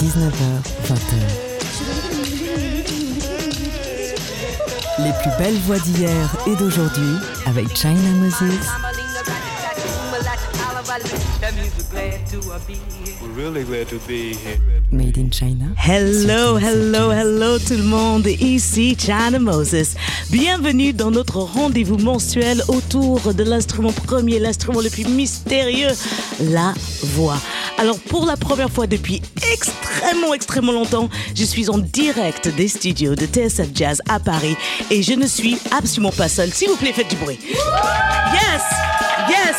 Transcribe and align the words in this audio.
19h, 0.00 0.40
20h. 0.86 1.14
Les 4.98 5.12
plus 5.20 5.30
belles 5.38 5.58
voix 5.66 5.78
d'hier 5.78 6.36
et 6.46 6.56
d'aujourd'hui 6.56 7.16
avec 7.44 7.76
China 7.76 8.10
Moses. 8.20 8.42
Made 14.92 15.18
in 15.18 15.30
China. 15.30 15.66
Hello, 15.76 16.56
hello, 16.56 17.10
hello 17.10 17.58
tout 17.58 17.74
le 17.74 17.82
monde. 17.82 18.26
Ici 18.26 18.96
China 18.98 19.38
Moses. 19.38 19.94
Bienvenue 20.30 20.92
dans 20.92 21.12
notre 21.12 21.36
rendez-vous 21.38 21.98
mensuel 21.98 22.60
autour 22.66 23.32
de 23.32 23.44
l'instrument 23.44 23.92
premier, 23.92 24.40
l'instrument 24.40 24.80
le 24.80 24.90
plus 24.90 25.04
mystérieux, 25.04 25.90
la 26.40 26.74
voix. 27.02 27.38
Alors 27.78 27.98
pour 28.00 28.26
la 28.26 28.36
première 28.36 28.70
fois 28.70 28.88
depuis 28.88 29.22
extrêmement, 29.52 30.34
extrêmement 30.34 30.72
longtemps, 30.72 31.08
je 31.36 31.44
suis 31.44 31.70
en 31.70 31.78
direct 31.78 32.48
des 32.48 32.66
studios 32.66 33.14
de 33.14 33.26
TSF 33.26 33.68
Jazz 33.72 34.02
à 34.08 34.18
Paris 34.18 34.56
et 34.90 35.02
je 35.02 35.12
ne 35.12 35.26
suis 35.26 35.58
absolument 35.70 36.12
pas 36.12 36.28
seule. 36.28 36.52
S'il 36.52 36.70
vous 36.70 36.76
plaît, 36.76 36.92
faites 36.92 37.08
du 37.08 37.16
bruit. 37.16 37.38
Yes! 38.32 38.62
Yes! 39.28 39.56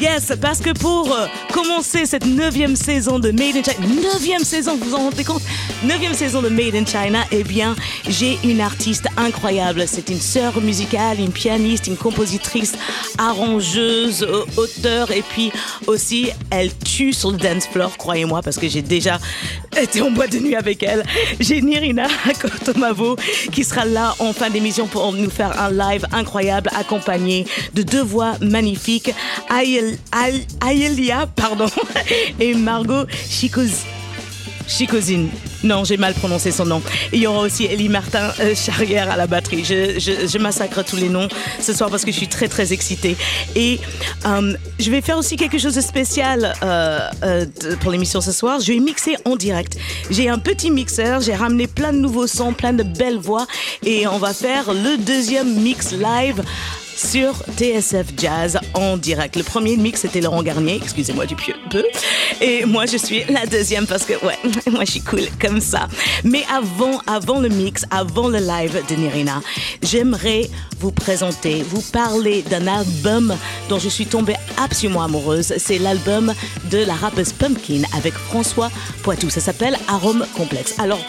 Yes! 0.00 0.32
Parce 0.40 0.60
que 0.60 0.70
pour 0.70 1.12
euh, 1.12 1.26
commencer 1.52 2.06
cette 2.06 2.26
neuvième 2.26 2.76
saison 2.76 3.18
de 3.18 3.30
Made 3.32 3.56
in 3.56 3.62
China, 3.62 3.86
neuvième 4.12 4.44
saison, 4.44 4.76
vous 4.76 4.90
vous 4.90 4.94
en 4.94 5.04
rendez 5.04 5.24
compte? 5.24 5.42
Neuvième 5.84 6.12
saison 6.12 6.42
de 6.42 6.48
Made 6.48 6.74
in 6.74 6.84
China, 6.84 7.20
eh 7.30 7.44
bien, 7.44 7.76
j'ai 8.08 8.36
une 8.42 8.60
artiste 8.60 9.06
incroyable. 9.16 9.84
C'est 9.86 10.08
une 10.08 10.18
sœur 10.18 10.60
musicale, 10.60 11.20
une 11.20 11.30
pianiste, 11.30 11.86
une 11.86 11.96
compositrice, 11.96 12.72
arrangeuse, 13.16 14.26
auteur 14.56 15.12
et 15.12 15.22
puis 15.22 15.52
aussi, 15.86 16.30
elle 16.50 16.76
tue 16.76 17.12
sur 17.12 17.30
le 17.30 17.36
dance 17.36 17.68
floor, 17.68 17.96
croyez-moi, 17.96 18.42
parce 18.42 18.56
que 18.56 18.68
j'ai 18.68 18.82
déjà 18.82 19.20
été 19.80 20.02
en 20.02 20.10
boîte 20.10 20.32
de 20.32 20.40
nuit 20.40 20.56
avec 20.56 20.82
elle. 20.82 21.04
J'ai 21.38 21.62
Nirina 21.62 22.08
Kotomavo 22.40 23.16
qui 23.52 23.62
sera 23.62 23.84
là 23.84 24.16
en 24.18 24.32
fin 24.32 24.50
d'émission 24.50 24.88
pour 24.88 25.12
nous 25.12 25.30
faire 25.30 25.60
un 25.60 25.70
live 25.70 26.04
incroyable 26.10 26.70
accompagné 26.76 27.46
de 27.74 27.82
deux 27.82 28.02
voix 28.02 28.32
magnifiques, 28.40 29.12
Ayelia 29.48 31.26
pardon, 31.36 31.66
et 32.40 32.54
Margot 32.54 33.04
Chicoz- 33.30 33.84
Chicozine. 34.68 35.28
Non, 35.64 35.82
j'ai 35.84 35.96
mal 35.96 36.14
prononcé 36.14 36.52
son 36.52 36.66
nom. 36.66 36.82
Il 37.12 37.20
y 37.20 37.26
aura 37.26 37.40
aussi 37.40 37.64
Elie 37.66 37.88
Martin 37.88 38.32
euh, 38.40 38.54
Charrière 38.54 39.10
à 39.10 39.16
la 39.16 39.26
batterie. 39.26 39.64
Je, 39.64 39.98
je- 39.98 40.38
massacre 40.38 40.84
tous 40.84 40.94
les 40.96 41.08
noms 41.08 41.26
ce 41.60 41.72
soir 41.72 41.90
parce 41.90 42.04
que 42.04 42.12
je 42.12 42.16
suis 42.16 42.28
très 42.28 42.46
très 42.46 42.72
excitée. 42.72 43.16
Et 43.56 43.80
euh, 44.26 44.54
je 44.78 44.90
vais 44.90 45.00
faire 45.00 45.18
aussi 45.18 45.36
quelque 45.36 45.58
chose 45.58 45.74
de 45.74 45.80
spécial 45.80 46.54
euh, 46.62 47.08
pour 47.80 47.90
l'émission 47.90 48.20
ce 48.20 48.30
soir. 48.30 48.60
Je 48.60 48.72
vais 48.72 48.78
mixer 48.78 49.16
en 49.24 49.34
direct. 49.34 49.76
J'ai 50.10 50.28
un 50.28 50.38
petit 50.38 50.70
mixeur, 50.70 51.20
j'ai 51.22 51.34
ramené 51.34 51.66
plein 51.66 51.92
de 51.92 51.98
nouveaux 51.98 52.28
sons, 52.28 52.52
plein 52.52 52.72
de 52.72 52.84
belles 52.84 53.18
voix 53.18 53.46
et 53.84 54.06
on 54.06 54.18
va 54.18 54.32
faire 54.32 54.72
le 54.72 54.96
deuxième 54.98 55.52
mix 55.60 55.92
live 55.92 56.42
sur 56.98 57.34
TSF 57.56 58.06
Jazz 58.16 58.58
en 58.74 58.96
direct. 58.96 59.36
Le 59.36 59.44
premier 59.44 59.76
mix, 59.76 60.00
c'était 60.00 60.20
Laurent 60.20 60.42
Garnier, 60.42 60.80
excusez-moi 60.82 61.26
du 61.26 61.36
pieu- 61.36 61.54
peu. 61.70 61.84
Et 62.40 62.64
moi, 62.64 62.86
je 62.86 62.96
suis 62.96 63.22
la 63.28 63.46
deuxième 63.46 63.86
parce 63.86 64.04
que, 64.04 64.14
ouais, 64.24 64.38
moi, 64.70 64.84
je 64.84 64.90
suis 64.92 65.00
cool 65.02 65.20
comme 65.40 65.60
ça. 65.60 65.86
Mais 66.24 66.42
avant, 66.52 67.00
avant 67.06 67.38
le 67.38 67.48
mix, 67.48 67.84
avant 67.92 68.26
le 68.28 68.38
live 68.38 68.82
de 68.90 68.94
Nirina, 68.96 69.40
j'aimerais 69.82 70.50
vous 70.80 70.90
présenter, 70.90 71.62
vous 71.62 71.82
parler 71.82 72.42
d'un 72.42 72.66
album 72.66 73.36
dont 73.68 73.78
je 73.78 73.88
suis 73.88 74.06
tombée 74.06 74.34
absolument 74.60 75.02
amoureuse. 75.04 75.54
C'est 75.58 75.78
l'album 75.78 76.34
de 76.70 76.78
la 76.78 76.94
rappeuse 76.94 77.32
Pumpkin 77.32 77.82
avec 77.96 78.14
François 78.14 78.70
Poitou. 79.04 79.30
Ça 79.30 79.40
s'appelle 79.40 79.76
Arôme 79.88 80.26
Complexe. 80.36 80.74
Alors, 80.78 81.00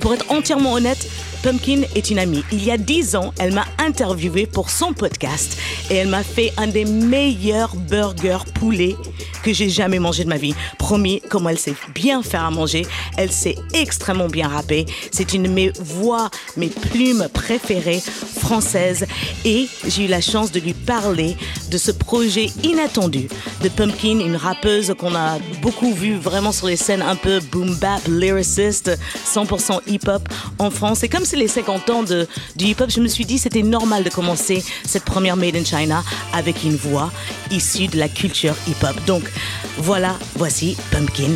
pour 0.00 0.12
être 0.12 0.30
entièrement 0.30 0.74
honnête, 0.74 1.08
Pumpkin 1.42 1.82
est 1.94 2.10
une 2.10 2.18
amie. 2.18 2.42
Il 2.50 2.64
y 2.64 2.70
a 2.70 2.76
dix 2.76 3.14
ans, 3.14 3.32
elle 3.38 3.52
m'a 3.52 3.64
interviewé 3.78 4.46
pour 4.46 4.70
son 4.70 4.92
podcast 4.92 5.56
et 5.90 5.94
elle 5.94 6.08
m'a 6.08 6.22
fait 6.22 6.52
un 6.56 6.66
des 6.66 6.84
meilleurs 6.84 7.76
burgers 7.76 8.44
poulet 8.54 8.96
que 9.42 9.52
j'ai 9.52 9.68
jamais 9.68 9.98
mangé 9.98 10.24
de 10.24 10.28
ma 10.28 10.36
vie. 10.36 10.54
Promis, 10.78 11.22
comment 11.28 11.48
elle 11.50 11.58
sait 11.58 11.74
bien 11.94 12.22
faire 12.22 12.44
à 12.44 12.50
manger, 12.50 12.86
elle 13.16 13.30
sait 13.30 13.54
extrêmement 13.72 14.26
bien 14.26 14.48
rapper. 14.48 14.86
C'est 15.12 15.32
une 15.32 15.44
de 15.44 15.48
mes 15.48 15.72
voix, 15.80 16.28
mes 16.56 16.68
plumes 16.68 17.28
préférées 17.32 18.00
françaises 18.00 19.06
et 19.44 19.68
j'ai 19.86 20.04
eu 20.04 20.08
la 20.08 20.20
chance 20.20 20.50
de 20.50 20.60
lui 20.60 20.74
parler 20.74 21.36
de 21.70 21.78
ce 21.78 21.90
projet 21.90 22.46
inattendu 22.64 23.28
de 23.62 23.68
Pumpkin, 23.68 24.20
une 24.20 24.36
rappeuse 24.36 24.94
qu'on 24.98 25.14
a 25.14 25.38
beaucoup 25.62 25.92
vue 25.92 26.16
vraiment 26.16 26.52
sur 26.52 26.66
les 26.66 26.76
scènes 26.76 27.02
un 27.02 27.16
peu 27.16 27.40
boom 27.52 27.74
bap, 27.76 28.00
lyriciste, 28.08 28.98
100% 29.26 29.80
hip-hop 29.86 30.28
en 30.58 30.70
France. 30.70 31.02
Et 31.02 31.08
comme 31.08 31.24
c'est 31.28 31.36
les 31.36 31.48
50 31.48 31.90
ans 31.90 32.02
de, 32.02 32.26
du 32.56 32.64
hip-hop, 32.66 32.90
je 32.90 33.00
me 33.00 33.08
suis 33.08 33.26
dit 33.26 33.38
c'était 33.38 33.62
normal 33.62 34.02
de 34.02 34.08
commencer 34.08 34.64
cette 34.84 35.04
première 35.04 35.36
Made 35.36 35.56
in 35.56 35.64
China 35.64 36.02
avec 36.32 36.64
une 36.64 36.74
voix 36.74 37.12
issue 37.50 37.86
de 37.86 37.98
la 37.98 38.08
culture 38.08 38.54
hip-hop. 38.66 38.96
Donc 39.06 39.24
voilà, 39.76 40.16
voici 40.36 40.76
Pumpkin. 40.90 41.32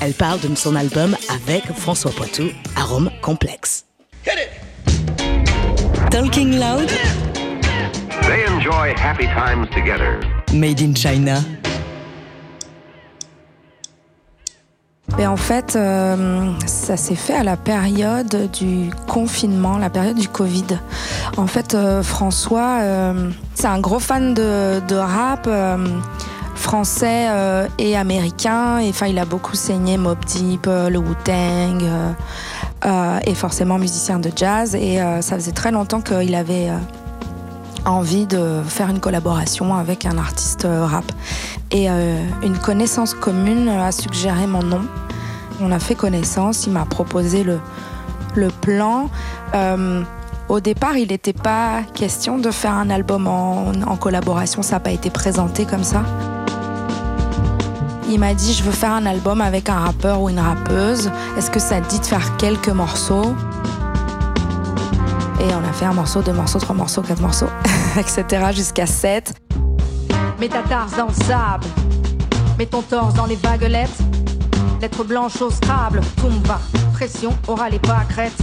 Elle 0.00 0.14
parle 0.14 0.40
de 0.40 0.54
son 0.54 0.74
album 0.74 1.16
avec 1.28 1.64
François 1.76 2.12
Poitou, 2.12 2.48
Arôme 2.76 3.10
Complexe. 3.20 3.84
Talking 6.10 6.58
Loud, 6.58 6.90
They 8.22 8.46
enjoy 8.46 8.94
happy 8.96 9.26
times 9.26 9.68
together. 9.74 10.20
Made 10.52 10.80
in 10.80 10.94
China. 10.94 11.44
Mais 15.16 15.26
en 15.26 15.36
fait, 15.36 15.76
euh, 15.76 16.50
ça 16.66 16.96
s'est 16.96 17.14
fait 17.14 17.34
à 17.34 17.44
la 17.44 17.56
période 17.56 18.50
du 18.52 18.90
confinement, 19.06 19.78
la 19.78 19.90
période 19.90 20.16
du 20.16 20.28
Covid. 20.28 20.78
En 21.36 21.46
fait, 21.46 21.74
euh, 21.74 22.02
François, 22.02 22.78
euh, 22.80 23.30
c'est 23.54 23.68
un 23.68 23.78
gros 23.78 24.00
fan 24.00 24.34
de, 24.34 24.96
rap 24.96 25.48
français 26.56 27.28
et 27.78 27.96
américain. 27.96 28.78
Et 28.78 28.88
enfin, 28.88 29.06
il 29.06 29.18
a 29.18 29.24
beaucoup 29.24 29.54
saigné 29.54 29.98
Mob 29.98 30.18
Deep, 30.24 30.66
le 30.66 30.98
Wu-Tang, 30.98 31.84
et 33.26 33.34
forcément 33.34 33.78
musicien 33.78 34.18
de 34.18 34.30
jazz. 34.34 34.74
Et 34.74 34.98
ça 35.20 35.36
faisait 35.36 35.52
très 35.52 35.70
longtemps 35.70 36.00
qu'il 36.00 36.34
avait 36.34 36.70
envie 37.86 38.26
de 38.26 38.62
faire 38.66 38.88
une 38.88 39.00
collaboration 39.00 39.74
avec 39.74 40.06
un 40.06 40.18
artiste 40.18 40.64
euh, 40.64 40.86
rap. 40.86 41.04
Et 41.70 41.90
euh, 41.90 42.18
une 42.42 42.58
connaissance 42.58 43.14
commune 43.14 43.68
a 43.68 43.92
suggéré 43.92 44.46
mon 44.46 44.62
nom. 44.62 44.82
On 45.60 45.70
a 45.72 45.78
fait 45.78 45.94
connaissance, 45.94 46.66
il 46.66 46.72
m'a 46.72 46.84
proposé 46.84 47.44
le, 47.44 47.60
le 48.34 48.48
plan. 48.48 49.08
Euh, 49.54 50.02
au 50.48 50.60
départ, 50.60 50.96
il 50.96 51.08
n'était 51.08 51.32
pas 51.32 51.82
question 51.94 52.38
de 52.38 52.50
faire 52.50 52.74
un 52.74 52.90
album 52.90 53.26
en, 53.26 53.72
en 53.86 53.96
collaboration, 53.96 54.62
ça 54.62 54.76
n'a 54.76 54.80
pas 54.80 54.90
été 54.90 55.10
présenté 55.10 55.64
comme 55.64 55.84
ça. 55.84 56.02
Il 58.10 58.20
m'a 58.20 58.34
dit 58.34 58.52
je 58.52 58.62
veux 58.62 58.72
faire 58.72 58.92
un 58.92 59.06
album 59.06 59.40
avec 59.40 59.68
un 59.70 59.78
rappeur 59.78 60.20
ou 60.20 60.28
une 60.28 60.38
rappeuse. 60.38 61.10
Est-ce 61.38 61.50
que 61.50 61.58
ça 61.58 61.80
te 61.80 61.88
dit 61.88 61.98
de 62.00 62.04
faire 62.04 62.36
quelques 62.36 62.68
morceaux? 62.68 63.34
Et 65.44 65.54
on 65.54 65.62
a 65.62 65.72
fait 65.74 65.84
un 65.84 65.92
morceau, 65.92 66.22
deux 66.22 66.32
morceaux, 66.32 66.58
trois 66.58 66.74
morceaux, 66.74 67.02
quatre 67.02 67.20
morceaux, 67.20 67.50
etc. 67.98 68.46
jusqu'à 68.52 68.86
sept. 68.86 69.34
Mets 70.40 70.48
ta 70.48 70.62
tarse 70.62 70.96
dans 70.96 71.08
le 71.08 71.12
sable. 71.12 71.66
Mets 72.58 72.66
ton 72.66 72.80
torse 72.80 73.12
dans 73.12 73.26
les 73.26 73.36
vaguelettes. 73.36 73.98
Lettre 74.80 75.04
blanche 75.04 75.40
au 75.42 75.50
Scrabble. 75.50 76.00
Tumba. 76.16 76.58
Pression, 76.94 77.36
aura 77.46 77.68
les 77.68 77.78
pâquerettes. 77.78 78.38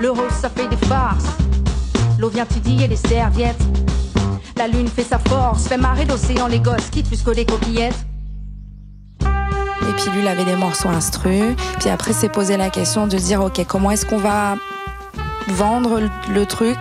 Le 0.00 0.10
rose, 0.10 0.30
ça 0.40 0.48
fait 0.48 0.68
des 0.68 0.76
farces. 0.86 1.24
L'eau 2.20 2.28
vient 2.28 2.46
tidiller 2.46 2.86
les 2.86 2.96
serviettes. 2.96 3.62
La 4.56 4.68
lune 4.68 4.86
fait 4.86 5.02
sa 5.02 5.18
force. 5.18 5.66
Fait 5.66 5.76
marrer 5.76 6.04
l'océan 6.04 6.46
les 6.46 6.60
gosses. 6.60 6.88
Quitte 6.90 7.08
plus 7.08 7.22
que 7.22 7.30
les 7.30 7.44
coquillettes. 7.44 8.06
Et 9.22 9.92
puis 9.96 10.10
lui, 10.12 10.20
il 10.20 10.28
avait 10.28 10.44
des 10.44 10.56
morceaux 10.56 10.88
instru. 10.88 11.56
Puis 11.80 11.90
après, 11.90 12.12
s'est 12.12 12.28
posé 12.28 12.56
la 12.56 12.70
question 12.70 13.08
de 13.08 13.16
dire, 13.16 13.42
ok, 13.42 13.64
comment 13.66 13.90
est-ce 13.90 14.06
qu'on 14.06 14.18
va 14.18 14.54
vendre 15.48 16.00
le, 16.28 16.46
truc 16.46 16.78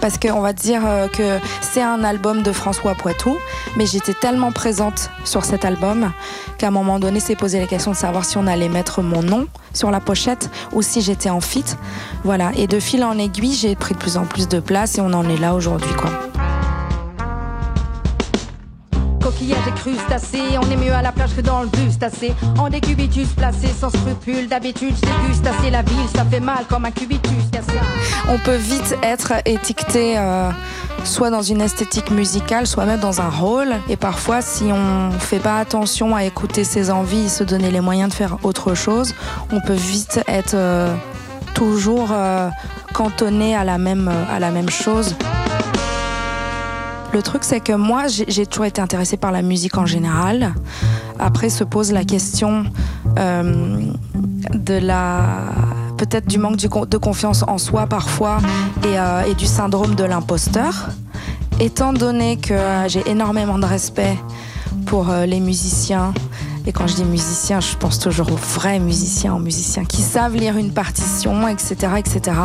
Parce 0.00 0.18
qu'on 0.18 0.40
va 0.40 0.52
dire 0.52 0.82
euh, 0.84 1.08
que 1.08 1.38
c'est 1.60 1.82
un 1.82 2.04
album 2.04 2.42
de 2.42 2.52
François 2.52 2.94
Poitou, 2.94 3.36
mais 3.76 3.86
j'étais 3.86 4.14
tellement 4.14 4.52
présente 4.52 5.10
sur 5.24 5.44
cet 5.44 5.64
album 5.64 6.12
qu'à 6.58 6.68
un 6.68 6.70
moment 6.70 6.98
donné, 6.98 7.20
s'est 7.20 7.36
posé 7.36 7.60
la 7.60 7.66
question 7.66 7.92
de 7.92 7.96
savoir 7.96 8.24
si 8.24 8.38
on 8.38 8.46
allait 8.46 8.68
mettre 8.68 9.02
mon 9.02 9.22
nom 9.22 9.46
sur 9.72 9.90
la 9.90 10.00
pochette 10.00 10.50
ou 10.72 10.82
si 10.82 11.00
j'étais 11.00 11.30
en 11.30 11.40
fit. 11.40 11.64
Voilà. 12.24 12.52
Et 12.56 12.66
de 12.66 12.80
fil 12.80 13.04
en 13.04 13.18
aiguille, 13.18 13.54
j'ai 13.54 13.74
pris 13.74 13.94
de 13.94 13.98
plus 13.98 14.16
en 14.16 14.24
plus 14.24 14.48
de 14.48 14.60
place 14.60 14.98
et 14.98 15.00
on 15.00 15.12
en 15.12 15.28
est 15.28 15.38
là 15.38 15.54
aujourd'hui, 15.54 15.92
quoi. 15.94 16.10
On 20.60 20.70
est 20.70 20.76
mieux 20.76 20.92
à 20.92 21.02
la 21.02 21.12
plage 21.12 21.34
que 21.34 21.40
dans 21.40 21.62
le. 21.62 21.68
En 22.58 22.68
placé, 23.36 23.68
sans 23.78 23.90
scrupule, 23.90 24.48
d'habitude 24.48 24.94
la 25.70 25.82
ville, 25.82 26.08
ça 26.14 26.24
fait 26.24 26.40
mal 26.40 26.64
comme 26.68 26.84
un 26.84 26.90
cubitus 26.90 27.46
on 28.28 28.38
peut 28.38 28.56
vite 28.56 28.96
être 29.02 29.34
étiqueté 29.44 30.14
euh, 30.16 30.50
soit 31.04 31.30
dans 31.30 31.42
une 31.42 31.60
esthétique 31.60 32.10
musicale, 32.10 32.66
soit 32.66 32.84
même 32.84 33.00
dans 33.00 33.20
un 33.20 33.28
rôle. 33.28 33.68
Et 33.88 33.96
parfois, 33.96 34.42
si 34.42 34.64
on 34.64 35.10
fait 35.12 35.38
pas 35.38 35.58
attention 35.58 36.16
à 36.16 36.24
écouter 36.24 36.64
ses 36.64 36.90
envies 36.90 37.26
et 37.26 37.28
se 37.28 37.44
donner 37.44 37.70
les 37.70 37.80
moyens 37.80 38.10
de 38.10 38.14
faire 38.14 38.38
autre 38.42 38.74
chose, 38.74 39.14
on 39.52 39.60
peut 39.60 39.74
vite 39.74 40.20
être 40.26 40.54
euh, 40.54 40.94
toujours 41.54 42.08
euh, 42.12 42.50
cantonné 42.94 43.54
à 43.54 43.64
la 43.64 43.78
même 43.78 44.70
chose. 44.70 45.14
Le 47.16 47.22
truc, 47.22 47.44
c'est 47.44 47.60
que 47.60 47.72
moi, 47.72 48.08
j'ai 48.08 48.44
toujours 48.44 48.66
été 48.66 48.82
intéressée 48.82 49.16
par 49.16 49.32
la 49.32 49.40
musique 49.40 49.78
en 49.78 49.86
général. 49.86 50.52
Après 51.18 51.48
se 51.48 51.64
pose 51.64 51.90
la 51.90 52.04
question 52.04 52.64
euh, 53.18 53.80
de 54.52 54.74
la 54.74 55.24
peut-être 55.96 56.28
du 56.28 56.36
manque 56.36 56.58
de 56.58 56.98
confiance 56.98 57.42
en 57.48 57.56
soi 57.56 57.86
parfois 57.86 58.36
et, 58.84 58.98
euh, 58.98 59.22
et 59.22 59.34
du 59.34 59.46
syndrome 59.46 59.94
de 59.94 60.04
l'imposteur. 60.04 60.90
Étant 61.58 61.94
donné 61.94 62.36
que 62.36 62.58
j'ai 62.86 63.02
énormément 63.08 63.58
de 63.58 63.64
respect 63.64 64.18
pour 64.84 65.08
euh, 65.08 65.24
les 65.24 65.40
musiciens, 65.40 66.12
et 66.66 66.72
quand 66.72 66.88
je 66.88 66.96
dis 66.96 67.04
musiciens, 67.04 67.60
je 67.60 67.76
pense 67.76 68.00
toujours 68.00 68.32
aux 68.32 68.36
vrais 68.36 68.80
musiciens, 68.80 69.34
aux 69.34 69.38
musiciens 69.38 69.84
qui 69.84 70.02
savent 70.02 70.34
lire 70.34 70.56
une 70.56 70.72
partition, 70.72 71.46
etc., 71.46 71.74
etc. 71.98 72.36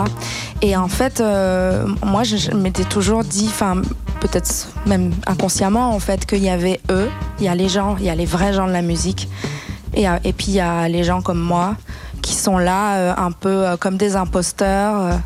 Et 0.61 0.77
en 0.77 0.87
fait, 0.87 1.19
euh, 1.21 1.87
moi, 2.05 2.23
je, 2.23 2.51
m'étais 2.51 2.83
toujours 2.83 3.23
dit, 3.23 3.47
enfin, 3.49 3.81
peut-être 4.19 4.67
même 4.85 5.11
inconsciemment, 5.25 5.89
en 5.95 5.99
fait, 5.99 6.27
qu'il 6.27 6.43
y 6.43 6.49
avait 6.49 6.79
eux, 6.91 7.09
il 7.39 7.45
y 7.45 7.47
a 7.47 7.55
les 7.55 7.67
gens, 7.67 7.97
il 7.97 8.05
y 8.05 8.09
a 8.11 8.15
les 8.15 8.27
vrais 8.27 8.53
gens 8.53 8.67
de 8.67 8.73
la 8.73 8.83
musique, 8.83 9.27
et, 9.95 10.05
et 10.23 10.33
puis 10.33 10.47
il 10.49 10.53
y 10.53 10.59
a 10.59 10.87
les 10.87 11.03
gens 11.03 11.21
comme 11.21 11.39
moi 11.39 11.75
qui 12.21 12.35
sont 12.35 12.59
là, 12.59 12.97
euh, 12.97 13.13
un 13.17 13.31
peu 13.31 13.49
euh, 13.49 13.77
comme 13.77 13.97
des 13.97 14.15
imposteurs. 14.15 15.17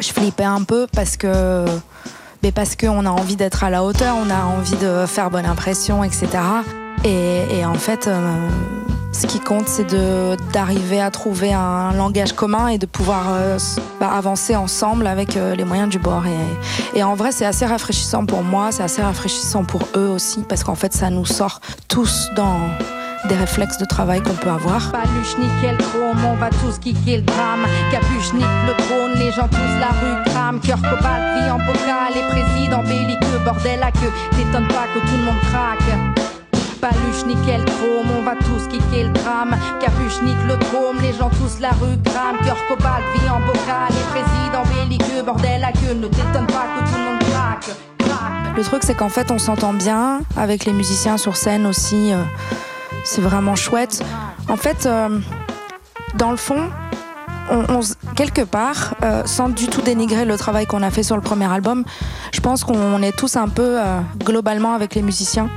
Je 0.00 0.08
flippais 0.12 0.44
un 0.44 0.64
peu 0.64 0.88
parce 0.92 1.16
que 1.16 1.64
mais 2.42 2.52
parce 2.52 2.76
qu'on 2.76 3.04
a 3.06 3.10
envie 3.10 3.36
d'être 3.36 3.64
à 3.64 3.70
la 3.70 3.82
hauteur, 3.82 4.16
on 4.16 4.30
a 4.30 4.42
envie 4.42 4.76
de 4.76 5.06
faire 5.06 5.30
bonne 5.30 5.46
impression, 5.46 6.04
etc. 6.04 6.28
Et, 7.04 7.64
en 7.64 7.74
fait, 7.74 8.08
euh, 8.08 8.48
ce 9.12 9.26
qui 9.26 9.40
compte, 9.40 9.68
c'est 9.68 9.94
d'arriver 10.52 11.00
à 11.00 11.10
trouver 11.10 11.52
un 11.52 11.92
langage 11.92 12.32
commun 12.32 12.68
et 12.68 12.78
de 12.78 12.86
pouvoir 12.86 13.26
euh, 13.32 13.58
bah, 14.00 14.10
avancer 14.12 14.56
ensemble 14.56 15.06
avec 15.06 15.36
euh, 15.36 15.54
les 15.54 15.64
moyens 15.64 15.88
du 15.88 15.98
bord. 15.98 16.24
Et, 16.94 17.02
en 17.02 17.14
vrai, 17.14 17.32
c'est 17.32 17.46
assez 17.46 17.66
rafraîchissant 17.66 18.26
pour 18.26 18.42
moi, 18.42 18.72
c'est 18.72 18.82
assez 18.82 19.02
rafraîchissant 19.02 19.64
pour 19.64 19.82
eux 19.96 20.08
aussi, 20.08 20.44
parce 20.48 20.64
qu'en 20.64 20.74
fait, 20.74 20.92
ça 20.92 21.10
nous 21.10 21.26
sort 21.26 21.60
tous 21.88 22.30
dans 22.36 22.58
des 23.28 23.34
réflexes 23.34 23.78
de 23.78 23.84
travail 23.84 24.22
qu'on 24.22 24.34
peut 24.34 24.50
avoir. 24.50 24.92
Paluche, 24.92 25.36
nickel, 25.38 25.76
chrome, 25.78 26.24
on 26.24 26.36
va 26.36 26.50
tous 26.50 26.78
kicker 26.78 27.18
le 27.18 27.22
drame. 27.22 27.66
Capuche, 27.90 28.32
nique 28.34 28.44
le 28.66 28.74
trône, 28.84 29.18
les 29.18 29.32
gens 29.32 29.48
tous 29.48 29.80
la 29.80 29.88
rue 29.88 30.24
crame. 30.26 30.60
Cœur 30.60 30.76
cobalt, 30.76 31.42
vie 31.42 31.50
en 31.50 31.58
bocal, 31.58 32.14
les 32.14 32.22
présidents 32.28 32.82
belliqueux, 32.84 33.38
bordel 33.44 33.82
à 33.82 33.90
queue. 33.90 34.12
T'étonne 34.36 34.68
pas 34.68 34.86
que 34.94 35.00
tout 35.00 35.16
le 35.16 35.24
monde 35.24 35.40
craque. 35.50 36.17
Paluche, 36.80 37.24
nickel, 37.26 37.64
chrome, 37.64 38.10
on 38.18 38.22
va 38.22 38.36
tous 38.36 38.68
kicker 38.68 39.04
le 39.04 39.12
drame. 39.12 39.56
Capuche, 39.80 40.22
nique 40.22 40.36
le 40.46 40.56
trône, 40.58 40.98
les 41.02 41.12
gens 41.12 41.30
tous 41.30 41.60
la 41.60 41.70
rue 41.70 41.98
crame. 42.04 42.36
Cœur 42.44 42.56
cobalt, 42.68 43.02
vie 43.14 43.28
en 43.28 43.40
bocal, 43.40 43.88
les 43.90 44.20
présidents 44.20 44.62
belliqueux, 44.74 45.22
bordel 45.22 45.64
à 45.64 45.72
queue. 45.72 45.94
Ne 45.94 46.06
t'étonne 46.06 46.46
pas 46.46 46.66
que 46.76 46.88
tout 46.88 46.96
le 46.96 47.04
monde 47.04 47.18
craque. 47.18 47.70
Le 48.56 48.62
truc, 48.62 48.82
c'est 48.84 48.94
qu'en 48.94 49.08
fait, 49.08 49.30
on 49.30 49.38
s'entend 49.38 49.72
bien 49.72 50.20
avec 50.36 50.64
les 50.64 50.72
musiciens 50.72 51.16
sur 51.16 51.36
scène 51.36 51.66
aussi. 51.66 52.12
Euh, 52.12 52.22
c'est 53.04 53.20
vraiment 53.20 53.56
chouette. 53.56 54.04
En 54.48 54.56
fait, 54.56 54.86
euh, 54.86 55.18
dans 56.14 56.30
le 56.30 56.36
fond, 56.36 56.68
on, 57.50 57.80
quelque 58.14 58.42
part, 58.42 58.94
euh, 59.02 59.22
sans 59.26 59.48
du 59.48 59.68
tout 59.68 59.82
dénigrer 59.82 60.24
le 60.24 60.36
travail 60.36 60.66
qu'on 60.66 60.82
a 60.82 60.90
fait 60.90 61.02
sur 61.02 61.16
le 61.16 61.22
premier 61.22 61.50
album, 61.50 61.84
je 62.32 62.40
pense 62.40 62.62
qu'on 62.62 63.02
est 63.02 63.16
tous 63.16 63.36
un 63.36 63.48
peu 63.48 63.78
globalement 64.24 64.74
avec 64.74 64.94
les 64.94 65.02
musiciens 65.02 65.48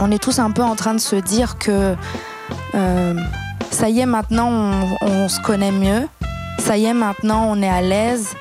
on 0.00 0.10
est 0.10 0.22
tous 0.22 0.38
un 0.38 0.50
peu 0.50 0.62
en 0.62 0.76
train 0.76 0.94
de 0.94 1.00
se 1.00 1.16
dire 1.16 1.58
que 1.58 1.94
euh, 2.74 3.14
ça 3.70 3.88
y 3.88 4.00
est, 4.00 4.06
maintenant 4.06 4.50
on, 5.02 5.28
se 5.28 5.40
connaît 5.40 5.72
mieux, 5.72 6.08
ça 6.58 6.76
y 6.76 6.86
est, 6.86 6.94
maintenant 6.94 7.46
on 7.48 7.62
est 7.62 7.68
à 7.68 7.82
l'aise. 7.82 8.34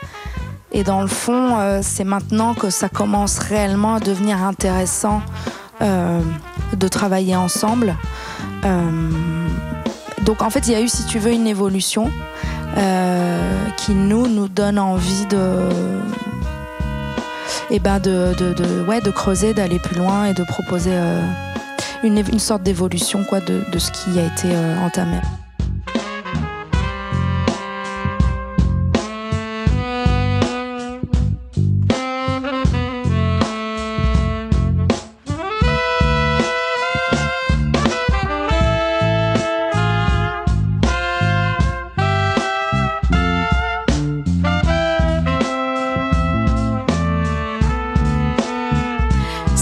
Et 0.71 0.83
dans 0.83 1.01
le 1.01 1.07
fond, 1.07 1.57
euh, 1.57 1.79
c'est 1.81 2.03
maintenant 2.03 2.53
que 2.53 2.69
ça 2.69 2.89
commence 2.89 3.39
réellement 3.39 3.95
à 3.95 3.99
devenir 3.99 4.43
intéressant 4.43 5.21
euh, 5.81 6.21
de 6.75 6.87
travailler 6.87 7.35
ensemble. 7.35 7.95
donc 10.23 10.41
en 10.41 10.49
fait, 10.49 10.67
il 10.67 10.73
y 10.73 10.75
a 10.75 10.81
eu, 10.81 10.87
si 10.87 11.05
tu 11.05 11.19
veux, 11.19 11.31
une 11.31 11.47
évolution 11.47 12.09
qui 13.77 13.93
nous, 13.93 14.47
donne 14.47 14.77
envie 14.77 15.25
eh 17.71 17.79
ben 17.79 17.99
de 17.99 19.11
creuser, 19.11 19.53
d'aller 19.53 19.79
plus 19.79 19.97
loin 19.97 20.25
et 20.25 20.33
de 20.33 20.43
proposer 20.43 20.91
une, 22.03 22.39
sorte 22.39 22.63
d'évolution 22.63 23.23
quoi 23.23 23.39
de, 23.39 23.61
de, 23.71 23.79
ce 23.79 23.91
qui 23.91 24.19
a 24.19 24.25
été 24.25 24.47
euh, 24.55 24.85
entamé. 24.85 25.17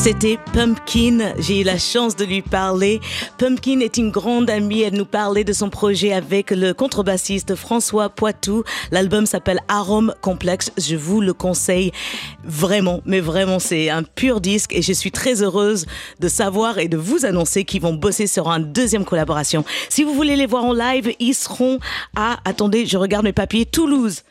C'était 0.07 0.39
Pumpkin. 0.53 1.33
J'ai 1.37 1.59
eu 1.59 1.63
la 1.65 1.77
chance 1.77 2.15
de 2.15 2.23
lui 2.23 2.41
parler. 2.41 3.01
Pumpkin 3.37 3.81
est 3.81 3.97
une 3.97 4.09
grande 4.09 4.49
amie. 4.49 4.79
Elle 4.79 4.93
nous 4.93 5.03
parlait 5.03 5.43
de 5.43 5.51
son 5.51 5.69
projet 5.69 6.13
avec 6.13 6.51
le 6.51 6.73
contrebassiste 6.73 7.55
François 7.55 8.07
Poitou. 8.07 8.63
L'album 8.91 9.25
s'appelle 9.25 9.59
Arôme 9.67 10.13
Complexe. 10.21 10.71
Je 10.77 10.95
vous 10.95 11.19
le 11.19 11.33
conseille 11.33 11.91
vraiment, 12.45 13.01
mais 13.03 13.19
vraiment, 13.19 13.59
c'est 13.59 13.89
un 13.89 14.03
pur 14.03 14.39
disque 14.39 14.73
et 14.73 14.81
je 14.81 14.93
suis 14.93 15.11
très 15.11 15.43
heureuse 15.43 15.85
de 16.21 16.29
savoir 16.29 16.79
et 16.79 16.87
de 16.87 16.95
vous 16.95 17.25
annoncer 17.25 17.65
qu'ils 17.65 17.81
vont 17.81 17.93
bosser 17.93 18.27
sur 18.27 18.47
une 18.47 18.71
deuxième 18.71 19.03
collaboration. 19.03 19.65
Si 19.89 20.05
vous 20.05 20.13
voulez 20.13 20.37
les 20.37 20.45
voir 20.45 20.63
en 20.63 20.71
live, 20.71 21.13
ils 21.19 21.35
seront 21.35 21.79
à, 22.15 22.39
attendez, 22.45 22.85
je 22.85 22.97
regarde 22.97 23.25
mes 23.25 23.33
papiers, 23.33 23.65
Toulouse 23.65 24.23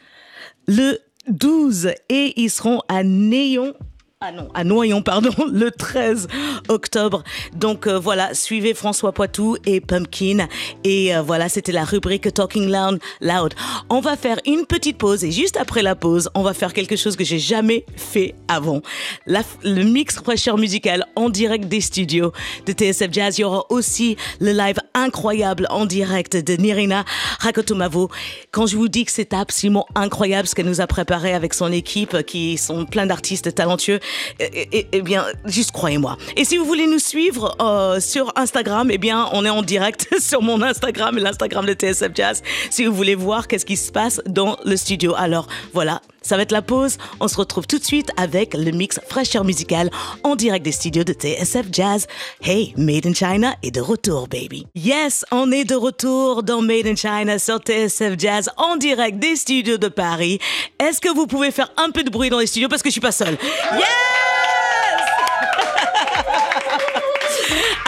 le 0.69 0.99
12 1.29 1.91
et 2.09 2.33
ils 2.41 2.51
seront 2.51 2.81
à 2.89 3.03
Néon 3.03 3.75
ah 4.23 4.33
non, 4.33 4.49
à 4.55 4.65
Noyon, 4.65 5.03
pardon, 5.03 5.29
le 5.53 5.71
13 5.71 6.27
octobre. 6.69 7.23
Donc 7.55 7.87
euh, 7.87 7.99
voilà, 7.99 8.33
suivez 8.33 8.73
François 8.73 9.13
Poitou 9.13 9.59
et 9.67 9.83
Pumpkin. 9.83 10.49
Et 10.85 11.15
euh, 11.15 11.21
voilà, 11.21 11.51
c'était 11.51 11.71
la 11.71 11.85
rubrique 11.85 12.33
Talking 12.33 12.71
Loud, 12.71 12.99
Loud. 13.21 13.53
On 13.91 14.01
va 14.01 14.17
faire 14.17 14.41
une 14.47 14.65
petite 14.65 14.97
pause 14.97 15.23
et 15.23 15.31
juste 15.31 15.59
après 15.59 15.83
la 15.83 15.95
pause, 15.95 16.31
on 16.35 16.43
va 16.43 16.55
faire 16.55 16.73
quelque 16.73 16.97
chose 16.97 17.15
que 17.15 17.25
j'ai 17.25 17.39
jamais 17.39 17.85
fait 17.95 18.35
avant. 18.49 18.81
le 19.27 19.83
mix 19.83 20.17
fraîcheur 20.17 20.57
musical 20.57 21.05
en 21.15 21.29
direct 21.29 21.67
des 21.67 21.83
studios 21.83 22.33
de 22.65 22.73
TSF 22.73 23.13
Jazz. 23.13 23.37
Il 23.37 23.43
y 23.43 23.45
aura 23.45 23.67
aussi 23.69 24.17
le 24.41 24.53
live 24.53 24.79
incroyable 24.95 25.67
en 25.69 25.85
direct 25.85 26.39
de 26.39 26.55
Nirina 26.55 27.05
Rakotomavo. 27.41 28.11
Quand 28.51 28.67
je 28.67 28.79
vous 28.79 28.89
dis 28.89 29.05
que 29.05 29.13
c'est 29.13 29.35
absolument 29.35 29.87
incroyable 29.95 30.49
ce 30.49 30.55
qu'elle 30.55 30.65
nous 30.65 30.81
a 30.81 30.87
préparé 30.87 31.35
avec 31.35 31.53
son 31.53 31.71
équipe, 31.71 32.23
qui 32.23 32.57
sont 32.57 32.87
plein 32.87 33.05
d'artistes 33.05 33.55
talentueux, 33.55 34.01
eh, 34.39 35.03
bien, 35.03 35.25
juste 35.45 35.73
croyez-moi. 35.73 36.17
Et 36.37 36.45
si 36.45 36.57
vous 36.57 36.65
voulez 36.65 36.87
nous 36.87 36.99
suivre 36.99 37.57
euh, 37.61 38.01
sur 38.01 38.33
Instagram, 38.37 38.91
eh 38.91 38.99
bien, 38.99 39.29
on 39.33 39.45
est 39.45 39.51
en 39.51 39.63
direct 39.63 40.09
sur 40.21 40.43
mon 40.43 40.63
Instagram 40.63 41.17
et 41.19 41.21
l'Instagram 41.21 41.67
de 41.67 41.75
TSF 41.75 42.11
Jazz. 42.15 42.43
Si 42.71 42.85
vous 42.85 42.95
voulez 42.95 43.15
voir 43.15 43.49
qu'est-ce 43.49 43.67
qui 43.67 43.77
se 43.77 43.93
passe 43.93 44.21
dans 44.27 44.57
le 44.65 44.77
studio. 44.77 45.15
Alors, 45.17 45.47
voilà. 45.73 46.01
Ça 46.27 46.35
va 46.37 46.43
être 46.43 46.51
la 46.51 46.61
pause. 46.61 46.99
On 47.21 47.29
se 47.29 47.37
retrouve 47.37 47.69
tout 47.69 47.79
de 47.79 47.85
suite 47.85 48.11
avec 48.17 48.55
le 48.55 48.73
mix 48.73 48.99
fraîcheur 49.09 49.45
musical 49.45 49.91
en 50.25 50.35
direct 50.35 50.65
des 50.65 50.73
studios 50.73 51.05
de 51.05 51.13
TSF 51.13 51.67
Jazz. 51.71 52.09
Hey, 52.43 52.75
Made 52.77 53.07
in 53.07 53.15
China 53.15 53.55
est 53.63 53.71
de 53.71 53.81
retour, 53.81 54.27
baby. 54.27 54.67
Yes, 54.75 55.25
on 55.31 55.53
est 55.53 55.65
de 55.65 55.77
retour 55.77 56.43
dans 56.43 56.63
Made 56.63 56.89
in 56.89 56.97
China 56.97 57.39
sur 57.39 57.59
TSF 57.59 58.19
Jazz 58.19 58.51
en 58.57 58.75
direct 58.77 59.21
des 59.21 59.37
studios 59.37 59.79
de 59.79 59.87
Paris. 59.87 60.41
Est-ce 60.81 61.01
que 61.01 61.15
vous 61.15 61.29
pouvez 61.29 61.53
faire 61.53 61.71
un 61.77 61.93
peu 61.93 62.03
de 62.03 62.11
bruit 62.11 62.29
dans 62.29 62.41
les 62.41 62.49
studios 62.49 62.69
parce 62.69 62.83
que 62.83 62.89
je 62.89 62.95
suis 62.95 63.01
pas 63.01 63.13
seule? 63.13 63.39
Yeah! 63.73 64.36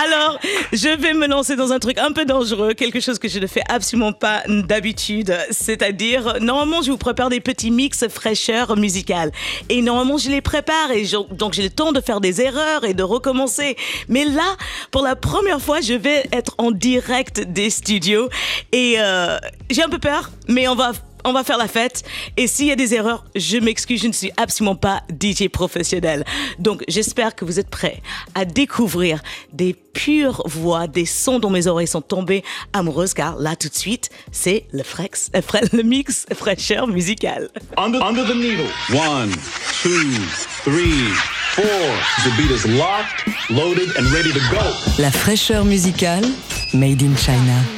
Alors, 0.00 0.38
je 0.72 0.96
vais 0.96 1.12
me 1.12 1.26
lancer 1.26 1.56
dans 1.56 1.72
un 1.72 1.80
truc 1.80 1.98
un 1.98 2.12
peu 2.12 2.24
dangereux, 2.24 2.74
quelque 2.74 3.00
chose 3.00 3.18
que 3.18 3.26
je 3.26 3.40
ne 3.40 3.48
fais 3.48 3.62
absolument 3.68 4.12
pas 4.12 4.42
d'habitude. 4.46 5.36
C'est-à-dire, 5.50 6.36
normalement, 6.40 6.82
je 6.82 6.92
vous 6.92 6.96
prépare 6.96 7.30
des 7.30 7.40
petits 7.40 7.72
mix 7.72 8.06
fraîcheur 8.06 8.76
musicales. 8.76 9.32
Et 9.68 9.82
normalement, 9.82 10.16
je 10.16 10.30
les 10.30 10.40
prépare 10.40 10.92
et 10.92 11.04
donc 11.32 11.54
j'ai 11.54 11.64
le 11.64 11.70
temps 11.70 11.90
de 11.90 12.00
faire 12.00 12.20
des 12.20 12.40
erreurs 12.40 12.84
et 12.84 12.94
de 12.94 13.02
recommencer. 13.02 13.76
Mais 14.08 14.24
là, 14.24 14.56
pour 14.92 15.02
la 15.02 15.16
première 15.16 15.60
fois, 15.60 15.80
je 15.80 15.94
vais 15.94 16.28
être 16.30 16.54
en 16.58 16.70
direct 16.70 17.40
des 17.40 17.68
studios 17.68 18.28
et 18.70 18.96
euh, 18.98 19.36
j'ai 19.68 19.82
un 19.82 19.88
peu 19.88 19.98
peur, 19.98 20.30
mais 20.46 20.68
on 20.68 20.76
va 20.76 20.92
on 21.24 21.32
va 21.32 21.44
faire 21.44 21.58
la 21.58 21.68
fête. 21.68 22.04
Et 22.36 22.46
s'il 22.46 22.66
y 22.66 22.72
a 22.72 22.76
des 22.76 22.94
erreurs, 22.94 23.24
je 23.34 23.58
m'excuse, 23.58 24.02
je 24.02 24.08
ne 24.08 24.12
suis 24.12 24.30
absolument 24.36 24.76
pas 24.76 25.02
DJ 25.10 25.48
professionnel. 25.48 26.24
Donc 26.58 26.84
j'espère 26.88 27.34
que 27.34 27.44
vous 27.44 27.58
êtes 27.58 27.70
prêts 27.70 28.02
à 28.34 28.44
découvrir 28.44 29.22
des 29.52 29.74
pures 29.74 30.42
voix, 30.46 30.86
des 30.86 31.06
sons 31.06 31.38
dont 31.38 31.50
mes 31.50 31.66
oreilles 31.66 31.88
sont 31.88 32.00
tombées 32.00 32.44
amoureuses, 32.72 33.14
car 33.14 33.36
là 33.36 33.56
tout 33.56 33.68
de 33.68 33.74
suite, 33.74 34.10
c'est 34.30 34.66
le, 34.72 34.82
frex, 34.82 35.30
euh, 35.34 35.40
le 35.72 35.82
mix 35.82 36.26
fraîcheur 36.34 36.86
musical. 36.86 37.48
Under, 37.76 38.02
under 38.02 38.24
the 38.24 38.36
needle. 38.36 38.66
One, 38.90 39.30
two, 39.82 39.90
three, 40.62 41.12
four. 41.54 41.64
The 42.24 42.36
beat 42.36 42.50
is 42.50 42.66
locked, 42.66 43.26
loaded 43.50 43.88
and 43.96 44.06
ready 44.12 44.32
to 44.32 44.40
go. 44.50 44.62
La 44.98 45.10
fraîcheur 45.10 45.64
musicale, 45.64 46.24
made 46.72 47.02
in 47.02 47.16
China 47.16 47.77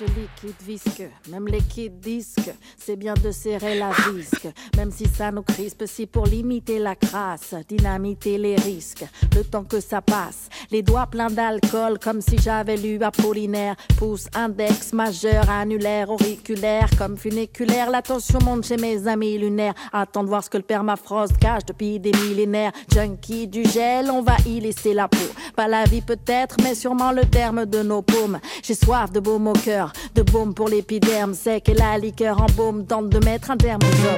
liquide 0.00 0.56
visque. 0.66 1.02
Même 1.28 1.46
les 1.46 1.60
kids 1.60 1.90
disques, 1.90 2.50
c'est 2.76 2.96
bien 2.96 3.14
de 3.14 3.30
serrer 3.30 3.78
la 3.78 3.90
visque. 4.12 4.48
Même 4.76 4.90
si 4.90 5.06
ça 5.06 5.30
nous 5.30 5.42
crispe, 5.42 5.84
si 5.86 6.06
pour 6.06 6.26
limiter 6.26 6.78
la 6.78 6.94
crasse, 6.94 7.54
dynamiter 7.68 8.38
les 8.38 8.56
risques. 8.56 9.04
Le 9.34 9.44
temps 9.44 9.64
que 9.64 9.80
ça 9.80 10.00
passe, 10.00 10.48
les 10.70 10.82
doigts 10.82 11.06
pleins 11.06 11.30
d'alcool, 11.30 11.98
comme 11.98 12.20
si 12.20 12.38
j'avais 12.38 12.76
lu 12.76 12.98
Apollinaire. 13.02 13.76
Pouce, 13.98 14.28
index, 14.34 14.92
majeur, 14.92 15.48
annulaire, 15.48 16.10
auriculaire, 16.10 16.88
comme 16.98 17.16
funiculaire. 17.16 17.90
L'attention 17.90 18.38
monte 18.44 18.66
chez 18.66 18.76
mes 18.76 19.06
amis 19.06 19.38
lunaires. 19.38 19.74
Attends 19.92 20.24
de 20.24 20.28
voir 20.28 20.42
ce 20.42 20.50
que 20.50 20.56
le 20.56 20.62
permafrost 20.62 21.36
cache 21.38 21.64
depuis 21.66 22.00
des 22.00 22.12
millénaires. 22.12 22.72
Junkie 22.92 23.46
du 23.46 23.64
gel, 23.64 24.10
on 24.10 24.22
va 24.22 24.36
y 24.46 24.60
laisser 24.60 24.94
la 24.94 25.08
peau. 25.08 25.18
Pas 25.54 25.68
la 25.68 25.84
vie 25.84 26.02
peut-être, 26.02 26.56
mais 26.62 26.74
sûrement 26.74 27.12
le 27.12 27.24
terme 27.24 27.66
de 27.66 27.82
nos 27.82 28.02
paumes. 28.02 28.38
J'ai 28.62 28.74
soif 28.74 29.12
de 29.12 29.20
beaux 29.20 29.38
mots 29.38 29.52
de 30.14 30.22
baume 30.22 30.54
pour 30.54 30.68
l'épiderme 30.68 31.34
sec 31.34 31.68
et 31.68 31.74
la 31.74 31.98
liqueur 31.98 32.40
en 32.40 32.46
baume 32.56 32.86
tente 32.86 33.10
de 33.10 33.22
mettre 33.22 33.50
un 33.50 33.56
terme 33.58 33.80
aux 33.82 34.08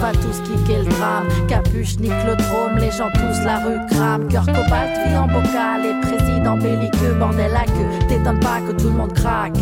va 0.00 0.12
tous 0.12 0.40
kicker 0.42 0.78
le 0.78 0.84
drame. 0.84 1.26
Capuche, 1.48 1.98
niclodrome, 1.98 2.78
les 2.78 2.90
gens 2.90 3.10
tous 3.12 3.44
la 3.44 3.58
rue 3.58 3.86
crame. 3.90 4.28
Cœur 4.28 4.46
cobalt, 4.46 4.96
vie 5.06 5.16
en 5.16 5.26
bocal 5.26 5.84
et 5.84 6.00
président 6.00 6.56
belliqueux, 6.56 7.14
bordel 7.18 7.54
à 7.54 7.64
queue. 7.64 8.06
T'étonne 8.08 8.40
pas 8.40 8.60
que 8.60 8.72
tout 8.72 8.88
le 8.88 8.94
monde 8.94 9.12
craque. 9.12 9.58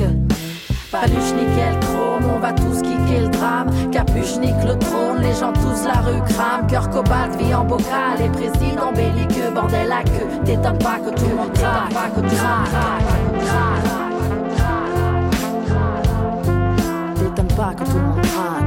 Paluche, 1.01 1.33
nickel, 1.33 1.79
chrome, 1.81 2.25
on 2.35 2.41
va 2.41 2.53
tous 2.53 2.83
kicker 2.83 3.21
le 3.21 3.29
drame. 3.29 3.69
Capuche, 3.93 4.37
nique 4.39 4.65
le 4.67 4.77
trône, 4.79 5.19
les 5.21 5.33
gens 5.33 5.53
tous 5.53 5.85
la 5.87 6.01
rue 6.01 6.21
crame. 6.23 6.67
Cœur 6.67 6.91
cobalt, 6.91 7.37
vie 7.37 7.55
en 7.55 7.65
bocal, 7.65 8.21
et 8.21 8.29
président 8.29 8.93
belliqueux, 8.93 9.51
bordel 9.55 9.93
à 9.93 10.03
queue. 10.03 10.27
T'étonnes 10.45 10.79
pas 10.79 10.99
que 10.99 11.11
tout 11.15 11.29
le 11.31 11.37
monde 11.37 11.53
craque, 11.53 11.95
pas 11.95 12.09
que 12.09 12.21
tout 12.21 12.27
le 12.27 12.31
monde 12.31 12.67
craque. 12.73 13.05
T'étonnes 17.15 17.57
pas 17.57 17.75
que 17.75 17.85
tout 17.85 17.97
le 17.97 18.03
monde 18.03 18.23
craque. 18.23 18.58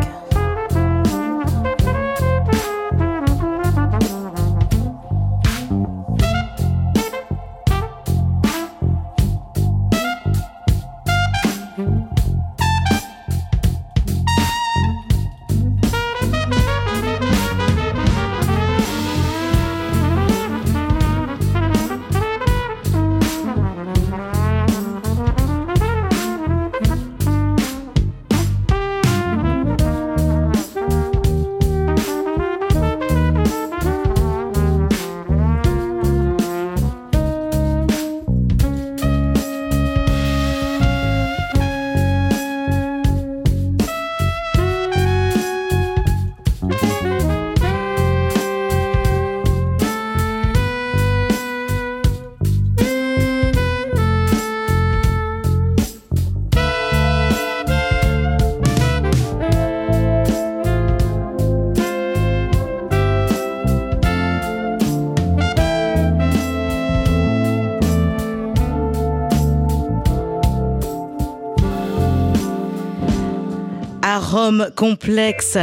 Complexe. 74.76 75.58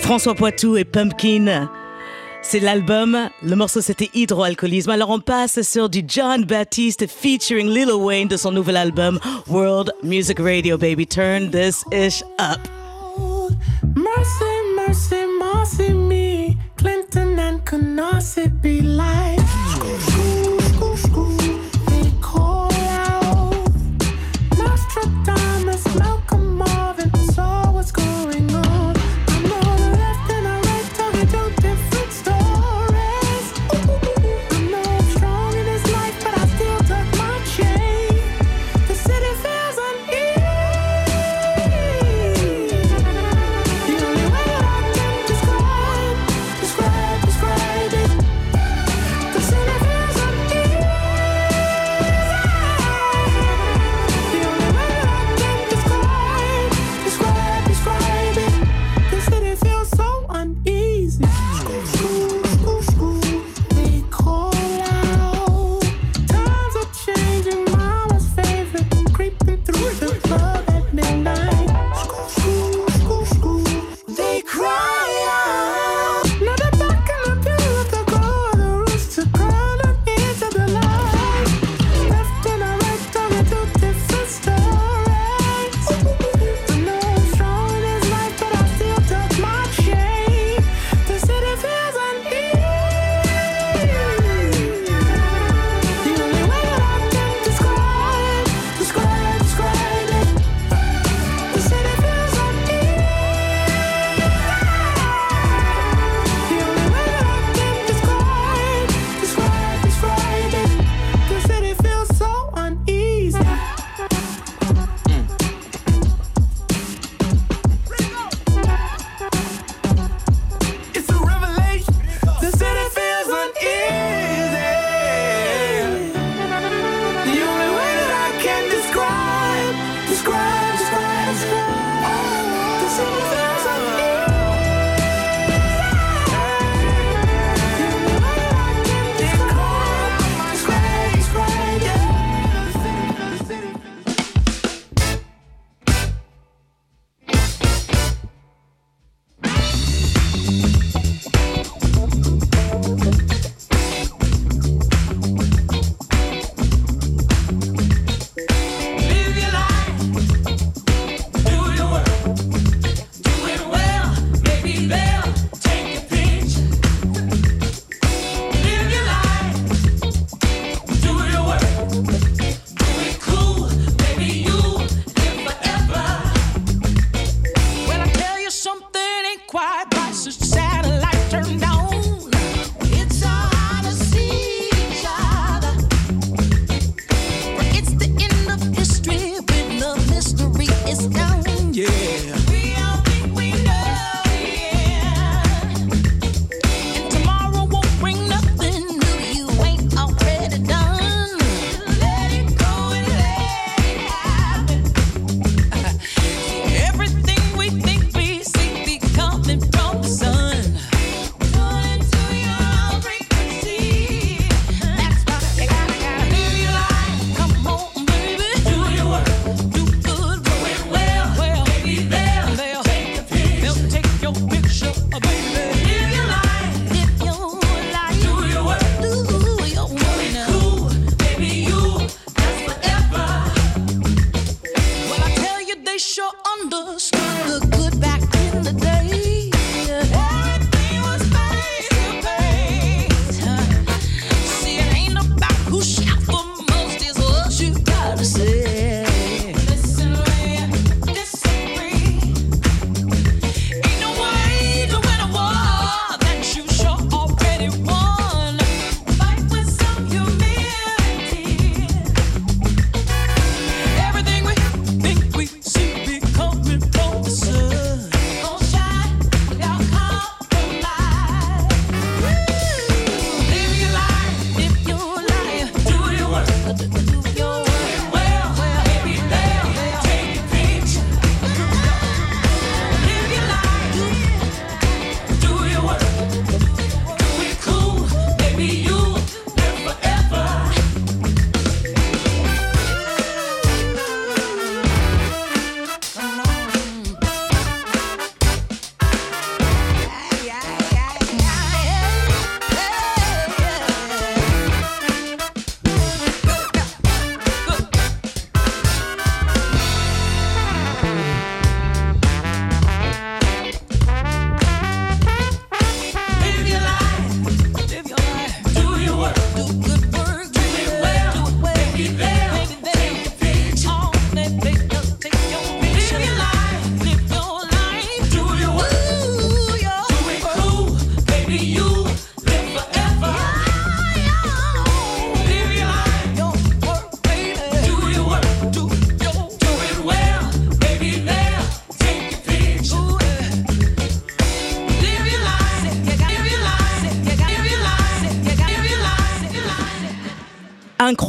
François 0.00 0.34
Poitou 0.34 0.76
et 0.76 0.84
Pumpkin. 0.84 1.68
C'est 2.42 2.60
l'album, 2.60 3.28
le 3.42 3.54
morceau 3.54 3.80
c'était 3.80 4.08
Hydroalcoolisme. 4.14 4.90
Alors 4.90 5.10
on 5.10 5.20
passe 5.20 5.60
sur 5.62 5.90
du 5.90 6.02
John 6.06 6.44
Baptiste 6.44 7.06
featuring 7.06 7.68
Lil 7.68 7.92
Wayne 7.92 8.28
de 8.28 8.36
son 8.36 8.52
nouvel 8.52 8.76
album 8.76 9.20
World 9.46 9.92
Music 10.02 10.38
Radio 10.40 10.78
Baby. 10.78 11.06
Turn 11.06 11.50
this 11.50 11.84
ish 11.92 12.22
up. 12.38 12.60
Mercy, 13.94 14.44
mercy, 14.76 15.16
mercy 15.38 15.92
me. 15.92 16.56
Clinton 16.76 17.38
and 17.38 17.60
be 18.62 18.80
like. 18.80 19.29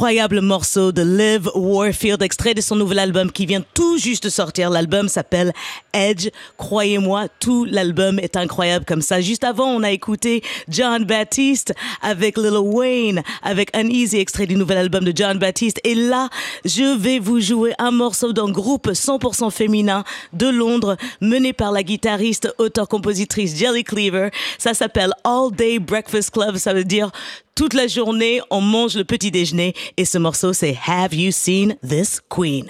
Incroyable 0.02 0.40
morceau 0.40 0.90
de 0.90 1.02
Liv 1.02 1.48
Warfield, 1.54 2.22
extrait 2.22 2.54
de 2.54 2.60
son 2.60 2.74
nouvel 2.74 2.98
album 2.98 3.30
qui 3.30 3.46
vient 3.46 3.62
tout 3.72 3.98
juste 3.98 4.30
sortir. 4.30 4.68
L'album 4.68 5.06
s'appelle 5.06 5.52
Edge. 5.92 6.28
Croyez-moi, 6.56 7.28
tout 7.40 7.64
l'album 7.64 8.18
est 8.18 8.36
incroyable 8.36 8.84
comme 8.84 9.02
ça. 9.02 9.20
Juste 9.20 9.44
avant, 9.44 9.66
on 9.66 9.82
a 9.82 9.90
écouté 9.90 10.42
John 10.68 11.04
Baptiste 11.04 11.74
avec 12.00 12.36
Lil 12.36 12.58
Wayne, 12.58 13.22
avec 13.42 13.76
Uneasy, 13.76 14.18
extrait 14.18 14.46
du 14.46 14.56
nouvel 14.56 14.78
album 14.78 15.04
de 15.04 15.12
John 15.14 15.38
Baptiste. 15.38 15.80
Et 15.84 15.94
là, 15.94 16.28
je 16.64 16.96
vais 16.96 17.18
vous 17.18 17.40
jouer 17.40 17.72
un 17.78 17.90
morceau 17.90 18.32
d'un 18.32 18.50
groupe 18.50 18.88
100% 18.88 19.50
féminin 19.50 20.04
de 20.32 20.48
Londres, 20.48 20.96
mené 21.20 21.52
par 21.52 21.72
la 21.72 21.82
guitariste, 21.82 22.54
auteur-compositrice 22.58 23.56
Jelly 23.56 23.84
Cleaver. 23.84 24.30
Ça 24.58 24.74
s'appelle 24.74 25.12
All 25.24 25.50
Day 25.52 25.78
Breakfast 25.78 26.30
Club. 26.30 26.56
Ça 26.56 26.74
veut 26.74 26.84
dire 26.84 27.10
toute 27.54 27.74
la 27.74 27.86
journée, 27.86 28.40
on 28.50 28.60
mange 28.60 28.96
le 28.96 29.04
petit 29.04 29.30
déjeuner. 29.30 29.74
Et 29.96 30.04
ce 30.04 30.18
morceau, 30.18 30.52
c'est 30.52 30.76
Have 30.86 31.14
You 31.14 31.30
Seen 31.32 31.76
This 31.86 32.20
Queen? 32.28 32.66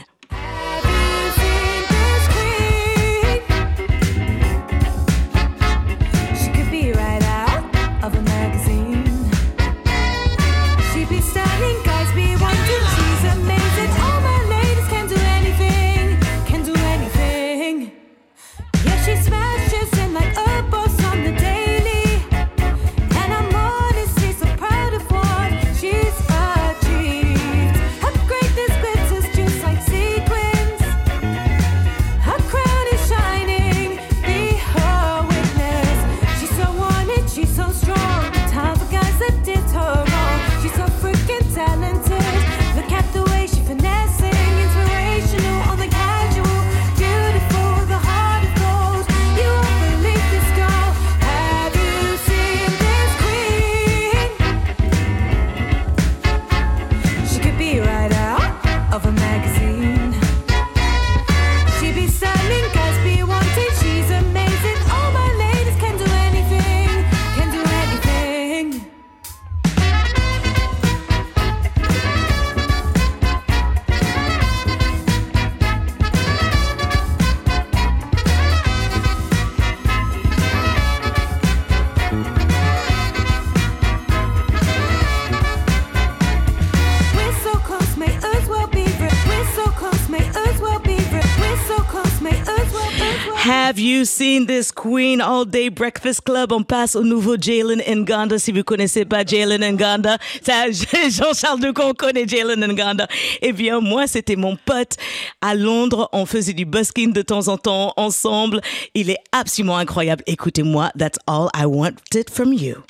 Have 93.43 93.77
you 93.77 94.05
seen 94.05 94.47
this 94.47 94.71
Queen 94.71 95.21
All 95.21 95.45
Day 95.45 95.69
Breakfast 95.69 96.25
Club? 96.25 96.53
On 96.53 96.63
passe 96.63 96.95
au 96.95 97.03
nouveau 97.03 97.37
Jalen 97.37 97.83
Nganda. 97.83 98.39
Si 98.39 98.53
vous 98.53 98.63
connaissez 98.63 99.05
pas 99.05 99.25
Jalen 99.25 99.75
Nganda, 99.75 100.17
ça, 100.43 100.71
Jean-Charles 101.11 101.59
Decon 101.59 101.93
connaît 101.93 102.25
Jalen 102.25 102.65
Nganda. 102.65 103.09
Eh 103.41 103.53
bien, 103.53 103.81
moi, 103.81 104.07
c'était 104.07 104.37
mon 104.37 104.55
pote 104.55 104.97
à 105.41 105.57
Londres. 105.57 106.09
On 106.13 106.25
faisait 106.25 106.53
du 106.53 106.65
busking 106.65 107.13
de 107.13 107.23
temps 107.23 107.49
en 107.49 107.59
temps 107.59 107.93
ensemble. 107.97 108.61
Il 108.95 109.11
est 109.11 109.19
absolument 109.33 109.77
incroyable. 109.77 110.23
Écoutez-moi, 110.29 110.93
that's 110.97 111.19
all 111.27 111.49
I 111.53 111.67
wanted 111.67 112.31
from 112.31 112.53
you. 112.53 112.85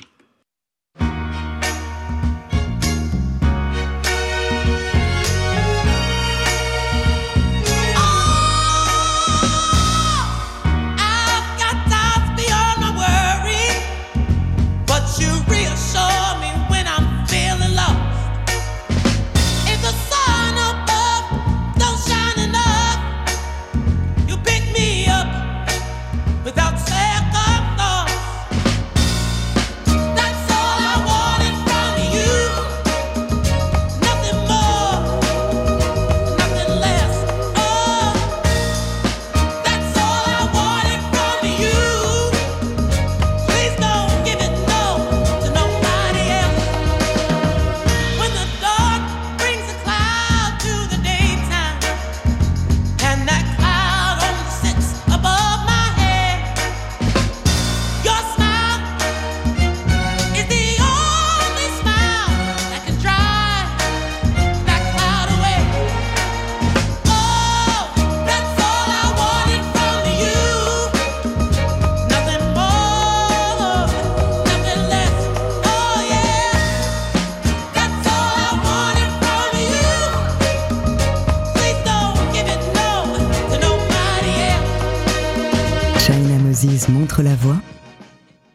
Montre 86.89 87.21
la 87.23 87.35
voie. 87.35 87.61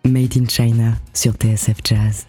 Made 0.05 0.37
in 0.37 0.47
China 0.49 0.95
sur 1.13 1.35
TSF 1.35 1.79
Jazz. 1.85 2.25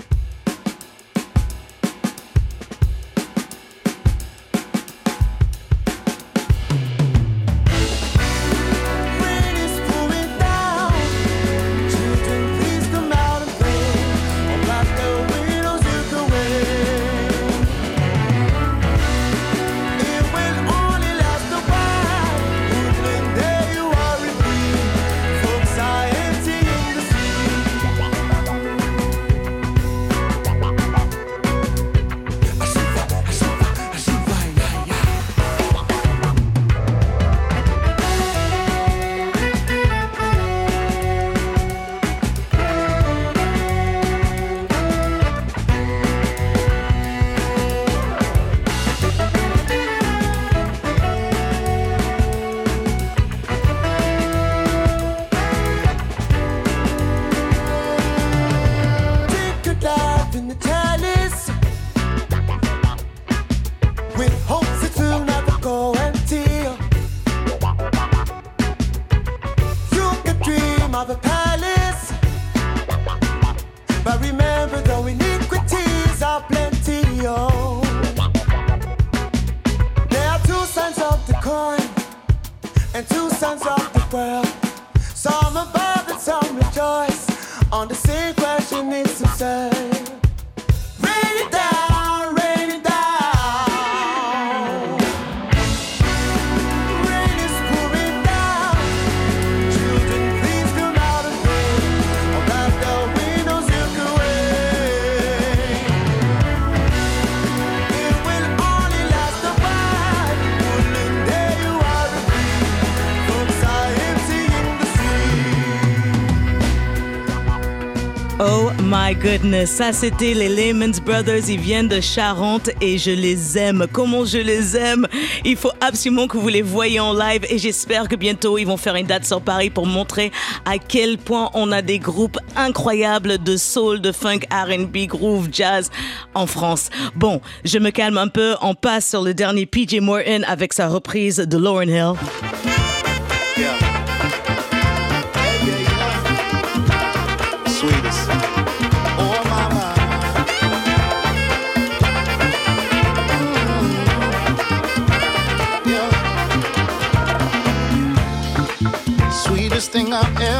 Goodness, 119.21 119.71
ça 119.71 119.91
c'était 119.91 120.33
les 120.33 120.49
Lehman 120.49 120.91
Brothers, 121.05 121.49
ils 121.49 121.59
viennent 121.59 121.87
de 121.87 121.99
Charente 121.99 122.69
et 122.79 122.97
je 122.97 123.11
les 123.11 123.57
aime. 123.57 123.85
Comment 123.91 124.23
je 124.23 124.37
les 124.37 124.77
aime? 124.77 125.07
Il 125.43 125.55
faut 125.57 125.71
absolument 125.81 126.27
que 126.27 126.37
vous 126.37 126.47
les 126.47 126.61
voyez 126.61 126.99
en 126.99 127.13
live 127.13 127.45
et 127.49 127.57
j'espère 127.57 128.07
que 128.07 128.15
bientôt 128.15 128.57
ils 128.57 128.65
vont 128.65 128.77
faire 128.77 128.95
une 128.95 129.07
date 129.07 129.25
sur 129.25 129.41
Paris 129.41 129.69
pour 129.69 129.85
montrer 129.85 130.31
à 130.65 130.77
quel 130.77 131.17
point 131.17 131.49
on 131.53 131.71
a 131.71 131.81
des 131.81 131.99
groupes 131.99 132.37
incroyables 132.55 133.43
de 133.43 133.57
soul, 133.57 133.99
de 133.99 134.11
funk, 134.11 134.41
R&B, 134.51 135.07
groove, 135.07 135.49
jazz 135.51 135.89
en 136.33 136.45
France. 136.45 136.89
Bon, 137.15 137.41
je 137.65 137.77
me 137.77 137.89
calme 137.89 138.17
un 138.17 138.27
peu, 138.27 138.55
on 138.61 138.73
passe 138.73 139.09
sur 139.09 139.21
le 139.21 139.33
dernier 139.33 139.65
PJ 139.65 139.99
Morton 140.01 140.43
avec 140.47 140.73
sa 140.73 140.87
reprise 140.87 141.37
de 141.37 141.57
Lauren 141.57 141.89
Hill. 141.89 142.88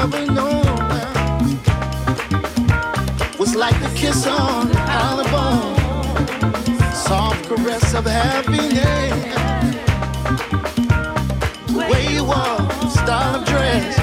I've 0.02 0.28
known 0.34 0.80
was 3.38 3.54
like 3.54 3.78
the 3.82 3.92
kiss 3.96 4.26
on 4.26 4.70
the 4.70 4.76
collarbone, 4.76 5.76
soft 6.94 7.48
caress 7.50 7.94
of 7.94 8.06
happiness. 8.06 9.36
The 11.68 11.80
way 11.92 12.14
you 12.14 12.24
walk, 12.24 12.72
style 12.90 13.42
of 13.42 13.46
dress. 13.46 14.00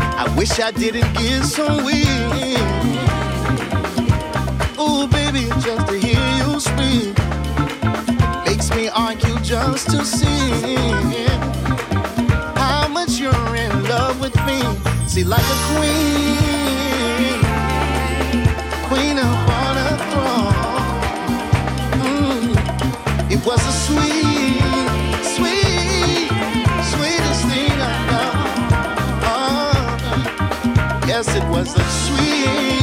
I 0.00 0.34
wish 0.36 0.58
I 0.58 0.72
didn't 0.72 1.12
get 1.14 1.44
so 1.44 1.66
weak. 1.84 2.58
Ooh, 4.80 5.06
baby, 5.06 5.48
just 5.62 5.86
to 5.86 5.96
hear 5.96 6.24
you 6.38 6.58
speak 6.58 7.16
makes 8.46 8.70
me 8.74 8.88
argue 8.88 9.38
just 9.42 9.90
to 9.90 10.04
see 10.04 10.78
See, 15.18 15.24
like 15.24 15.42
a 15.42 15.58
queen, 15.74 17.40
queen 18.88 19.18
upon 19.18 19.76
a 19.76 19.96
throne. 20.10 20.52
Mm, 21.98 22.54
it 23.28 23.40
was 23.44 23.60
a 23.66 23.72
sweet, 23.86 24.62
sweet, 25.34 26.28
sweetest 26.92 27.42
thing 27.50 27.74
I 27.82 27.96
know. 28.10 28.30
Oh, 29.34 29.74
yes, 31.08 31.26
it 31.34 31.44
was 31.48 31.74
a 31.74 31.84
sweet, 32.06 32.77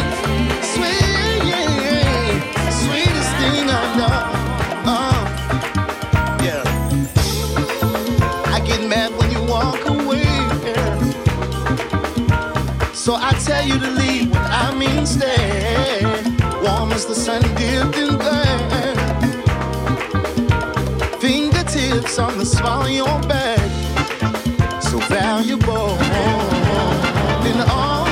So 13.05 13.13
I 13.13 13.33
tell 13.33 13.63
you 13.63 13.77
to 13.77 13.91
leave 13.91 14.31
when 14.31 14.41
I 14.41 14.73
mean 14.73 15.05
stay. 15.05 16.01
Warm 16.63 16.91
as 16.91 17.05
the 17.05 17.13
sun 17.13 17.43
dipped 17.55 17.97
in 17.97 18.17
there. 18.17 18.95
Fingertips 21.19 22.17
on 22.17 22.39
the 22.39 22.45
small 22.47 22.81
of 22.81 22.89
your 22.89 23.21
back. 23.29 23.59
So 24.81 24.97
valuable. 25.01 25.93
Then 27.45 27.61
oh, 27.69 28.07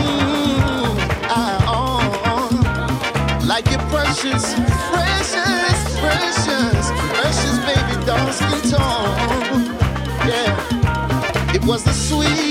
I 1.23 1.58
oh, 1.67 3.43
like 3.47 3.65
you're 3.71 3.88
precious, 3.89 4.53
precious, 4.93 5.79
precious, 6.03 6.91
precious 7.17 7.58
baby, 7.65 8.06
dark 8.06 8.32
skin 8.32 8.62
tone. 8.69 9.73
Yeah, 10.29 11.56
it 11.56 11.65
was 11.65 11.84
the 11.84 11.93
sweet, 11.93 12.42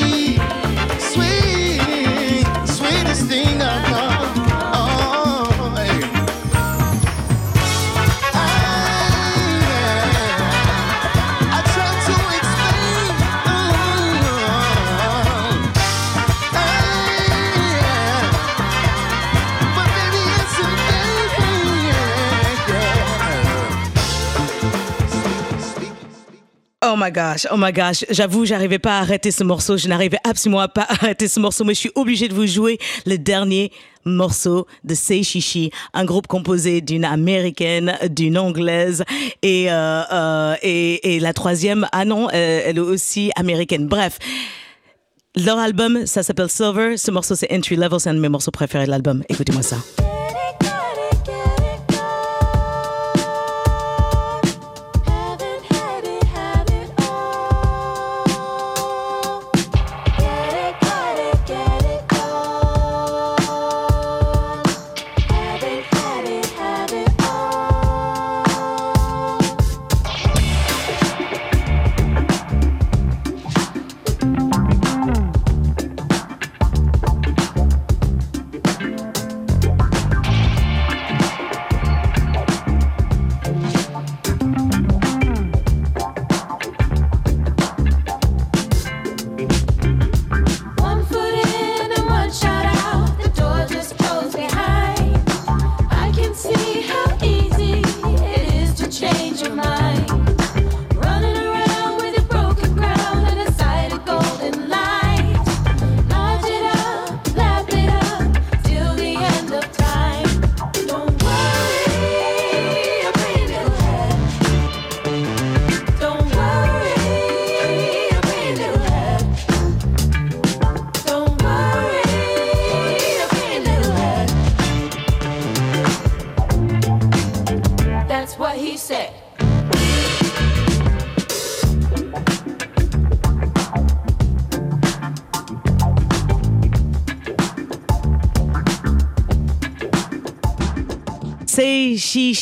my 27.03 27.11
gosh, 27.11 27.47
oh 27.51 27.57
my 27.57 27.73
gosh. 27.73 28.05
J'avoue, 28.11 28.45
j'arrivais 28.45 28.79
pas 28.79 28.99
à 28.99 29.01
arrêter 29.01 29.31
ce 29.31 29.43
morceau. 29.43 29.77
Je 29.77 29.89
n'arrivais 29.89 30.19
absolument 30.25 30.69
pas 30.69 30.83
à 30.83 30.93
arrêter 30.93 31.27
ce 31.27 31.41
morceau, 31.41 31.65
mais 31.65 31.75
je 31.75 31.81
suis 31.81 31.93
obligée 31.95 32.29
de 32.29 32.35
vous 32.35 32.47
jouer 32.47 32.79
le 33.07 33.19
dernier 33.19 33.73
morceau 34.05 34.67
de 34.85 34.95
Say 34.95 35.23
Shishi, 35.23 35.71
un 35.95 36.05
groupe 36.05 36.27
composé 36.27 36.81
d'une 36.81 37.05
américaine, 37.05 37.97
d'une 38.11 38.39
anglaise 38.39 39.05
et, 39.43 39.71
euh, 39.71 40.03
euh, 40.13 40.57
et, 40.63 41.17
et 41.17 41.21
la 41.21 41.33
troisième, 41.33 41.87
ah 41.93 42.05
non, 42.05 42.29
euh, 42.29 42.63
elle 42.67 42.77
est 42.77 42.81
aussi 42.81 43.31
américaine. 43.37 43.87
Bref. 43.87 44.19
Leur 45.35 45.59
album, 45.59 46.05
ça 46.05 46.23
s'appelle 46.23 46.51
Silver. 46.51 46.97
Ce 46.99 47.11
morceau, 47.11 47.35
c'est 47.35 47.51
Entry 47.51 47.77
Level. 47.77 47.99
C'est 47.99 48.11
un 48.11 48.15
de 48.15 48.21
mes 48.21 48.29
morceaux 48.29 48.51
préférés 48.51 48.85
de 48.85 48.91
l'album. 48.91 49.25
Écoutez-moi 49.29 49.63
ça. 49.63 49.79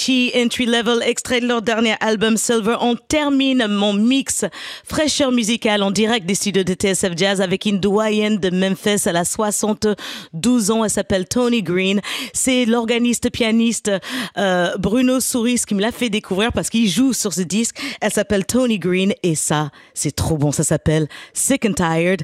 She 0.01 0.33
Entry 0.35 0.65
Level, 0.65 1.03
extrait 1.03 1.43
de 1.43 1.47
leur 1.47 1.61
dernier 1.61 1.95
album 2.01 2.39
Silver. 2.39 2.77
On 2.81 2.97
termine 2.97 3.67
mon 3.69 3.93
mix 3.93 4.47
fraîcheur 4.83 5.31
musicale 5.31 5.83
en 5.83 5.91
direct 5.91 6.25
des 6.25 6.35
studios 6.35 6.65
de 6.65 6.73
TSF 6.73 7.13
Jazz 7.17 7.43
avec 7.43 7.67
une 7.67 7.81
doyenne 7.81 8.39
de 8.39 8.49
Memphis. 8.49 9.03
Elle 9.05 9.19
a 9.19 9.27
72 9.27 10.71
ans. 10.71 10.85
Elle 10.85 10.91
s'appelle 10.91 11.29
Tony 11.29 11.63
Green. 11.63 12.01
C'est 12.33 12.65
l'organiste 12.65 13.31
pianiste 13.31 13.91
euh, 14.39 14.75
Bruno 14.79 15.21
Souris 15.21 15.65
qui 15.69 15.75
me 15.75 15.83
l'a 15.83 15.93
fait 15.93 16.09
découvrir 16.09 16.51
parce 16.55 16.71
qu'il 16.71 16.89
joue 16.89 17.13
sur 17.13 17.35
ce 17.35 17.43
disque. 17.43 17.79
Elle 18.01 18.13
s'appelle 18.13 18.47
Tony 18.47 18.79
Green 18.79 19.13
et 19.23 19.35
ça, 19.35 19.71
c'est 19.93 20.17
trop 20.17 20.39
bon. 20.39 20.51
Ça 20.51 20.65
s'appelle 20.65 21.09
Sick 21.35 21.67
and 21.67 21.75
Tired, 21.75 22.23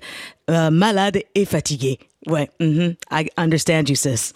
euh, 0.51 0.71
malade 0.71 1.19
et 1.35 1.45
fatigué. 1.45 1.99
Ouais, 2.27 2.49
mhm. 2.59 2.95
I 3.13 3.29
understand 3.37 3.85
you, 3.91 3.97
sis. 3.97 4.33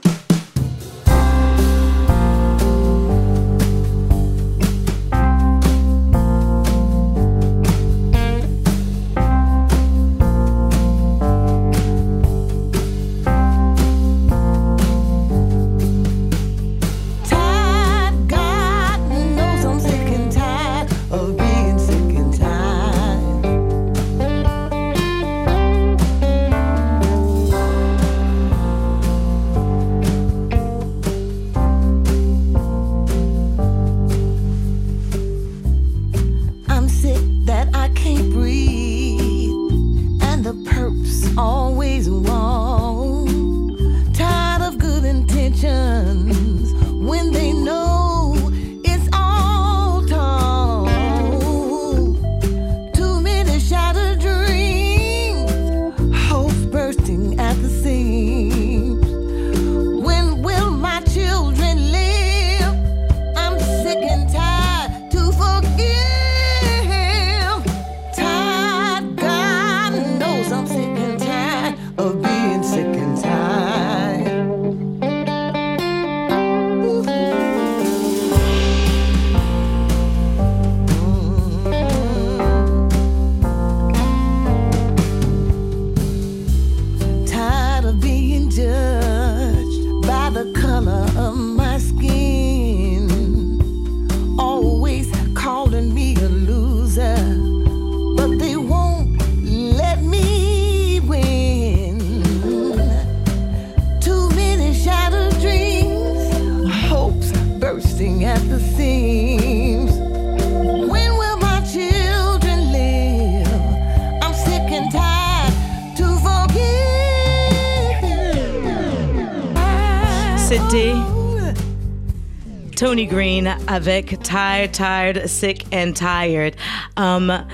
Tony 122.90 123.06
Green 123.06 123.56
avec 123.68 124.20
Tired, 124.20 124.72
Tired, 124.72 125.28
Sick 125.28 125.64
and 125.72 125.92
Tired. 125.92 126.56
Um, 126.96 127.46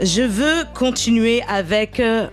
je 0.00 0.22
veux 0.22 0.64
continuer 0.74 1.40
avec 1.46 2.00
euh, 2.00 2.26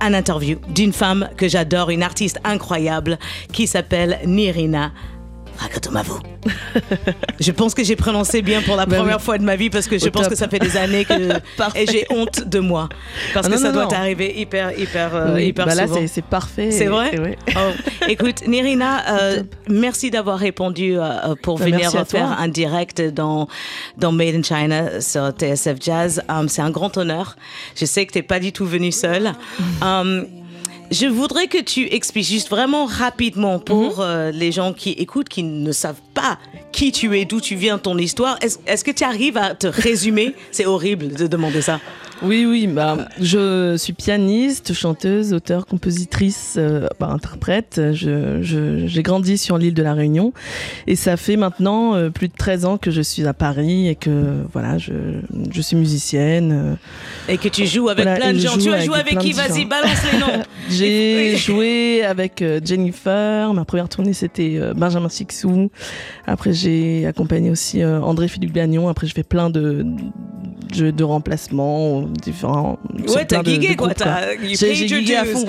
un 0.00 0.14
interview 0.14 0.56
d'une 0.68 0.94
femme 0.94 1.28
que 1.36 1.48
j'adore, 1.48 1.90
une 1.90 2.02
artiste 2.02 2.40
incroyable 2.44 3.18
qui 3.52 3.66
s'appelle 3.66 4.20
Nirina 4.24 4.92
Rakotomavo. 5.58 6.29
Je 7.38 7.50
pense 7.52 7.74
que 7.74 7.84
j'ai 7.84 7.96
prononcé 7.96 8.42
bien 8.42 8.62
pour 8.62 8.76
la 8.76 8.86
Bah 8.86 8.96
première 8.96 9.16
oui. 9.18 9.22
fois 9.22 9.38
de 9.38 9.44
ma 9.44 9.56
vie 9.56 9.70
parce 9.70 9.86
que 9.86 9.98
je 9.98 10.06
Au 10.06 10.10
pense 10.10 10.22
top. 10.22 10.32
que 10.32 10.38
ça 10.38 10.48
fait 10.48 10.58
des 10.58 10.76
années 10.76 11.04
que 11.04 11.14
et 11.76 11.86
j'ai 11.86 12.06
honte 12.10 12.48
de 12.48 12.58
moi 12.60 12.88
parce 13.34 13.46
Ah 13.46 13.50
que 13.50 13.56
ça 13.58 13.68
non, 13.68 13.72
doit 13.74 13.82
non. 13.84 13.88
t'arriver 13.88 14.38
hyper 14.40 14.78
hyper 14.78 15.14
euh, 15.14 15.34
Oui, 15.34 15.46
hyper 15.48 15.66
bah 15.66 15.74
là, 15.74 15.86
souvent. 15.86 16.00
c'est- 16.00 16.06
c'est 16.06 16.24
parfait. 16.24 16.70
C'est 16.70 16.86
vrai. 16.86 17.10
Et- 17.12 17.16
et 17.16 17.20
ouais. 17.20 17.38
Oh, 17.56 17.70
Écoute, 18.08 18.46
Nirina, 18.46 19.20
euh, 19.20 19.42
merci 19.68 20.10
d'avoir 20.10 20.38
répondu 20.38 20.96
euh, 20.98 21.34
pour 21.42 21.58
Bah, 21.58 21.66
venir 21.66 21.90
faire 22.06 22.36
un 22.38 22.48
direct 22.48 23.00
dans, 23.02 23.48
dans 23.98 24.12
Made 24.12 24.34
in 24.36 24.42
China 24.42 25.00
sur 25.00 25.30
TSF 25.30 25.76
Jazz. 25.80 26.22
Um, 26.28 26.48
c'est 26.48 26.62
un 26.62 26.70
grand 26.70 26.96
honneur. 26.96 27.36
Je 27.76 27.84
sais 27.84 28.06
que 28.06 28.12
tu 28.12 28.18
n'es 28.18 28.22
pas 28.22 28.40
du 28.40 28.52
tout 28.52 28.66
venu 28.66 28.92
seul. 28.92 29.32
Um, 29.82 30.26
je 30.90 31.06
voudrais 31.06 31.46
que 31.46 31.58
tu 31.58 31.86
expliques 31.92 32.26
juste 32.26 32.48
vraiment 32.50 32.86
rapidement 32.86 33.58
pour 33.58 33.98
Mhm. 33.98 34.04
euh, 34.04 34.30
les 34.32 34.52
gens 34.52 34.72
qui 34.72 34.90
écoutent, 34.90 35.28
qui 35.28 35.42
ne 35.42 35.72
savent 35.72 36.00
pas 36.14 36.38
qui 36.72 36.92
tu 36.92 37.18
es, 37.18 37.24
d'où 37.24 37.40
tu 37.40 37.54
viens, 37.56 37.78
ton 37.78 37.96
histoire. 37.98 38.36
Est-ce 38.42 38.58
est-ce 38.66 38.84
que 38.84 38.90
tu 38.90 39.04
arrives 39.04 39.36
à 39.36 39.54
te 39.54 39.66
résumer? 39.66 40.34
C'est 40.52 40.66
horrible 40.66 41.08
de 41.14 41.26
demander 41.26 41.62
ça. 41.62 41.80
Oui, 42.22 42.44
oui, 42.46 42.66
bah, 42.66 43.08
je 43.20 43.76
suis 43.78 43.94
pianiste, 43.94 44.74
chanteuse, 44.74 45.32
auteure, 45.32 45.64
compositrice, 45.66 46.56
euh, 46.58 46.86
bah, 46.98 47.06
interprète. 47.08 47.80
Je- 47.94 48.42
je- 48.42 48.86
J'ai 48.86 49.02
grandi 49.02 49.38
sur 49.38 49.56
l'île 49.56 49.72
de 49.74 49.82
la 49.82 49.94
Réunion 49.94 50.32
et 50.86 50.96
ça 50.96 51.16
fait 51.16 51.36
maintenant 51.36 51.94
euh, 51.94 52.10
plus 52.10 52.28
de 52.28 52.34
13 52.36 52.64
ans 52.66 52.76
que 52.76 52.90
je 52.90 53.00
suis 53.00 53.26
à 53.26 53.32
Paris 53.32 53.88
et 53.88 53.94
que 53.94 54.10
voilà, 54.52 54.76
je, 54.76 54.92
je 55.50 55.60
suis 55.62 55.76
musicienne. 55.76 56.52
euh. 56.52 57.32
Et 57.32 57.38
que 57.38 57.48
tu 57.48 57.66
joues 57.66 57.88
avec 57.88 58.04
Voilà, 58.04 58.18
plein 58.20 58.32
de 58.34 58.38
je 58.38 58.46
gens. 58.48 58.58
Tu 58.58 58.70
as 58.70 58.84
joué 58.84 58.98
avec 58.98 59.18
qui 59.18 59.32
Vas-y, 59.32 59.64
balance 59.64 60.12
les 60.12 60.18
noms. 60.18 60.42
J'ai 60.68 61.36
joué 61.36 62.02
avec 62.04 62.42
euh, 62.42 62.60
Jennifer. 62.64 63.54
Ma 63.54 63.64
première 63.64 63.88
tournée, 63.88 64.12
c'était 64.12 64.60
Benjamin 64.76 65.08
Sixou. 65.08 65.70
Après, 66.26 66.52
j'ai 66.52 67.06
accompagné 67.06 67.50
aussi 67.50 67.82
euh, 67.82 68.00
André-Philippe 68.00 68.52
Gagnon. 68.52 68.88
Après, 68.88 69.06
je 69.06 69.14
fais 69.14 69.22
plein 69.22 69.48
de 69.50 69.84
jeux 70.74 70.92
de 70.92 71.04
remplacement, 71.04 72.02
différents. 72.02 72.78
Ouais, 73.08 73.24
t'as 73.24 73.42
de 73.42 73.74
quoi. 73.76 73.90
J'ai 74.40 74.86
guigué 74.86 75.16
à 75.16 75.24
fond. 75.24 75.46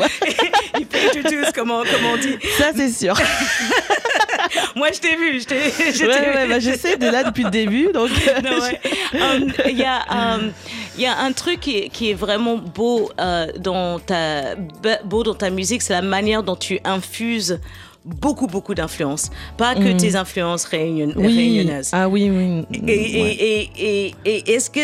you 0.79 0.85
paid 0.85 1.15
your 1.15 1.23
dues, 1.25 1.51
comment, 1.53 1.81
comment 1.83 2.13
on 2.13 2.17
dit. 2.17 2.35
Ça, 2.57 2.71
c'est 2.75 2.89
sûr. 2.89 3.15
Moi, 4.75 4.89
je 4.93 4.99
t'ai 4.99 5.15
vu. 5.15 5.39
Je 5.39 5.45
t'ai 5.45 5.55
je 5.93 6.05
Ouais, 6.05 6.35
ouais, 6.35 6.47
bah, 6.47 6.59
je 6.59 6.71
sais, 6.71 6.97
de 6.97 7.05
là 7.07 7.23
depuis 7.23 7.43
le 7.43 7.49
début. 7.51 7.89
Donc, 7.93 8.09
ouais. 8.09 8.79
Um, 9.13 9.51
Il 9.69 9.77
y, 9.77 9.83
a, 9.83 10.01
um, 10.35 10.51
il 10.97 11.03
y 11.03 11.05
a 11.05 11.17
un 11.19 11.31
truc 11.31 11.59
qui 11.59 11.77
est, 11.77 11.89
qui 11.89 12.09
est 12.11 12.13
vraiment 12.13 12.57
beau, 12.57 13.09
euh, 13.19 13.47
dans 13.59 13.99
ta, 13.99 14.55
be- 14.55 15.03
beau 15.05 15.23
dans 15.23 15.35
ta 15.35 15.49
musique, 15.49 15.81
c'est 15.81 15.93
la 15.93 16.01
manière 16.01 16.43
dont 16.43 16.55
tu 16.55 16.79
infuses 16.83 17.59
beaucoup, 18.03 18.47
beaucoup 18.47 18.73
d'influences. 18.73 19.29
Pas 19.57 19.75
que 19.75 19.93
Mm. 19.93 19.97
tes 19.97 20.15
influences 20.15 20.65
réunion- 20.65 21.13
oui. 21.15 21.27
réunionnaises. 21.27 21.91
Ah 21.93 22.09
oui, 22.09 22.29
oui. 22.31 22.65
Et, 22.87 23.19
et- 23.19 23.21
Ouais. 23.23 23.31
et, 23.39 23.69
et, 23.77 24.15
et 24.25 24.53
est-ce 24.53 24.69
que. 24.69 24.79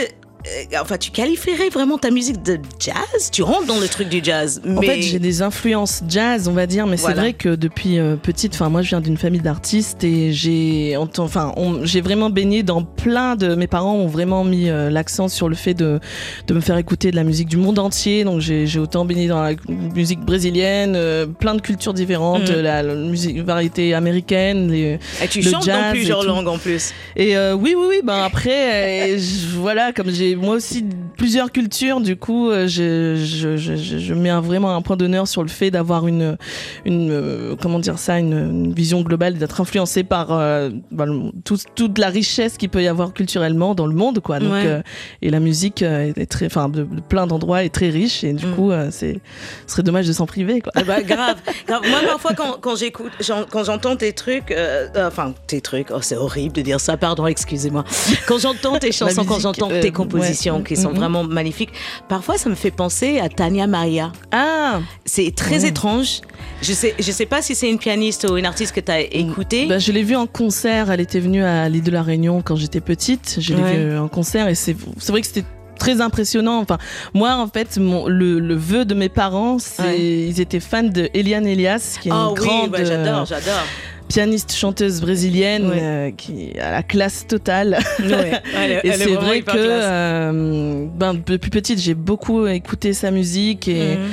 Euh, 0.73 0.77
Enfin, 0.81 0.97
tu 0.97 1.11
qualifierais 1.11 1.69
vraiment 1.69 1.97
ta 1.97 2.09
musique 2.11 2.41
de 2.43 2.59
jazz? 2.79 3.29
Tu 3.31 3.41
rentres 3.43 3.65
dans 3.65 3.79
le 3.79 3.87
truc 3.87 4.09
du 4.09 4.19
jazz. 4.23 4.61
En 4.67 4.81
fait, 4.81 5.01
j'ai 5.01 5.19
des 5.19 5.41
influences 5.41 6.03
jazz, 6.07 6.47
on 6.47 6.53
va 6.53 6.65
dire, 6.67 6.87
mais 6.87 6.95
Voilà. 6.97 7.15
c'est 7.15 7.21
vrai 7.21 7.33
que 7.33 7.55
depuis 7.55 7.99
euh, 7.99 8.15
petite, 8.15 8.53
enfin 8.55 8.69
moi 8.69 8.81
je 8.81 8.89
viens 8.89 9.01
d'une 9.01 9.17
famille 9.17 9.41
d'artistes 9.41 10.03
et 10.03 10.31
j'ai, 10.33 10.95
enfin, 11.17 11.53
j'ai 11.83 12.01
vraiment 12.01 12.29
baigné 12.29 12.63
dans 12.63 12.83
plein 12.83 13.35
de. 13.35 13.55
Mes 13.55 13.67
parents 13.67 13.95
ont 13.95 14.07
vraiment 14.07 14.43
mis 14.43 14.69
euh, 14.69 14.89
l'accent 14.89 15.27
sur 15.27 15.49
le 15.49 15.55
fait 15.55 15.73
de 15.73 15.99
de 16.47 16.53
me 16.53 16.59
faire 16.61 16.77
écouter 16.77 17.11
de 17.11 17.15
la 17.15 17.23
musique 17.23 17.47
du 17.49 17.57
monde 17.57 17.79
entier. 17.79 18.23
Donc 18.23 18.39
j'ai 18.41 18.79
autant 18.79 19.05
baigné 19.05 19.27
dans 19.27 19.41
la 19.41 19.53
musique 19.95 20.21
brésilienne, 20.21 20.93
euh, 20.95 21.25
plein 21.25 21.55
de 21.55 21.61
cultures 21.61 21.93
différentes, 21.93 22.49
euh, 22.49 22.61
la, 22.61 22.83
la 22.83 22.95
musique 22.95 23.41
variété 23.43 23.93
américaine, 23.93 24.71
les, 24.71 24.99
Et 25.23 25.27
tu 25.29 25.41
le 25.41 25.51
chantes 25.51 25.65
dans 25.65 25.73
jazz 25.73 25.85
et 25.89 25.97
plusieurs 25.97 26.23
langues 26.23 26.47
en 26.47 26.57
plus. 26.57 26.93
Et 27.15 27.35
euh, 27.37 27.53
oui, 27.53 27.75
oui, 27.77 27.85
oui. 27.89 28.01
Ben 28.03 28.21
après, 28.23 29.17
je- 29.17 29.55
voilà, 29.57 29.91
comme 29.93 30.09
j'ai 30.11 30.35
moi 30.37 30.55
aussi 30.55 30.85
plusieurs 31.17 31.51
cultures, 31.51 32.01
du 32.01 32.15
coup, 32.15 32.49
euh, 32.49 32.67
je, 32.67 33.15
je, 33.15 33.57
je, 33.57 33.75
je- 33.75 33.97
je 33.99 34.13
mets 34.13 34.29
un- 34.29 34.41
vraiment 34.41 34.75
un 34.75 34.81
point 34.81 34.95
d'honneur 34.97 35.27
sur 35.27 35.41
le 35.43 35.49
fait 35.49 35.71
d'avoir 35.71 36.07
une, 36.07 36.37
une 36.85 37.11
euh, 37.11 37.55
comment 37.61 37.79
dire 37.79 37.99
ça, 37.99 38.19
une, 38.19 38.33
une 38.33 38.73
vision 38.73 39.01
globale, 39.01 39.35
d'être 39.37 39.59
influencé 39.61 40.03
par 40.03 40.27
euh, 40.31 40.69
ben, 40.91 41.31
tout- 41.43 41.57
toute 41.75 41.97
la 41.97 42.07
richesse 42.09 42.57
qu'il 42.57 42.69
peut 42.69 42.83
y 42.83 42.87
avoir 42.87 43.13
culturellement 43.13 43.75
dans 43.75 43.87
le 43.87 43.93
monde, 43.95 44.19
quoi. 44.19 44.39
Donc, 44.39 44.51
Ouais. 44.53 44.63
euh, 44.65 44.81
et 45.21 45.29
la 45.29 45.39
musique 45.39 45.81
est 45.81 46.29
très, 46.29 46.45
enfin, 46.45 46.69
de, 46.69 46.83
de 46.83 47.01
plein 47.01 47.27
d'endroits 47.27 47.63
est 47.63 47.69
très 47.69 47.89
riche, 47.89 48.23
et 48.23 48.33
du 48.33 48.45
Mm. 48.45 48.51
coup, 48.55 48.71
euh, 48.71 48.87
c'est, 48.91 49.19
ce 49.65 49.73
serait 49.73 49.83
dommage 49.83 50.07
de 50.07 50.13
s'en 50.13 50.25
priver, 50.25 50.61
quoi. 50.61 50.71
Ah 50.75 50.83
bah, 50.83 51.01
grave. 51.01 51.37
grave. 51.67 51.81
Moi, 51.89 51.99
parfois, 52.05 52.33
quand, 52.33 52.57
quand 52.61 52.75
j'écoute, 52.75 53.11
quand 53.51 53.63
j'entends 53.63 53.95
tes 53.95 54.13
trucs, 54.13 54.53
enfin, 54.95 55.33
tes 55.47 55.61
trucs, 55.61 55.87
oh, 55.91 55.99
c'est 56.01 56.15
horrible 56.15 56.53
de 56.55 56.61
dire 56.61 56.79
ça, 56.79 56.97
pardon, 56.97 57.25
excusez-moi. 57.27 57.83
Quand 58.27 58.37
j'entends 58.37 58.77
tes 58.79 58.91
chansons, 58.91 59.25
quand 59.25 59.39
j'entends 59.39 59.69
tes 59.69 59.91
compositions 59.91 60.17
ouais. 60.26 60.26
Qui 60.63 60.75
sont 60.75 60.89
Mhm. 60.89 60.95
vraiment 60.97 61.23
magnifiques, 61.23 61.71
parfois, 62.09 62.37
ça 62.37 62.49
me 62.49 62.55
fait 62.55 62.71
penser 62.71 63.19
à 63.19 63.29
Tania 63.29 63.67
Maria. 63.67 64.11
Ah 64.31 64.79
C'est 65.05 65.33
très 65.35 65.65
étrange. 65.65 66.21
Je 66.61 66.73
sais, 66.73 66.95
je 66.99 67.11
sais 67.11 67.25
pas 67.25 67.41
si 67.41 67.53
c'est 67.55 67.69
une 67.69 67.77
pianiste 67.77 68.27
ou 68.29 68.37
une 68.37 68.45
artiste 68.45 68.73
que 68.73 68.79
tu 68.79 68.91
as 68.91 69.01
écoutée. 69.01 69.65
Bah, 69.67 69.77
je 69.79 69.91
l'ai 69.91 70.03
vue 70.03 70.15
en 70.15 70.25
concert. 70.27 70.89
Elle 70.91 71.01
était 71.01 71.19
venue 71.19 71.43
à 71.43 71.69
l'île 71.69 71.83
de 71.83 71.91
la 71.91 72.01
Réunion 72.03 72.41
quand 72.41 72.55
j'étais 72.55 72.81
petite. 72.81 73.37
Je 73.39 73.53
l'ai 73.53 73.61
Ouais. 73.61 73.77
vue 73.77 73.97
en 73.97 74.07
concert 74.07 74.47
et 74.47 74.55
c'est 74.55 74.75
vrai 75.07 75.21
que 75.21 75.27
c'était 75.27 75.45
très 75.77 76.01
impressionnant. 76.01 76.59
Enfin, 76.59 76.79
moi, 77.13 77.35
en 77.35 77.47
fait, 77.47 77.77
mon, 77.77 78.07
le, 78.07 78.39
le 78.39 78.55
vœu 78.55 78.83
de 78.85 78.95
mes 78.95 79.09
parents, 79.09 79.59
c'est 79.59 79.83
Ouais. 79.83 79.99
ils 80.29 80.41
étaient 80.41 80.59
fans 80.59 80.81
de 80.83 81.09
Eliane 81.13 81.45
Elias, 81.45 81.97
qui 82.01 82.09
est 82.09 82.11
Ah 82.11 82.29
une 82.29 82.39
oui, 82.39 82.47
grande 82.47 82.71
ouais, 82.71 82.85
j'adore, 82.85 83.21
euh, 83.21 83.25
j'adore. 83.25 83.63
Pianiste 84.07 84.53
chanteuse 84.53 85.01
brésilienne 85.01 85.69
Ouais. 85.69 85.79
euh, 85.81 86.11
qui 86.11 86.57
a 86.59 86.71
la 86.71 86.83
classe 86.83 87.27
totale. 87.27 87.77
Ouais, 87.99 88.31
elle 88.55 88.71
est- 88.71 88.81
et 88.85 88.91
c'est 88.93 89.13
vrai 89.13 89.41
que 89.41 89.51
euh, 89.55 90.85
ben, 90.95 91.13
depuis 91.13 91.49
petite, 91.49 91.79
j'ai 91.79 91.93
beaucoup 91.93 92.47
écouté 92.47 92.93
sa 92.93 93.11
musique 93.11 93.67
et, 93.67 93.95
Mhm. 93.97 94.07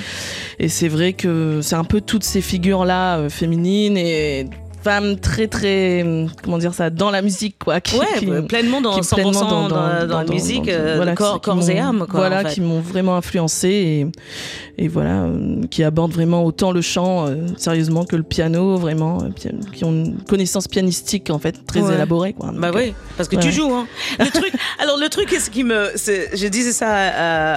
et 0.61 0.69
c'est 0.69 0.89
vrai 0.89 1.13
que 1.13 1.61
c'est 1.63 1.77
un 1.77 1.85
peu 1.85 2.01
toutes 2.01 2.25
ces 2.25 2.41
figures-là 2.41 3.19
euh, 3.19 3.29
féminines 3.29 3.97
et 3.97 4.47
femmes 4.85 5.19
très 5.19 5.47
très 5.49 6.05
comment 6.43 6.59
dire 6.59 6.75
ça 6.75 6.91
dans 6.91 7.11
la 7.11 7.23
musique 7.23 7.57
quoi 7.65 7.81
qui, 7.81 7.97
Ouais, 7.99 8.07
qui- 8.19 8.27
pleinement 8.47 8.81
dans 8.81 8.95
qui 8.95 9.01
100% 9.01 9.33
dans, 9.33 9.69
dans 10.07 10.19
la 10.21 10.25
musique, 10.25 10.69
euh, 10.69 10.95
voilà, 10.97 11.15
corps, 11.15 11.41
et 11.69 11.79
âme. 11.79 12.07
Quoi, 12.09 12.21
voilà 12.21 12.41
en 12.41 12.43
fait. 12.49 12.55
qui 12.55 12.61
m'ont 12.61 12.81
vraiment 12.81 13.17
influencé 13.17 13.69
et, 14.77 14.85
et 14.85 14.89
voilà 14.89 15.23
euh, 15.23 15.63
qui 15.71 15.83
abordent 15.83 16.13
vraiment 16.13 16.45
autant 16.45 16.71
le 16.73 16.83
chant 16.83 17.27
euh, 17.27 17.47
sérieusement 17.57 18.05
que 18.05 18.17
le 18.17 18.23
piano 18.23 18.77
vraiment 18.77 19.19
qui 19.73 19.85
ont 19.85 19.91
une 19.93 20.19
connaissance 20.29 20.69
pianistique 20.69 21.31
en 21.31 21.39
fait 21.39 21.65
très 21.67 21.81
Ouais. 21.81 21.95
élaborée 21.95 22.33
quoi 22.35 22.51
Bah 22.55 22.71
oui, 22.75 22.95
parce 23.17 23.29
que 23.29 23.37
tu 23.37 23.51
joues. 23.53 23.73
Hein. 23.73 23.87
Le 24.19 24.27
truc, 24.31 24.53
alors 24.79 24.97
le 24.99 25.09
truc, 25.09 25.31
ce 25.31 25.51
qui 25.51 25.65
me, 25.65 25.91
c'est- 25.97 26.37
je 26.37 26.47
disais 26.49 26.73
ça 26.73 26.89
à, 26.91 27.55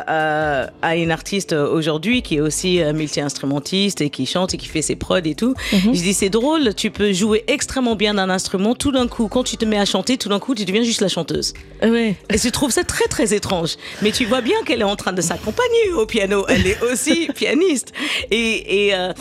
à- 0.63 0.69
à 0.82 0.95
une 0.95 1.11
artiste 1.11 1.53
aujourd'hui 1.53 2.21
qui 2.21 2.36
est 2.38 2.41
aussi 2.41 2.80
multi-instrumentiste 2.93 4.01
et 4.01 4.09
qui 4.09 4.25
chante 4.25 4.53
et 4.53 4.57
qui 4.57 4.67
fait 4.67 4.82
ses 4.82 4.95
prods 4.95 5.17
et 5.23 5.36
tout. 5.36 5.53
Mhm. 5.73 5.93
Je 5.93 6.01
dis 6.01 6.13
c'est 6.13 6.30
drôle, 6.30 6.73
tu 6.75 6.91
peux 6.91 7.13
jouer 7.18 7.43
extrêmement 7.47 7.95
bien 7.95 8.13
d'un 8.13 8.30
instrument, 8.30 8.76
tout 8.76 8.91
d'un 8.91 9.07
coup, 9.07 9.28
quand 9.28 9.43
tu 9.43 9.57
te 9.57 9.65
mets 9.65 9.78
à 9.80 9.86
chanter, 9.86 10.18
tout 10.18 10.30
d'un 10.30 10.39
coup, 10.39 10.55
tu 10.55 10.63
deviens 10.65 10.84
juste 10.84 11.01
la 11.01 11.07
chanteuse. 11.09 11.53
ouais. 11.84 12.15
Et 12.34 12.38
je 12.38 12.49
trouve 12.49 12.72
ça 12.72 12.84
très 12.84 13.05
très 13.07 13.34
étrange. 13.34 13.76
Mais 14.01 14.11
tu 14.11 14.24
vois 14.26 14.41
bien 14.41 14.55
qu'elle 14.65 14.82
est 14.82 14.86
en 14.86 14.95
train 14.95 15.13
de 15.13 15.22
s'accompagner 15.22 15.91
au 15.97 16.05
piano. 16.05 16.45
Elle 16.47 16.65
est 16.68 16.82
aussi 16.84 17.28
pianiste. 17.36 17.91
Et, 18.32 18.88
et, 18.88 18.95
euh, 18.95 19.11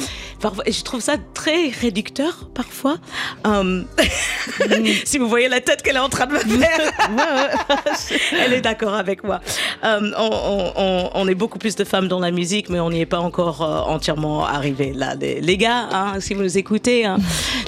parfois, 0.41 0.65
je 0.69 0.83
trouve 0.83 1.01
ça 1.01 1.15
très 1.35 1.69
réducteur 1.71 2.49
parfois. 2.55 2.99
Euh, 3.47 3.83
si 5.05 5.19
vous 5.19 5.29
voyez 5.29 5.49
la 5.49 5.61
tête 5.61 5.83
qu'elle 5.83 5.97
est 5.97 6.01
en 6.01 6.09
train 6.09 6.27
de 6.27 6.33
me 6.35 6.39
faire, 6.39 6.93
elle 8.45 8.53
est 8.53 8.61
d'accord 8.61 8.95
avec 8.95 9.25
moi. 9.25 9.41
Euh, 9.85 10.11
on, 10.19 10.31
on- 10.31 10.73
on- 10.77 11.11
on 11.15 11.29
est 11.29 11.35
beaucoup 11.35 11.59
plus 11.59 11.75
de 11.77 11.85
femmes 11.85 12.09
dans 12.09 12.21
la 12.21 12.31
musique, 12.31 12.69
mais 12.69 12.81
on 12.81 12.91
n'y 12.91 13.01
est 13.01 13.07
pas 13.07 13.21
encore 13.21 13.63
euh, 13.63 13.81
entièrement 13.93 14.45
arrivé 14.45 14.93
là. 14.95 15.15
Les, 15.15 15.41
les 15.41 15.57
gars, 15.57 15.89
hein, 15.93 16.21
si 16.21 16.35
vous 16.35 16.43
nous 16.43 16.59
écoutez, 16.59 17.05
hein, 17.05 17.17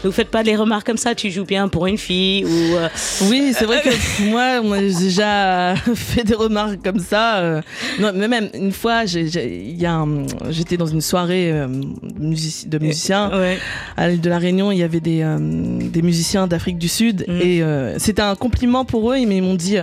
ne 0.02 0.08
vous 0.08 0.12
faites 0.18 0.30
pas 0.30 0.42
des 0.42 0.56
remarques 0.56 0.86
comme 0.86 0.96
ça. 0.96 1.14
Tu 1.14 1.30
joues 1.30 1.44
bien 1.44 1.68
pour 1.68 1.86
une 1.86 1.96
fille 1.98 2.44
ou. 2.44 2.48
euh, 2.76 2.88
Oui, 3.30 3.52
c'est 3.56 3.64
vrai 3.66 3.80
que 3.82 3.90
moi, 4.28 4.60
moi, 4.62 4.78
j'ai 4.80 4.94
déjà 4.94 5.74
fait 5.94 6.24
des 6.24 6.34
remarques 6.34 6.82
comme 6.82 6.98
ça. 6.98 7.36
euh, 7.38 7.60
non, 8.00 8.10
mais 8.14 8.26
même 8.26 8.48
une 8.54 8.72
fois, 8.72 9.04
j'étais 9.06 10.76
dans 10.76 10.86
une 10.86 11.00
soirée 11.00 11.52
euh, 11.52 11.66
de 11.68 12.78
musiciens 12.78 13.30
ouais. 13.38 13.58
à 13.96 14.08
l'île 14.08 14.20
de 14.20 14.28
la 14.30 14.38
Réunion. 14.38 14.72
Il 14.72 14.78
y 14.78 14.82
avait 14.82 15.00
des, 15.00 15.24
des 15.38 16.02
musiciens 16.02 16.46
d'Afrique 16.46 16.78
du 16.78 16.88
Sud 16.88 17.24
Mm. 17.28 17.40
et 17.42 17.62
c'était 17.98 18.22
un 18.22 18.34
compliment 18.34 18.84
pour 18.84 19.12
eux. 19.12 19.16
Mais 19.26 19.36
ils 19.36 19.42
m'ont 19.42 19.54
dit, 19.54 19.76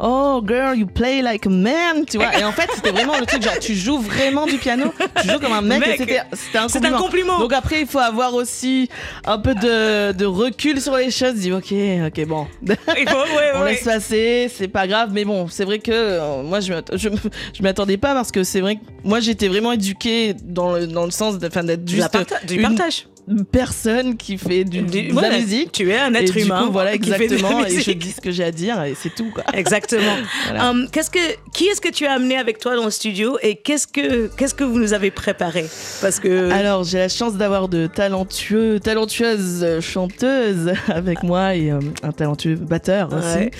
oh 0.00 0.42
girl, 0.46 0.76
you 0.78 0.86
play 0.86 1.22
like 1.22 1.46
a 1.46 1.50
man, 1.50 2.04
tu 2.08 2.16
vois. 2.18 2.38
Et 2.38 2.44
en 2.44 2.52
fait, 2.52 2.68
c'était 2.74 2.90
vraiment 2.90 3.18
le 3.18 3.26
truc 3.26 3.42
genre, 3.42 3.58
tu 3.60 3.74
joues 3.74 3.98
vraiment 3.98 4.46
du 4.46 4.56
piano, 4.58 4.92
tu 5.20 5.28
joues 5.28 5.38
comme 5.40 5.52
un 5.52 5.62
mec. 5.62 5.82
C'était 6.32 6.58
un 6.58 6.94
un 6.94 6.98
compliment. 6.98 7.38
Donc 7.38 7.52
après, 7.52 7.80
il 7.80 7.86
faut 7.86 7.98
avoir 7.98 8.34
aussi 8.34 8.88
un 9.26 9.38
peu 9.38 9.54
de, 9.54 9.79
de 10.12 10.24
recul 10.24 10.80
sur 10.80 10.96
les 10.96 11.10
choses. 11.10 11.34
Dis, 11.34 11.52
ok, 11.52 11.72
ok, 12.06 12.26
bon. 12.26 12.46
Ouais, 12.66 12.76
On 13.54 13.64
laisse 13.64 13.84
passer, 13.84 14.50
c'est 14.54 14.68
pas 14.68 14.86
grave, 14.86 15.10
mais 15.12 15.24
bon, 15.24 15.48
c'est 15.48 15.64
vrai 15.64 15.78
que 15.78 15.90
euh, 15.92 16.42
moi 16.42 16.60
je 16.60 16.72
je 16.94 17.08
je 17.54 17.62
m'attendais 17.62 17.96
pas 17.96 18.14
parce 18.14 18.30
que 18.30 18.44
c'est 18.44 18.60
vrai 18.60 18.76
que 18.76 18.80
moi 19.04 19.20
j'étais 19.20 19.48
vraiment 19.48 19.72
éduquée 19.72 20.34
dans 20.42 20.74
le, 20.74 20.86
dans 20.86 21.04
le 21.04 21.10
sens 21.10 21.38
d'être 21.38 21.60
juste 21.86 22.16
du 22.46 22.56
une 22.56 22.76
personne 23.50 24.16
qui 24.16 24.36
fait 24.38 24.64
du, 24.64 24.82
Du- 24.82 25.08
de 25.08 25.12
voilà, 25.12 25.30
la 25.30 25.38
musique. 25.38 25.72
Tu 25.72 25.90
es 25.90 25.98
un 25.98 26.12
Et 26.14 26.18
être 26.18 26.32
du 26.32 26.42
humain. 26.42 26.64
coup, 26.66 26.72
voilà 26.72 26.94
exactement, 26.94 27.64
et 27.64 27.80
je 27.80 27.90
dis 27.92 28.10
ce 28.12 28.20
que 28.20 28.30
j'ai 28.30 28.44
à 28.44 28.50
dire 28.50 28.82
et 28.82 28.94
c'est 29.00 29.14
tout 29.14 29.30
quoi. 29.34 29.44
Exactement. 29.54 30.00
Voilà. 30.48 30.70
Hum, 30.70 30.88
qu'est-ce 30.90 31.10
que, 31.10 31.18
qui 31.52 31.66
est-ce 31.66 31.80
que 31.80 31.88
tu 31.90 32.06
as 32.06 32.12
amené 32.12 32.36
avec 32.36 32.58
toi 32.58 32.74
dans 32.76 32.84
le 32.84 32.90
studio 32.90 33.38
et 33.42 33.56
qu'est-ce 33.56 33.86
que, 33.86 34.26
qu'est-ce 34.36 34.54
que 34.54 34.64
vous 34.64 34.78
nous 34.78 34.92
avez 34.94 35.10
préparé? 35.10 35.64
Parce 36.00 36.18
que 36.18 36.50
Alors 36.50 36.82
j'ai 36.84 36.98
la 36.98 37.08
chance 37.08 37.34
d'avoir 37.34 37.68
de 37.68 37.86
talentueux, 37.86 38.80
talentueuses 38.80 39.80
chanteuses 39.80 40.72
avec 40.88 41.22
moi 41.22 41.54
et 41.54 41.70
euh, 41.70 41.78
un 42.02 42.12
talentueux 42.12 42.56
batteur 42.56 43.10
aussi. 43.12 43.50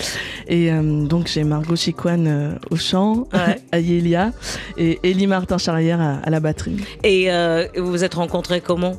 Et 0.48 0.72
euh, 0.72 1.04
donc 1.06 1.28
j'ai 1.28 1.44
Margot 1.44 1.76
Chiquan 1.76 2.24
euh, 2.26 2.54
au 2.70 2.76
chant, 2.76 3.28
Ouais. 3.32 3.60
Ayelia 3.72 4.32
et 4.76 4.98
Elie 5.04 5.26
Martin 5.26 5.58
Charrière 5.58 6.00
à, 6.00 6.14
à 6.24 6.30
la 6.30 6.40
batterie. 6.40 6.76
et 7.04 7.30
euh, 7.30 7.66
vous 7.76 7.90
vous 7.90 8.04
êtes 8.04 8.14
rencontrés 8.14 8.60
comment? 8.60 8.94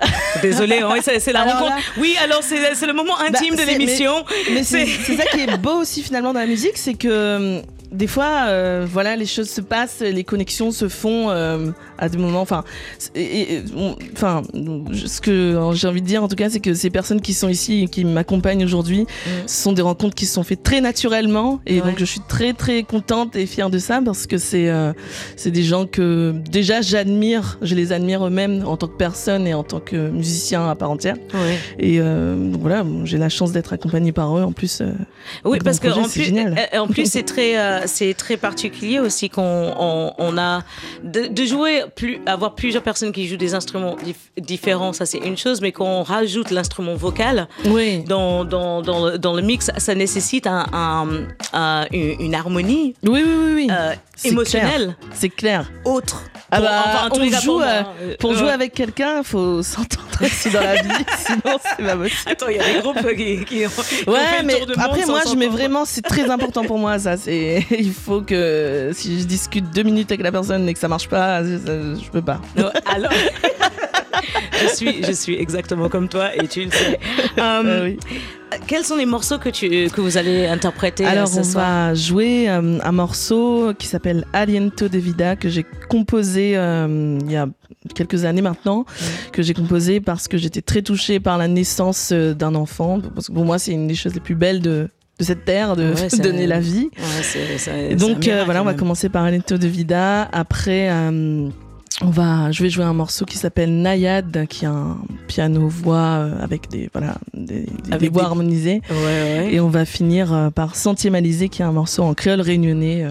Désolée, 0.42 0.78
hein, 0.80 0.94
c'est, 1.02 1.32
la 1.32 1.40
Alors 1.42 1.54
rencontre. 1.54 1.76
là- 1.76 1.82
Oui, 1.96 2.14
alors 2.22 2.40
c'est, 2.42 2.86
le 2.86 2.92
moment 2.92 3.18
intime 3.18 3.54
Bah, 3.56 3.62
de 3.62 3.66
c'est- 3.68 3.78
l'émission. 3.78 4.24
Mais 4.52 4.62
c'est 4.62 4.86
ça 4.86 5.24
qui 5.32 5.40
est 5.40 5.56
beau 5.58 5.74
aussi 5.80 6.02
finalement 6.02 6.32
dans 6.32 6.40
la 6.40 6.46
musique, 6.46 6.76
c'est 6.76 6.94
que 6.94 7.08
euh, 7.10 7.60
des 7.92 8.06
fois, 8.06 8.44
euh, 8.48 8.86
voilà, 8.90 9.16
les 9.16 9.26
choses 9.26 9.48
se 9.48 9.60
passent, 9.60 10.00
les 10.00 10.24
connexions 10.24 10.70
se 10.70 10.88
font 10.88 11.30
euh, 11.30 11.70
à 11.98 12.08
des 12.08 12.18
moments. 12.18 12.40
Enfin, 12.42 12.64
enfin, 14.12 14.42
ce 14.92 15.20
que 15.20 15.58
j'ai 15.74 15.88
envie 15.88 16.02
de 16.02 16.06
dire 16.06 16.22
en 16.22 16.28
tout 16.28 16.36
cas, 16.36 16.50
c'est 16.50 16.60
que 16.60 16.74
ces 16.74 16.90
personnes 16.90 17.20
qui 17.20 17.34
sont 17.34 17.48
ici 17.48 17.82
et 17.84 17.88
qui 17.88 18.04
m'accompagnent 18.04 18.64
aujourd'hui, 18.64 19.06
ce 19.46 19.62
sont 19.62 19.72
des 19.72 19.82
rencontres 19.82 20.14
qui 20.14 20.26
se 20.26 20.34
sont 20.34 20.42
faites 20.42 20.62
très 20.62 20.80
naturellement, 20.80 21.60
et. 21.66 21.80
Ouais. 21.80 21.86
donc 21.88 21.98
je 21.98 22.04
suis 22.04 22.20
très 22.28 22.52
très 22.52 22.82
contente 22.82 23.36
et 23.36 23.46
fière 23.46 23.70
de 23.70 23.78
ça 23.78 24.00
parce 24.04 24.26
que 24.26 24.36
c'est 24.36 24.68
euh, 24.68 24.92
c'est 25.36 25.50
des 25.50 25.62
gens 25.62 25.86
que 25.86 26.34
déjà 26.50 26.80
j'admire, 26.82 27.58
je 27.62 27.74
les 27.74 27.92
admire 27.92 28.26
eux-mêmes 28.26 28.64
en 28.66 28.76
tant 28.76 28.86
que 28.88 28.96
personne 28.96 29.46
et 29.46 29.54
en 29.54 29.62
tant 29.62 29.80
que 29.80 29.96
musicien 30.10 30.68
à 30.68 30.74
part 30.74 30.90
entière. 30.90 31.16
Ouais. 31.32 31.58
Et 31.78 31.98
euh, 32.00 32.36
donc 32.36 32.60
voilà, 32.60 32.84
j'ai 33.04 33.16
la 33.18 33.28
chance 33.28 33.52
d'être 33.52 33.72
accompagnée 33.72 34.12
par 34.12 34.36
eux 34.36 34.42
en 34.42 34.52
plus. 34.52 34.80
euh, 34.80 34.92
Oui, 35.44 35.58
parce 35.64 35.78
que 35.80 35.88
projet, 35.88 36.04
en 36.04 36.08
plus, 36.08 36.32
euh, 36.36 36.78
en 36.80 36.86
plus 36.88 37.10
c'est 37.10 37.22
très, 37.22 37.58
euh, 37.58 37.77
c'est 37.86 38.14
très 38.14 38.36
particulier 38.36 38.98
aussi 38.98 39.30
qu'on 39.30 39.74
on, 39.78 40.12
on 40.18 40.38
a 40.38 40.62
de, 41.02 41.26
de 41.28 41.44
jouer 41.44 41.84
plus, 41.94 42.20
avoir 42.26 42.54
plusieurs 42.54 42.82
personnes 42.82 43.12
qui 43.12 43.26
jouent 43.28 43.36
des 43.36 43.54
instruments 43.54 43.96
dif- 43.96 44.40
différents, 44.42 44.92
ça 44.92 45.06
c'est 45.06 45.18
une 45.18 45.36
chose, 45.36 45.60
mais 45.60 45.72
qu'on 45.72 46.02
rajoute 46.02 46.50
l'instrument 46.50 46.94
vocal 46.94 47.48
Oui. 47.66 48.02
dans, 48.04 48.44
dans, 48.44 48.82
dans, 48.82 49.06
le, 49.06 49.18
dans 49.18 49.34
le 49.34 49.42
mix, 49.42 49.70
ça 49.76 49.94
nécessite 49.94 50.46
un, 50.46 50.66
un- 50.72 51.26
un- 51.52 51.86
une, 51.92 52.20
une 52.20 52.34
harmonie 52.34 52.94
Oui, 53.04 53.22
oui, 53.24 53.34
oui, 53.36 53.52
oui. 53.54 53.68
euh, 53.70 53.94
émotionnelle 54.24 54.96
C'est 55.12 55.28
clair. 55.28 55.70
autre. 55.84 56.24
Ah 56.50 56.56
Pour- 56.56 56.64
bah, 56.66 56.82
enfin, 56.86 57.08
on 57.12 57.24
joue, 57.24 57.40
pour 57.46 57.54
moi, 57.56 57.64
euh, 57.66 57.80
hein. 57.82 58.14
pour 58.18 58.30
Euh, 58.32 58.34
jouer 58.36 58.50
avec 58.50 58.72
quelqu'un, 58.72 59.18
il 59.18 59.24
faut 59.24 59.62
s'entendre 59.62 60.08
aussi 60.22 60.48
dans 60.50 60.60
la 60.62 60.76
vie, 60.76 60.88
sinon 61.18 61.58
c'est 61.62 61.84
pas 61.84 61.94
possible. 61.96 62.22
Attends, 62.30 62.48
il 62.48 62.56
y 62.56 62.60
a 62.60 62.72
des 62.72 62.80
groupes 62.80 63.06
qui, 63.16 63.44
qui 63.44 63.66
ont, 63.66 63.68
qui 63.68 63.68
ont 63.68 63.68
fait 63.68 64.08
Ouais, 64.10 64.18
le 64.40 64.46
mais 64.46 64.52
tour 64.54 64.68
monde 64.68 64.76
après 64.78 65.04
moi 65.06 65.20
je 65.30 65.34
mets 65.36 65.46
vraiment, 65.48 65.84
c'est 65.84 66.00
très 66.02 66.30
important 66.30 66.64
pour 66.64 66.78
moi 66.78 66.98
ça. 66.98 67.16
C'est, 67.18 67.66
il 67.78 67.92
faut 67.92 68.22
que 68.22 68.90
si 68.94 69.20
je 69.20 69.24
discute 69.26 69.70
deux 69.74 69.82
minutes 69.82 70.10
avec 70.10 70.22
la 70.22 70.32
personne 70.32 70.66
et 70.68 70.72
que 70.72 70.80
ça 70.80 70.88
marche 70.88 71.08
pas, 71.08 71.44
je, 71.44 71.58
je 72.02 72.10
peux 72.10 72.22
pas. 72.22 72.40
Non, 72.56 72.70
alors, 72.86 73.12
je 74.62 74.66
suis, 74.74 75.04
je 75.04 75.12
suis 75.12 75.36
exactement 75.38 75.88
comme 75.90 76.08
toi 76.08 76.34
et 76.34 76.48
tu 76.48 76.64
le 76.64 76.70
sais. 76.70 76.98
Euh, 77.38 77.62
Euh, 77.64 77.84
oui. 77.84 77.98
Quels 78.66 78.84
sont 78.84 78.96
les 78.96 79.06
morceaux 79.06 79.38
que 79.38 79.48
tu, 79.48 79.90
que 79.90 80.00
vous 80.00 80.16
allez 80.16 80.46
interpréter 80.46 81.04
euh, 81.04 81.08
Alors 81.08 81.28
ce 81.28 81.40
on 81.40 81.44
soir 81.44 81.88
va 81.88 81.94
jouer 81.94 82.48
euh, 82.48 82.78
un 82.82 82.92
morceau 82.92 83.72
qui 83.78 83.86
s'appelle 83.86 84.24
Aliento 84.32 84.88
de 84.88 84.98
Vida 84.98 85.36
que 85.36 85.48
j'ai 85.48 85.66
composé 85.88 86.56
euh, 86.56 87.18
il 87.24 87.30
y 87.30 87.36
a 87.36 87.46
quelques 87.94 88.24
années 88.24 88.42
maintenant, 88.42 88.84
que 89.32 89.42
j'ai 89.42 89.54
composé 89.54 90.00
parce 90.00 90.28
que 90.28 90.36
j'étais 90.36 90.62
très 90.62 90.82
touchée 90.82 91.20
par 91.20 91.38
la 91.38 91.48
naissance 91.48 92.12
d'un 92.12 92.54
enfant. 92.54 93.00
Parce 93.14 93.28
que 93.28 93.32
pour 93.32 93.44
moi 93.44 93.58
c'est 93.58 93.72
une 93.72 93.86
des 93.86 93.94
choses 93.94 94.14
les 94.14 94.20
plus 94.20 94.34
belles 94.34 94.60
de, 94.60 94.88
de 95.18 95.24
cette 95.24 95.44
terre, 95.44 95.76
de 95.76 95.92
Ouais, 95.92 96.08
donner 96.22 96.46
la 96.46 96.60
vie. 96.60 96.90
Ouais, 97.66 97.94
donc 97.94 98.28
euh, 98.28 98.44
voilà, 98.44 98.62
on 98.62 98.64
va 98.64 98.74
commencer 98.74 99.08
par 99.08 99.24
Aliento 99.24 99.58
de 99.58 99.66
Vida. 99.66 100.28
Après, 100.32 100.90
on 102.02 102.10
va, 102.10 102.52
je 102.52 102.62
vais 102.62 102.70
jouer 102.70 102.84
un 102.84 102.92
morceau 102.92 103.24
qui 103.24 103.36
s'appelle 103.36 103.72
Nayad, 103.82 104.46
qui 104.48 104.64
est 104.64 104.68
un 104.68 104.98
piano-voix 105.26 105.96
euh, 105.96 106.32
avec 106.40 106.68
des, 106.70 106.88
voilà, 106.92 107.16
des, 107.34 107.62
des- 107.62 107.66
Avec 107.88 108.00
des 108.00 108.08
voix 108.08 108.24
harmonisées. 108.24 108.80
Ouais, 108.88 108.96
ouais. 108.96 109.48
Et 109.52 109.60
on 109.60 109.68
va 109.68 109.84
finir 109.84 110.32
euh, 110.32 110.50
par 110.50 110.76
Sentimentalisé, 110.76 111.48
qui 111.48 111.62
est 111.62 111.64
un 111.64 111.72
morceau 111.72 112.04
en 112.04 112.14
créole 112.14 112.40
réunionnais 112.40 113.04
euh, 113.04 113.10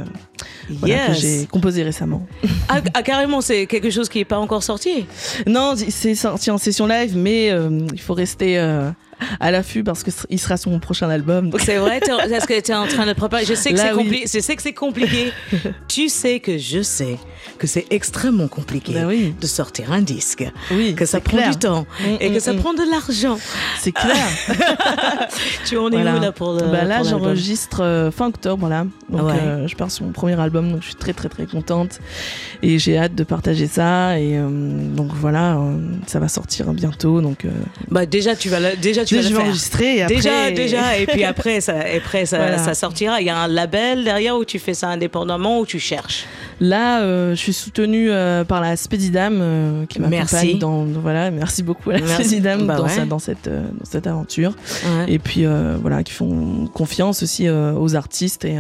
voilà, 0.70 1.08
que 1.08 1.12
Yes. 1.12 1.20
j'ai 1.20 1.46
composé 1.48 1.84
récemment. 1.84 2.26
Ah, 2.70 2.80
ah, 2.94 3.04
carrément, 3.04 3.42
c'est 3.42 3.66
quelque 3.68 3.90
chose 3.90 4.08
qui 4.08 4.20
n'est 4.20 4.26
pas 4.26 4.40
encore 4.40 4.64
sorti? 4.64 5.06
Non, 5.48 5.74
c'est 5.76 6.16
sorti 6.16 6.50
en 6.50 6.58
session 6.58 6.88
live, 6.88 7.18
mais 7.18 7.52
euh, 7.52 7.70
il 7.94 8.00
faut 8.00 8.14
rester 8.14 8.58
euh, 8.58 8.90
à 9.40 9.52
l'affût 9.52 9.84
parce 9.84 10.04
qu'il 10.04 10.40
sera 10.40 10.58
sur 10.58 10.72
mon 10.72 10.80
prochain 10.80 11.10
album. 11.10 11.52
C'est 11.60 11.78
vrai, 11.78 11.98
est-ce 12.32 12.48
que 12.48 12.60
tu 12.62 12.72
es 12.72 12.76
en 12.76 12.88
train 12.88 13.06
de 13.06 13.14
préparer? 13.14 13.46
Je 13.46 13.54
sais 13.54 13.72
que 13.72 13.78
c'est 13.80 13.94
oui. 13.94 14.24
compli- 14.26 14.74
compliqué. 14.74 15.32
tu 15.88 16.10
sais 16.10 16.40
que 16.40 16.58
je 16.58 16.82
sais 16.82 17.18
que 17.58 17.68
c'est 17.68 17.86
extrêmement 17.90 18.48
compliqué 18.48 18.94
Bah 18.94 19.06
oui. 19.08 19.34
de 19.40 19.48
sortir 19.48 19.92
un 19.92 20.02
disque, 20.02 20.46
Oui, 20.72 20.94
que 20.96 21.06
ça 21.06 21.20
prend 21.20 21.38
clair. 21.38 21.50
du 21.52 21.58
temps 21.58 21.86
Mm, 22.00 22.16
et 22.20 22.30
mm, 22.30 22.34
que 22.34 22.40
ça 22.40 22.54
mm. 22.54 22.58
prend 22.58 22.74
de 22.74 22.84
l'argent. 22.90 23.38
C'est 23.80 23.92
clair. 23.92 24.28
Tu 25.66 25.78
en 25.78 25.90
es 25.92 25.96
Voilà. 25.96 26.18
où 26.18 26.22
là 26.22 26.32
pour 26.32 26.54
le 26.54 26.60
Bah 26.72 26.84
là, 26.84 27.04
j'enregistre 27.04 27.82
euh, 27.84 28.12
fin 28.12 28.28
octobre 28.28 28.68
là. 28.70 28.86
Donc 29.10 29.28
Ouais. 29.28 29.34
euh, 29.42 29.68
je 29.68 29.76
pars 29.76 29.92
sur 29.92 30.06
mon 30.06 30.12
premier 30.12 30.40
album, 30.40 30.72
donc 30.72 30.82
je 30.82 30.88
suis 30.88 30.96
très 30.96 31.14
très 31.14 31.30
très 31.30 31.46
contente 31.46 32.00
et 32.62 32.80
j'ai 32.80 32.98
hâte 32.98 33.16
de 33.16 33.24
partager 33.24 33.68
ça 33.68 34.20
et 34.20 34.38
euh, 34.38 34.48
donc 34.50 35.12
voilà, 35.14 35.58
ça 36.06 36.20
va 36.20 36.28
sortir 36.28 36.72
bientôt 36.74 37.22
donc 37.22 37.46
Bah 37.90 38.06
déjà 38.06 38.36
tu 38.36 38.50
vas 38.50 38.76
déjà 38.76 39.04
tu 39.08 39.16
déjà, 39.16 39.30
vas 39.30 39.36
je 39.36 39.36
vais 39.42 39.44
enregistrer 39.48 39.96
et 39.98 40.02
après 40.04 40.16
Déjà, 40.16 40.52
déjà, 40.52 40.98
et 40.98 41.06
puis 41.08 41.24
après, 41.34 41.62
ça, 41.62 41.76
après 41.98 42.26
ça, 42.26 42.38
Voilà. 42.38 42.58
ça 42.58 42.74
sortira. 42.74 43.22
Il 43.22 43.28
y 43.28 43.30
a 43.30 43.38
un 43.38 43.48
label 43.48 44.04
derrière 44.04 44.36
où 44.38 44.46
tu 44.46 44.60
fais 44.60 44.74
ça 44.74 44.90
indépendamment 44.90 45.60
ou 45.60 45.66
tu 45.66 45.80
cherches. 45.80 46.26
Là, 46.60 47.02
euh, 47.02 47.32
je 47.32 47.36
suis 47.40 47.54
soutenue 47.54 48.10
euh, 48.12 48.44
par 48.44 48.62
la 48.62 48.76
Spédidam 48.76 49.38
euh, 49.42 49.86
qui 49.86 50.00
m'accompagne 50.02 50.58
dans, 50.58 50.84
voilà, 50.86 51.30
merci 51.32 51.62
beaucoup 51.64 51.90
à 51.92 51.94
la 51.94 52.00
Merci. 52.00 52.24
Spédidam 52.26 52.66
Bah 52.68 52.76
dans, 52.78 52.86
ouais. 52.86 53.06
dans 53.06 53.20
cette 53.20 53.48
dans 53.50 53.86
cette 53.86 54.08
aventure 54.08 54.54
Ouais. 54.86 55.06
et 55.14 55.20
puis 55.20 55.46
voilà 55.82 56.04
qui 56.04 56.14
font 56.14 56.68
confiance 56.74 57.24
aussi 57.24 57.50
aux 57.50 57.96
artistes 57.96 58.46
et, 58.46 58.58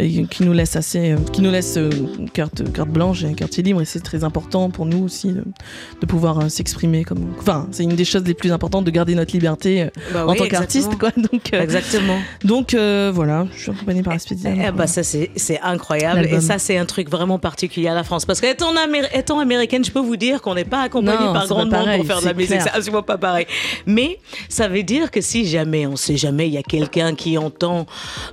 et 0.00 0.24
qui 0.24 0.42
nous 0.44 0.52
laissent 0.52 0.76
assez 0.76 1.12
euh, 1.12 1.16
qui 1.32 1.42
nous 1.42 1.50
laissent 1.50 1.76
euh, 1.76 1.90
carte 2.32 2.72
carte 2.72 2.88
blanche 2.90 3.24
et 3.24 3.34
carte 3.34 3.56
libre 3.58 3.80
et 3.82 3.84
c'est 3.84 4.00
très 4.00 4.24
important 4.24 4.70
pour 4.70 4.86
nous 4.86 5.04
aussi 5.04 5.28
de, 5.32 5.44
de 6.00 6.06
pouvoir 6.06 6.40
euh, 6.40 6.48
s'exprimer 6.48 7.04
comme 7.04 7.26
enfin 7.38 7.66
c'est 7.70 7.82
une 7.84 7.90
des 7.96 8.04
choses 8.04 8.24
les 8.24 8.34
plus 8.34 8.52
importantes 8.52 8.84
de 8.84 8.90
garder 8.90 9.14
notre 9.14 9.32
liberté 9.32 9.82
euh, 9.82 9.88
Bah 10.12 10.26
en 10.26 10.32
oui, 10.32 10.38
tant 10.38 10.46
qu'artiste 10.48 10.88
exactement. 10.92 10.98
quoi 11.12 11.22
donc 11.32 11.54
euh, 11.54 11.62
Exactement. 11.62 12.18
donc 12.44 12.74
euh, 12.74 13.10
voilà 13.14 13.46
je 13.54 13.62
suis 13.62 13.70
accompagnée 13.70 14.02
par 14.02 14.12
la 14.14 14.18
Spédidam 14.18 14.54
Eh 14.66 14.70
ben, 14.70 14.86
ça, 14.86 15.02
c'est 15.02 15.30
c'est 15.36 15.60
incroyable. 15.60 16.26
Et 16.26 16.40
ça, 16.40 16.58
c'est 16.58 16.76
un 16.78 16.84
truc 16.86 17.10
vraiment 17.10 17.38
particulier 17.38 17.88
à 17.88 17.94
la 17.94 18.04
France. 18.04 18.24
Parce 18.24 18.40
qu'étant 18.40 18.72
Améri- 18.74 19.08
étant 19.14 19.38
américaine, 19.38 19.84
je 19.84 19.90
peux 19.90 20.00
vous 20.00 20.16
dire 20.16 20.40
qu'on 20.42 20.54
n'est 20.54 20.64
pas 20.64 20.82
accompagné 20.82 21.18
par 21.32 21.46
grand 21.46 21.58
monde 21.60 21.70
pareil, 21.70 21.98
pour 21.98 22.06
faire 22.06 22.20
de 22.20 22.26
la 22.26 22.34
musique. 22.34 22.60
C'est 22.60 22.70
absolument 22.70 23.02
pas 23.02 23.18
pareil. 23.18 23.46
Mais 23.86 24.18
ça 24.48 24.68
veut 24.68 24.82
dire 24.82 25.10
que 25.10 25.20
si 25.20 25.46
jamais, 25.46 25.86
on 25.86 25.96
sait 25.96 26.16
jamais, 26.16 26.46
il 26.48 26.54
y 26.54 26.58
a 26.58 26.62
quelqu'un 26.62 27.14
qui 27.14 27.36
entend 27.38 27.86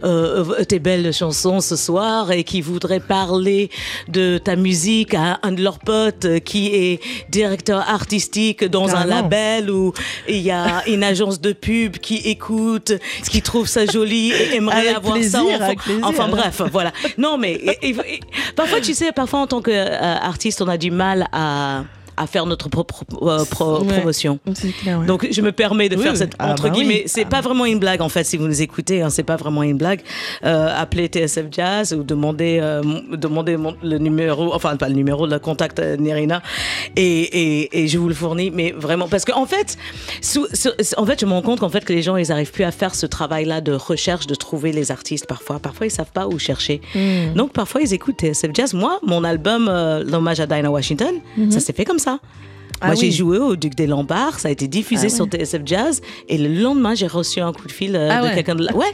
euh, 0.03 0.63
tes 0.65 0.79
belles 0.79 1.11
chansons 1.13 1.56
maison 1.57 1.61
ce 1.61 1.75
soir 1.75 2.31
et 2.31 2.43
qui 2.43 2.61
voudraient 2.61 2.99
parler 2.99 3.69
de 4.07 4.37
ta 4.37 4.55
musique 4.55 5.13
à 5.13 5.39
un 5.43 5.51
de 5.51 5.61
leurs 5.63 5.79
potes 5.79 6.39
qui 6.43 6.67
est 6.67 6.99
directeur 7.29 7.79
artistique 7.89 8.63
dans 8.65 8.95
un 8.95 9.05
label 9.05 9.69
où 9.71 9.93
il 10.27 10.37
y 10.41 10.51
a 10.51 10.83
une 10.87 11.03
agence 11.03 11.41
de 11.41 11.53
pub 11.53 11.97
qui 11.97 12.17
écoute, 12.17 12.93
qui 13.29 13.41
trouve 13.41 13.67
ça 13.67 13.85
joli 13.85 14.31
et 14.31 14.55
aimerait 14.55 14.81
Avec 14.87 14.97
avoir 14.97 15.13
plaisir, 15.13 15.39
ça. 15.39 15.55
Enfin, 15.55 15.65
avec 15.65 15.79
plaisir. 15.79 16.05
enfin 16.07 16.27
bref, 16.27 16.61
voilà. 16.71 16.91
Non, 17.17 17.37
mais 17.37 17.53
et- 17.53 17.89
et- 17.89 17.95
et- 18.13 18.19
parfois, 18.55 18.79
tu 18.81 18.93
sais, 18.93 19.11
parfois 19.11 19.39
en 19.39 19.47
tant 19.47 19.61
qu'artiste, 19.61 20.61
on 20.61 20.67
a 20.67 20.77
du 20.77 20.91
mal 20.91 21.27
à 21.31 21.83
à 22.17 22.27
faire 22.27 22.45
notre 22.45 22.69
propre 22.69 23.03
euh, 23.21 23.45
pro- 23.45 23.79
Ouais. 23.83 23.93
promotion. 23.97 24.39
C'est 24.53 24.71
clair, 24.71 24.99
ouais. 24.99 25.05
Donc 25.05 25.27
je 25.31 25.41
me 25.41 25.51
permets 25.51 25.87
de 25.89 25.95
Oui, 25.95 26.03
faire 26.03 26.13
oui. 26.13 26.17
cette 26.17 26.33
Ah, 26.39 26.51
entre 26.51 26.63
bah 26.63 26.69
oui. 26.73 26.79
guillemets, 26.79 27.03
c'est 27.05 27.25
pas 27.25 27.41
vraiment 27.41 27.65
une 27.65 27.79
blague 27.79 28.01
en 28.01 28.09
fait 28.09 28.23
si 28.23 28.37
vous 28.37 28.47
nous 28.47 28.61
écoutez, 28.61 29.01
hein, 29.01 29.09
c'est 29.09 29.23
pas 29.23 29.35
vraiment 29.35 29.63
une 29.63 29.77
blague. 29.77 30.01
Euh, 30.43 30.69
appelez 30.75 31.07
TSF 31.07 31.45
Jazz 31.51 31.93
ou 31.93 32.03
demandez 32.03 32.59
euh, 32.61 32.81
mon- 32.83 33.03
demandez 33.15 33.57
mon- 33.57 33.75
le 33.83 33.97
numéro, 33.97 34.53
enfin 34.53 34.75
pas 34.77 34.89
le 34.89 34.95
numéro, 34.95 35.25
le 35.27 35.39
contact 35.39 35.79
euh, 35.79 35.95
Nerina 35.97 36.41
et, 36.95 37.01
et, 37.03 37.83
et 37.83 37.87
je 37.87 37.97
vous 37.97 38.07
le 38.07 38.13
fournis. 38.15 38.51
Mais 38.51 38.71
vraiment 38.71 39.07
parce 39.07 39.25
qu'en 39.25 39.41
en 39.41 39.45
fait, 39.45 39.77
sous- 40.21 40.47
sous- 40.53 40.69
en 40.97 41.05
fait, 41.05 41.19
je 41.21 41.25
me 41.25 41.31
rends 41.31 41.41
compte 41.41 41.59
qu'en 41.59 41.69
fait 41.69 41.85
que 41.85 41.93
les 41.93 42.01
gens 42.01 42.15
ils 42.17 42.31
arrivent 42.31 42.51
plus 42.51 42.63
à 42.63 42.71
faire 42.71 42.95
ce 42.95 43.05
travail-là 43.05 43.61
de 43.61 43.73
recherche, 43.73 44.27
de 44.27 44.35
trouver 44.35 44.71
les 44.71 44.91
artistes 44.91 45.27
parfois. 45.27 45.59
Parfois 45.59 45.85
ils 45.87 45.91
savent 45.91 46.11
pas 46.13 46.27
où 46.27 46.39
chercher. 46.39 46.81
Hmm. 46.95 47.33
Donc 47.35 47.53
parfois 47.53 47.81
ils 47.81 47.93
écoutent 47.93 48.17
TSF 48.21 48.51
Jazz. 48.53 48.73
Moi, 48.73 48.99
mon 49.05 49.23
album 49.23 49.67
euh, 49.69 50.03
l'hommage 50.03 50.39
à 50.39 50.45
Dinah 50.47 50.71
Washington, 50.71 51.15
ça 51.49 51.59
s'est 51.59 51.73
fait 51.73 51.85
comme 51.85 51.99
ça. 51.99 52.06
Ah 52.79 52.87
Moi, 52.87 52.95
j'ai 52.95 53.11
joué 53.11 53.39
au 53.39 53.55
Duc 53.55 53.73
des 53.75 53.87
Lombards, 53.87 54.39
ça 54.39 54.49
a 54.49 54.51
été 54.51 54.67
diffusé 54.67 55.07
Ah 55.07 55.15
sur 55.15 55.25
ouais. 55.25 55.31
TSF 55.43 55.61
Jazz, 55.65 56.01
et 56.29 56.37
le 56.37 56.47
lendemain, 56.61 56.93
j'ai 56.93 57.07
reçu 57.07 57.39
un 57.39 57.51
coup 57.51 57.67
de 57.67 57.71
fil 57.71 57.95
euh, 57.95 58.09
Ah 58.11 58.21
de 58.21 58.27
ouais. 58.27 58.35
quelqu'un 58.35 58.55
de 58.55 58.65
là. 58.65 58.75
Ouais. 58.75 58.85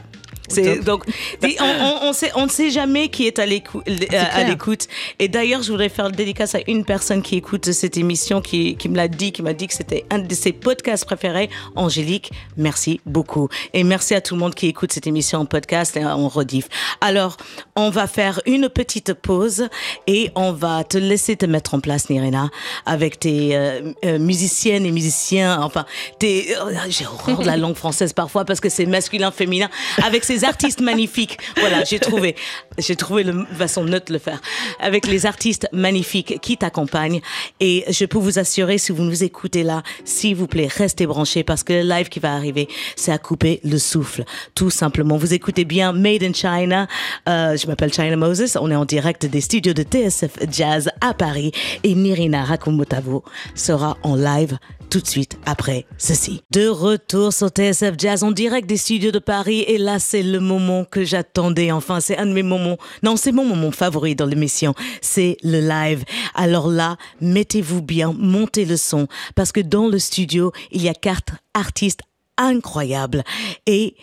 Donc 0.86 1.06
on, 1.42 1.48
on, 1.60 2.10
on 2.10 2.14
sait 2.14 2.32
on 2.36 2.46
ne 2.46 2.50
sait 2.50 2.70
jamais 2.70 3.08
qui 3.10 3.28
est 3.28 3.40
à 3.40 3.46
l'écoute 3.46 3.84
à 3.88 4.26
clair. 4.26 4.48
l'écoute. 4.48 4.88
Et 5.20 5.28
d'ailleurs 5.28 5.64
je 5.64 5.72
voudrais 5.72 5.90
faire 5.90 6.06
le 6.06 6.12
dédicace 6.12 6.56
à 6.56 6.60
une 6.68 6.84
personne 6.86 7.22
qui 7.22 7.38
écoute 7.38 7.72
cette 7.72 7.98
émission 7.98 8.42
qui, 8.42 8.76
qui 8.76 8.90
me 8.90 8.96
l'a 8.96 9.08
dit 9.08 9.32
qui 9.32 9.42
m'a 9.42 9.54
dit 9.54 9.68
que 9.68 9.74
c'était 9.74 10.06
un 10.10 10.20
de 10.20 10.36
ses 10.36 10.52
podcasts 10.52 11.06
préférés. 11.06 11.50
Angélique 11.76 12.32
merci 12.58 13.00
beaucoup. 13.06 13.48
Et 13.74 13.84
merci 13.84 14.16
à 14.16 14.22
tout 14.22 14.36
le 14.36 14.42
monde 14.42 14.54
qui 14.54 14.68
écoute 14.68 14.92
cette 14.92 15.08
émission 15.08 15.40
en 15.40 15.46
podcast 15.46 15.96
et 15.98 16.06
en 16.06 16.28
rediff. 16.28 16.68
Alors 17.02 17.38
on 17.76 17.90
va 17.90 18.08
faire 18.08 18.42
une 18.46 18.70
petite 18.70 19.14
pause 19.14 19.70
et 20.08 20.30
on 20.36 20.52
va 20.52 20.84
te 20.84 20.98
laisser 20.98 21.36
te 21.36 21.46
mettre 21.46 21.74
en 21.74 21.80
place 21.80 22.10
Nirina 22.10 22.50
avec 22.86 23.20
tes 23.20 23.56
euh, 23.56 23.94
euh, 24.06 24.20
musiciennes 24.20 24.86
et 24.86 24.92
musiciens 24.92 25.62
enfin 25.62 25.86
tes 26.20 26.56
euh, 26.58 26.74
j'ai 26.90 27.06
horreur 27.06 27.40
de 27.40 27.46
la 27.46 27.58
langue 27.58 27.76
française 27.76 28.14
parfois 28.14 28.46
parce 28.46 28.60
que 28.60 28.70
c'est 28.70 28.86
masculin 28.86 29.32
féminin 29.32 29.70
avec 30.04 30.24
ces 30.24 30.33
artistes 30.44 30.82
magnifiques. 30.82 31.38
Voilà 31.58 31.84
j'ai 31.84 32.00
trouvé 32.00 32.36
j'ai 32.78 32.96
trouvé 32.96 33.24
la 33.24 33.34
façon 33.58 33.84
neutre 33.84 34.08
de 34.08 34.14
le 34.14 34.20
faire. 34.20 34.42
Avec 34.80 35.08
les 35.08 35.26
artistes 35.26 35.68
magnifiques 35.72 36.40
qui 36.42 36.58
t'accompagnent. 36.58 37.22
Et 37.60 37.86
je 37.90 38.06
peux 38.06 38.18
vous 38.18 38.40
assurer 38.40 38.78
si 38.78 38.92
vous 38.92 39.04
nous 39.04 39.24
écoutez 39.24 39.64
là 39.64 39.84
s'il 40.06 40.36
vous 40.36 40.48
plaît 40.48 40.68
restez 40.68 41.06
branchés 41.06 41.44
parce 41.44 41.64
que 41.64 41.74
le 41.74 41.82
live 41.82 42.10
qui 42.10 42.20
va 42.20 42.34
arriver 42.34 42.68
c'est 42.96 43.12
à 43.12 43.18
couper 43.18 43.60
le 43.64 43.78
souffle. 43.78 44.24
Tout 44.56 44.70
simplement. 44.70 45.18
Vous 45.18 45.34
écoutez 45.34 45.66
bien 45.66 45.94
Made 45.94 46.24
in 46.24 46.34
China. 46.34 46.88
Euh, 47.28 47.58
je 47.58 47.68
m'appelle 47.68 47.94
China 47.94 48.16
Moses. 48.16 48.58
On 48.60 48.72
est 48.72 48.76
en 48.76 48.86
direct 48.86 49.26
des 49.26 49.42
studios 49.42 49.74
de 49.74 49.84
TSF 49.84 50.38
Jazz 50.52 50.90
à 51.02 51.14
Paris. 51.14 51.52
Et 51.84 51.96
Nirina 51.96 52.44
Rakumotavo 52.44 53.24
sera 53.56 53.98
en 54.04 54.16
live 54.16 54.58
tout 54.90 55.00
de 55.00 55.08
suite 55.08 55.38
après 55.46 55.86
ceci. 55.98 56.44
De 56.52 56.68
retour 56.68 57.34
sur 57.34 57.48
TSF 57.50 57.94
Jazz 57.98 58.24
en 58.24 58.32
direct 58.32 58.68
des 58.68 58.78
studios 58.78 59.12
de 59.12 59.20
Paris. 59.20 59.62
Et 59.68 59.78
là 59.78 60.00
c'est 60.00 60.23
le 60.24 60.40
moment 60.40 60.86
que 60.86 61.04
j'attendais. 61.04 61.72
Enfin 61.72 62.00
c'est 62.00 62.18
un 62.18 62.26
de 62.26 62.34
mes 62.34 62.44
moments. 62.44 62.78
Non 63.04 63.16
c'est 63.18 63.32
mon 63.32 63.46
moment 63.46 63.72
favori 63.72 64.16
dans 64.16 64.26
l'émission. 64.26 64.74
C'est 65.02 65.38
le 65.44 65.60
live. 65.60 66.04
Alors 66.34 66.68
là 66.68 66.98
mettez-vous 67.22 67.82
bien, 67.82 68.14
montez 68.18 68.66
le 68.66 68.78
son 68.78 69.08
parce 69.36 69.52
que 69.52 69.62
dans 69.62 69.88
le 69.88 70.00
studio 70.00 70.52
il 70.72 70.82
y 70.82 70.90
a 70.90 70.94
quatre 70.94 71.34
artistes 71.54 72.02
incroyables 72.38 73.24
et 73.68 73.96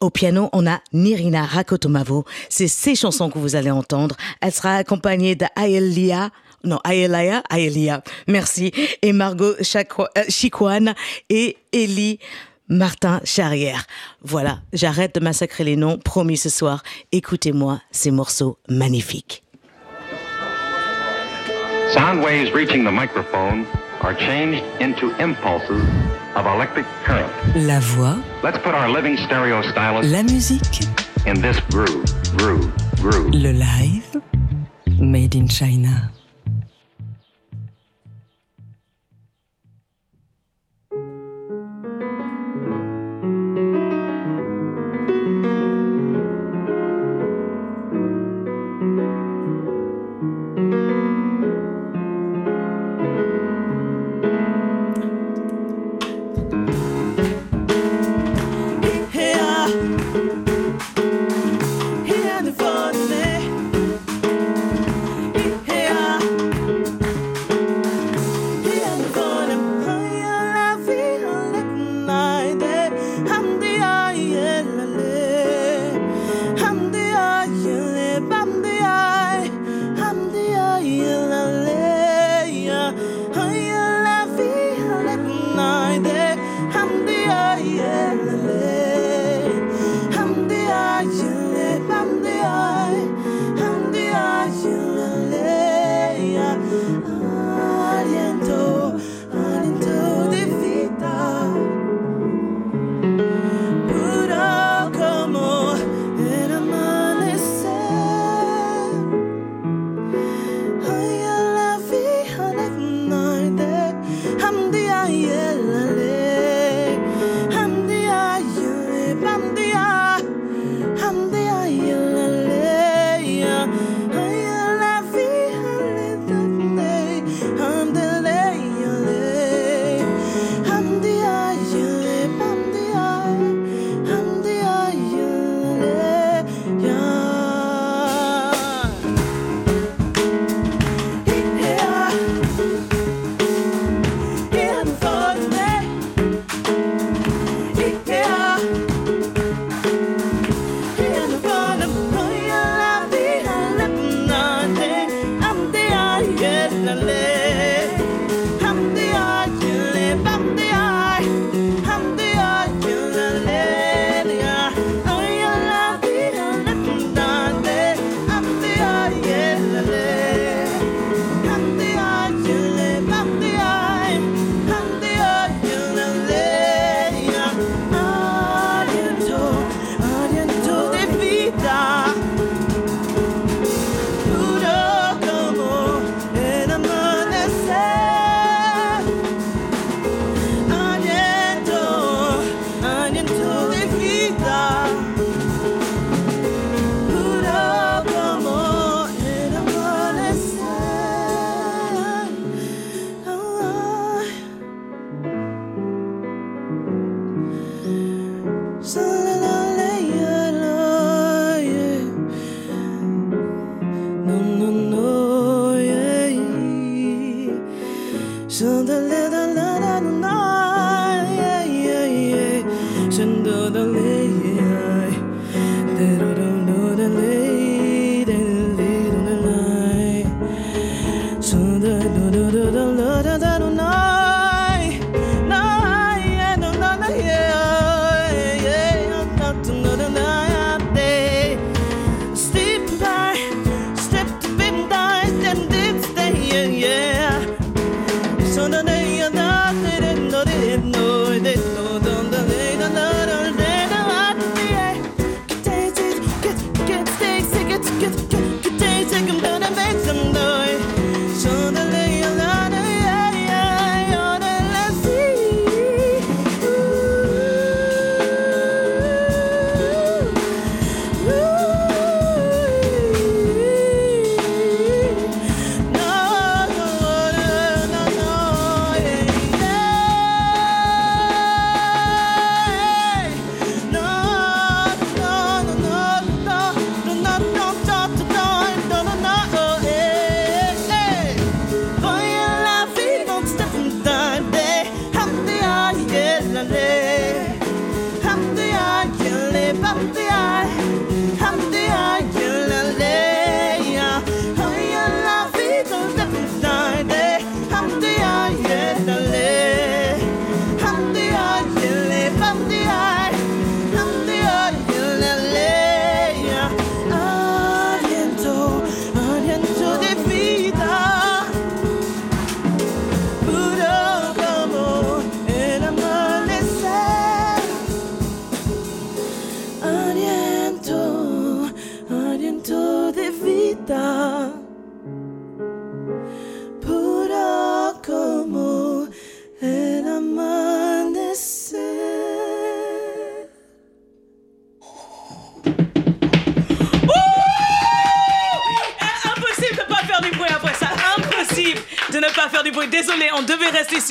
au 0.00 0.10
piano, 0.10 0.48
on 0.52 0.64
a 0.68 0.80
Nirina 0.92 1.42
Rakotomavo. 1.44 2.24
C'est 2.48 2.68
ses 2.68 2.94
chansons 2.94 3.30
que 3.30 3.38
vous 3.40 3.56
allez 3.56 3.72
entendre. 3.72 4.14
Elle 4.40 4.52
sera 4.52 4.76
accompagnée 4.76 5.34
d'Aelia, 5.34 6.30
non, 6.62 6.78
Aelia, 6.88 7.42
Aelia, 7.50 8.04
merci, 8.28 8.70
et 9.02 9.12
Margot 9.12 9.54
Chakwa- 9.60 10.08
euh, 10.16 10.22
Chiquan 10.28 10.94
et 11.30 11.56
Ellie 11.72 12.20
Martin 12.68 13.20
Charrière. 13.24 13.84
Voilà, 14.22 14.60
j'arrête 14.72 15.14
de 15.14 15.20
massacrer 15.20 15.64
les 15.64 15.76
noms, 15.76 15.98
promis 15.98 16.36
ce 16.36 16.48
soir. 16.48 16.82
Écoutez-moi 17.12 17.80
ces 17.90 18.10
morceaux 18.10 18.58
magnifiques. 18.68 19.42
Sound 21.94 22.22
waves 22.22 22.52
reaching 22.52 22.84
the 22.84 22.92
microphone 22.92 23.64
are 24.02 24.14
changed 24.14 24.62
into 24.80 25.10
impulses 25.18 25.82
of 26.36 26.44
electric 26.46 26.84
current. 27.04 27.30
La 27.56 27.80
voix, 27.80 28.16
Let's 28.44 28.58
put 28.58 28.74
our 28.74 28.88
living 28.90 29.16
stereo 29.16 29.62
stylus 29.62 30.04
la 30.12 30.22
musique, 30.22 30.84
in 31.26 31.40
this 31.40 31.58
groove, 31.70 32.04
groove, 32.36 32.70
groove. 33.00 33.32
le 33.34 33.52
live, 33.52 34.20
Made 35.00 35.34
in 35.34 35.48
China. 35.48 36.10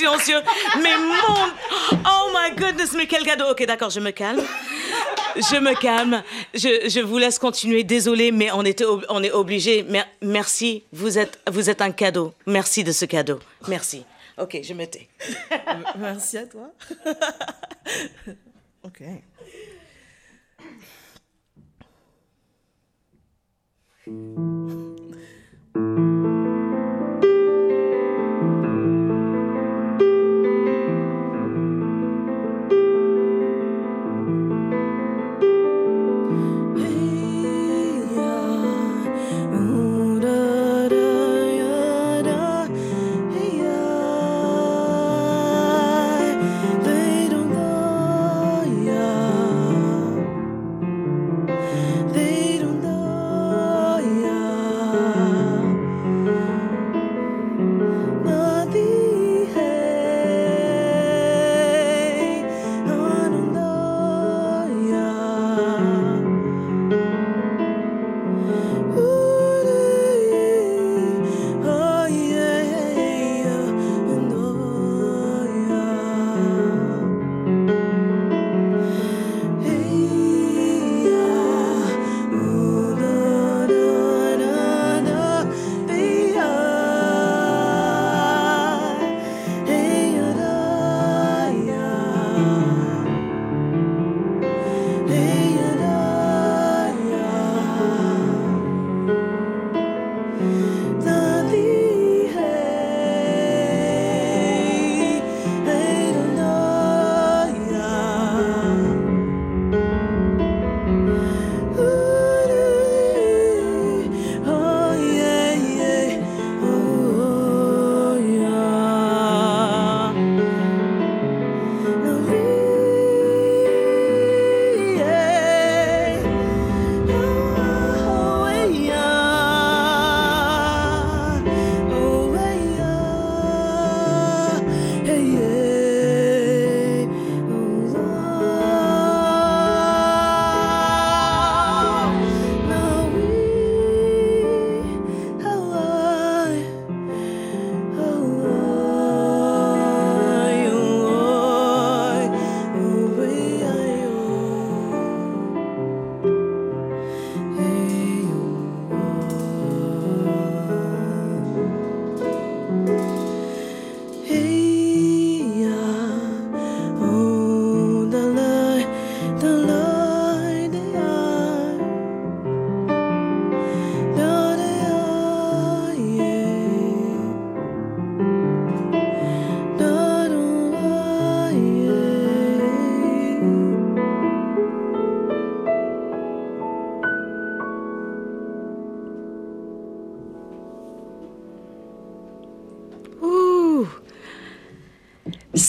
Silencieux. 0.08 0.40
Mais 0.82 0.96
mon... 0.96 1.98
Oh 2.06 2.30
my 2.32 2.54
goodness, 2.56 2.92
mais 2.94 3.06
quel 3.06 3.24
cadeau. 3.24 3.46
Ok, 3.50 3.64
d'accord, 3.66 3.90
je 3.90 4.00
me 4.00 4.10
calme. 4.10 4.42
Je 5.36 5.58
me 5.60 5.74
calme. 5.78 6.22
Je, 6.54 6.88
je 6.88 7.00
vous 7.00 7.18
laisse 7.18 7.38
continuer. 7.38 7.84
Désolé, 7.84 8.32
mais 8.32 8.50
on, 8.52 8.62
était 8.64 8.84
on 9.08 9.22
est 9.22 9.30
obligé. 9.30 9.82
Mer- 9.82 10.08
merci. 10.22 10.84
Vous 10.92 11.18
êtes, 11.18 11.38
vous 11.50 11.70
êtes 11.70 11.80
un 11.82 11.92
cadeau. 11.92 12.34
Merci 12.46 12.84
de 12.84 12.92
ce 12.92 13.04
cadeau. 13.04 13.38
Merci. 13.68 14.04
Ok, 14.38 14.58
je 14.62 14.72
me 14.72 14.86
tais. 14.86 15.08
Merci 15.98 16.38
à 16.38 16.46
toi. 16.46 16.70
ok. 18.84 19.02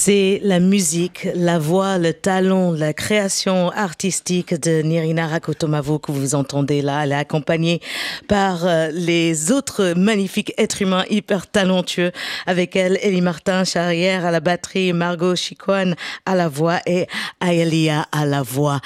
C'est 0.09 0.39
la 0.41 0.59
musique, 0.59 1.27
la 1.35 1.59
voix, 1.59 1.99
le 1.99 2.15
talent, 2.15 2.71
la 2.71 2.93
création 2.93 3.69
artistique 3.69 4.59
de 4.59 4.81
Nirina 4.81 5.27
Rakotomavo 5.27 5.99
que 5.99 6.11
vous 6.11 6.33
entendez 6.33 6.81
là. 6.81 7.03
Elle 7.03 7.11
est 7.11 7.15
accompagnée 7.15 7.79
par 8.27 8.65
euh, 8.65 8.89
les 8.91 9.51
autres 9.51 9.93
magnifiques 9.95 10.51
êtres 10.57 10.81
humains 10.81 11.05
hyper 11.11 11.45
talentueux. 11.45 12.11
Avec 12.47 12.75
elle, 12.75 12.97
Elie 13.03 13.21
Martin 13.21 13.63
Charrière 13.63 14.25
à 14.25 14.31
la 14.31 14.39
batterie, 14.39 14.93
Margot 14.93 15.35
Chicoine 15.35 15.93
à 16.25 16.33
la 16.33 16.49
voix 16.49 16.79
et 16.87 17.05
Aelia 17.39 18.07
à 18.11 18.25
la 18.25 18.41
voix. 18.41 18.81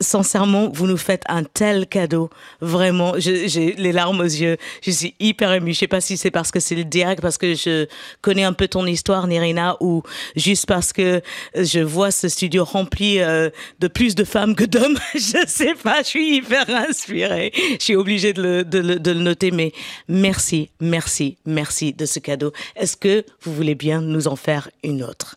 Sincèrement, 0.00 0.68
vous 0.72 0.86
nous 0.86 0.96
faites 0.96 1.22
un 1.28 1.44
tel 1.44 1.86
cadeau. 1.86 2.30
Vraiment, 2.60 3.14
j'ai 3.18 3.72
les 3.76 3.92
larmes 3.92 4.20
aux 4.20 4.24
yeux. 4.24 4.56
Je 4.82 4.90
suis 4.90 5.14
hyper 5.20 5.52
émue. 5.52 5.72
Je 5.74 5.78
sais 5.80 5.86
pas 5.88 6.00
si 6.00 6.16
c'est 6.16 6.30
parce 6.30 6.50
que 6.50 6.60
c'est 6.60 6.74
le 6.74 6.84
direct, 6.84 7.20
parce 7.20 7.38
que 7.38 7.54
je 7.54 7.86
connais 8.20 8.44
un 8.44 8.52
peu 8.52 8.68
ton 8.68 8.86
histoire, 8.86 9.26
Nirina, 9.26 9.76
ou 9.80 10.02
juste 10.36 10.66
parce 10.66 10.92
que 10.92 11.20
je 11.54 11.80
vois 11.80 12.10
ce 12.10 12.28
studio 12.28 12.64
rempli 12.64 13.20
euh, 13.20 13.50
de 13.80 13.88
plus 13.88 14.14
de 14.14 14.24
femmes 14.24 14.54
que 14.54 14.64
d'hommes. 14.64 14.98
je 15.14 15.44
sais 15.46 15.74
pas, 15.74 16.02
je 16.02 16.08
suis 16.08 16.36
hyper 16.36 16.68
inspirée. 16.70 17.52
Je 17.78 17.82
suis 17.84 17.96
obligée 17.96 18.32
de 18.32 18.42
le, 18.42 18.64
de 18.64 18.78
le- 18.78 18.98
de 18.98 19.10
le 19.10 19.20
noter, 19.20 19.50
mais 19.50 19.72
merci, 20.08 20.70
merci, 20.80 21.36
merci 21.46 21.92
de 21.92 22.06
ce 22.06 22.18
cadeau. 22.18 22.52
Est-ce 22.76 22.96
que 22.96 23.24
vous 23.42 23.52
voulez 23.54 23.74
bien 23.74 24.00
nous 24.00 24.28
en 24.28 24.36
faire 24.36 24.70
une 24.84 25.02
autre? 25.02 25.36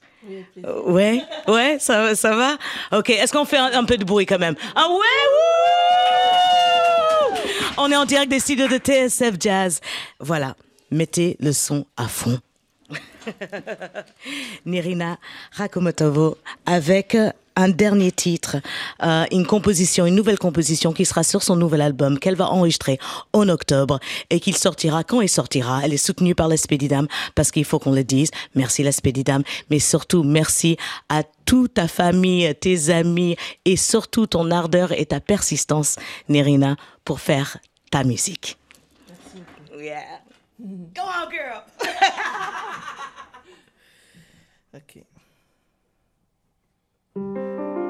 Euh, 0.65 0.82
Ouais, 0.86 1.23
ouais, 1.47 1.78
ça, 1.80 2.15
ça 2.15 2.36
va. 2.36 2.57
Ok, 2.97 3.09
est-ce 3.09 3.32
qu'on 3.34 3.45
fait 3.45 3.57
un, 3.57 3.73
un 3.73 3.84
peu 3.84 3.97
de 3.97 4.03
bruit 4.05 4.26
quand 4.26 4.39
même? 4.39 4.55
Ah 4.76 4.88
ouais, 4.89 4.95
wouh 7.34 7.38
On 7.78 7.91
est 7.91 7.95
en 7.95 8.05
direct 8.05 8.30
des 8.32 8.39
studios 8.39 8.67
de 8.67 8.78
TSF 8.78 9.36
Jazz. 9.39 9.82
Voilà, 10.19 10.55
mettez 10.91 11.38
le 11.39 11.51
son 11.53 11.86
à 11.97 12.07
fond. 12.07 12.39
Nirina 14.65 15.17
Rakomotovo 15.51 16.38
avec 16.65 17.17
un 17.56 17.70
dernier 17.70 18.12
titre, 18.12 18.58
euh, 19.03 19.26
une 19.32 19.45
composition, 19.45 20.06
une 20.06 20.16
nouvelle 20.16 20.39
composition 20.39 20.93
qui 20.93 21.06
sera 21.06 21.24
sur 21.24 21.43
son 21.43 21.56
nouvel 21.56 21.82
album 21.82 22.20
qu'elle 22.20 22.36
va 22.36 22.49
enregistrer 22.49 22.99
en 23.34 23.47
octobre 23.49 23.99
et 24.30 24.39
qu'il 24.39 24.58
sortira 24.58 25.03
quand 25.03 25.22
il 25.22 25.30
sortira. 25.30 25.82
Elle 25.84 25.93
est 25.93 25.97
soutenue 25.97 26.36
par 26.36 26.47
l'Espédidam 26.47 27.08
parce 27.36 27.51
qu'il 27.51 27.66
faut 27.66 27.80
qu'on 27.80 27.91
le 27.91 28.03
dise. 28.03 28.32
Merci 28.56 28.84
l'Espédidam, 28.84 29.43
mais 29.70 29.80
surtout 29.80 30.24
merci 30.24 30.78
à 31.10 31.24
toute 31.45 31.76
ta 31.76 31.88
famille, 31.88 32.53
tes 32.56 32.89
amis 32.89 33.36
et 33.66 33.78
surtout 33.78 34.28
ton 34.28 34.51
ardeur 34.51 34.91
et 34.91 35.06
ta 35.06 35.20
persistance, 35.20 35.97
Nirina, 36.30 36.76
pour 37.03 37.20
faire 37.20 37.58
ta 37.91 38.03
musique. 38.03 38.58
Yeah. 39.78 40.22
Go 40.60 41.01
on, 41.03 41.30
girl. 41.30 41.64
Ok. 44.76 45.05
Música 47.16 47.84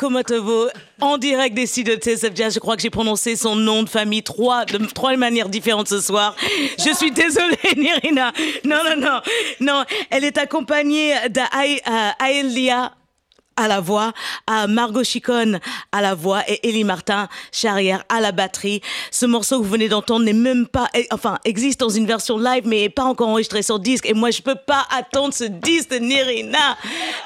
Nirina 0.00 0.22
Rakomotovo 0.22 0.68
en 1.00 1.18
direct 1.18 1.54
des 1.54 1.66
studios 1.66 1.96
de 1.96 2.00
TSF 2.00 2.34
Jazz. 2.34 2.54
Je 2.54 2.60
crois 2.60 2.76
que 2.76 2.82
j'ai 2.82 2.90
prononcé 2.90 3.36
son 3.36 3.56
nom 3.56 3.82
de 3.82 3.88
famille 3.88 4.22
trois, 4.22 4.64
de 4.64 4.78
trois 4.86 5.16
manières 5.16 5.48
différentes 5.48 5.88
ce 5.88 6.00
soir. 6.00 6.34
Je 6.78 6.94
suis 6.94 7.10
désolée, 7.10 7.56
Nirina. 7.76 8.32
Non, 8.64 8.78
non, 8.84 8.96
non. 8.96 9.20
Non, 9.60 9.84
elle 10.10 10.24
est 10.24 10.38
accompagnée 10.38 11.14
d'Aelia 11.30 12.92
à 13.58 13.68
la 13.68 13.80
voix, 13.80 14.12
à 14.46 14.66
Margot 14.66 15.04
Chicone 15.04 15.58
à 15.92 16.00
la 16.00 16.14
voix 16.14 16.42
et 16.48 16.68
Élie 16.68 16.84
Martin 16.84 17.28
Charrière 17.52 18.04
à 18.08 18.20
la 18.20 18.32
batterie. 18.32 18.80
Ce 19.10 19.26
morceau 19.26 19.58
que 19.58 19.64
vous 19.64 19.70
venez 19.70 19.88
d'entendre 19.88 20.24
n'est 20.24 20.32
même 20.32 20.66
pas, 20.66 20.88
eh, 20.94 21.06
enfin, 21.10 21.38
existe 21.44 21.80
dans 21.80 21.88
une 21.88 22.06
version 22.06 22.38
live, 22.38 22.62
mais 22.66 22.82
n'est 22.82 22.88
pas 22.88 23.04
encore 23.04 23.28
enregistré 23.28 23.62
sur 23.62 23.78
disque. 23.78 24.06
Et 24.06 24.14
moi, 24.14 24.30
je 24.30 24.42
peux 24.42 24.54
pas 24.54 24.86
attendre 24.96 25.34
ce 25.34 25.44
disque 25.44 25.90
de 25.90 25.96
Nirina. 25.96 26.78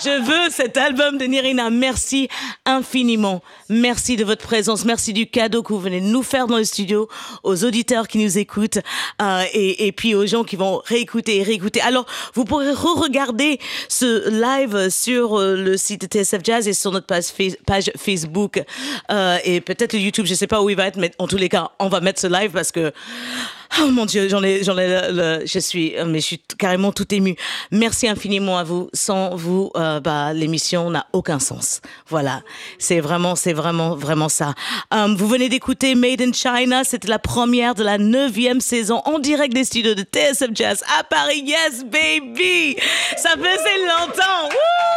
Je 0.03 0.23
veux 0.23 0.51
cet 0.51 0.77
album 0.77 1.19
de 1.19 1.25
Nirina. 1.27 1.69
Merci 1.71 2.29
infiniment. 2.65 3.43
Merci 3.69 4.17
de 4.17 4.25
votre 4.25 4.43
présence. 4.43 4.85
Merci 4.85 5.13
du 5.13 5.27
cadeau 5.27 5.63
que 5.63 5.73
vous 5.73 5.81
venez 5.81 6.01
de 6.01 6.07
nous 6.07 6.23
faire 6.23 6.47
dans 6.47 6.57
le 6.57 6.65
studio, 6.65 7.09
aux 7.43 7.65
auditeurs 7.65 8.09
qui 8.09 8.19
nous 8.19 8.39
écoutent 8.39 8.79
euh, 9.21 9.45
et, 9.53 9.87
et 9.87 9.93
puis 9.93 10.15
aux 10.15 10.27
gens 10.27 10.45
qui 10.45 10.57
vont 10.57 10.81
réécouter 10.85 11.39
et 11.39 11.43
réécouter. 11.43 11.81
Alors, 11.83 12.07
vous 12.35 12.45
pourrez 12.45 12.71
re-regarder 12.73 13.59
ce 13.89 14.31
live 14.31 14.89
sur 14.89 15.39
euh, 15.39 15.57
le 15.57 15.77
site 15.77 16.09
TSF 16.23 16.41
Jazz 16.45 16.69
et 16.69 16.73
sur 16.73 16.91
notre 16.93 17.07
page, 17.07 17.25
Fa- 17.27 17.57
page 17.67 17.91
Facebook 17.97 18.63
euh, 19.11 19.39
et 19.45 19.61
peut-être 19.61 19.93
le 19.93 19.99
YouTube. 20.01 20.27
Je 20.27 20.35
sais 20.35 20.47
pas 20.47 20.63
où 20.63 20.71
il 20.71 20.77
va 20.77 20.87
être, 20.87 20.97
mais 20.99 21.11
en 21.19 21.27
tous 21.27 21.37
les 21.37 21.49
cas, 21.49 21.71
on 21.79 21.89
va 21.89 22.01
mettre 22.01 22.21
ce 22.21 22.27
live 22.27 22.51
parce 22.53 22.73
que 22.73 22.93
Oh 23.81 23.87
mon 23.91 24.05
Dieu, 24.05 24.29
j'en 24.29 24.43
ai, 24.43 24.63
j'en 24.63 24.77
ai, 24.77 24.87
le- 25.13 25.45
je 25.47 25.59
suis, 25.59 25.95
mais 26.07 26.21
je 26.21 26.27
suis 26.27 26.43
carrément 26.59 26.93
tout 26.93 27.07
émue. 27.15 27.37
Merci 27.71 28.07
infiniment 28.07 28.59
à 28.59 28.65
vous. 28.65 28.91
Sans 28.93 29.35
vous, 29.35 29.71
euh, 29.77 29.99
bah, 29.99 30.35
l'émission 30.35 30.91
n'a 30.91 31.07
aucun 31.15 31.39
sens. 31.39 31.81
Voilà, 32.07 32.43
c'est 32.79 33.01
vraiment, 33.01 33.35
c'est 33.35 33.55
vraiment, 33.55 33.97
vraiment 33.97 34.29
ça. 34.29 34.53
Euh, 34.93 35.15
vous 35.17 35.27
venez 35.27 35.49
d'écouter 35.49 35.95
Made 35.95 36.21
in 36.21 36.33
China. 36.35 36.85
C'était 36.85 37.09
la 37.09 37.19
première 37.19 37.75
de 37.75 37.83
la 37.83 37.97
neuvième 37.97 38.61
saison 38.61 39.01
en 39.07 39.19
direct 39.19 39.55
des 39.55 39.65
studios 39.65 39.95
de 39.95 40.03
TSF 40.03 40.51
Jazz 40.53 40.85
à 40.99 41.03
Paris. 41.05 41.43
Yes, 41.47 41.83
baby, 41.83 42.77
ça 43.17 43.31
faisait 43.31 43.79
longtemps. 43.87 44.49
Ouh. 44.51 44.92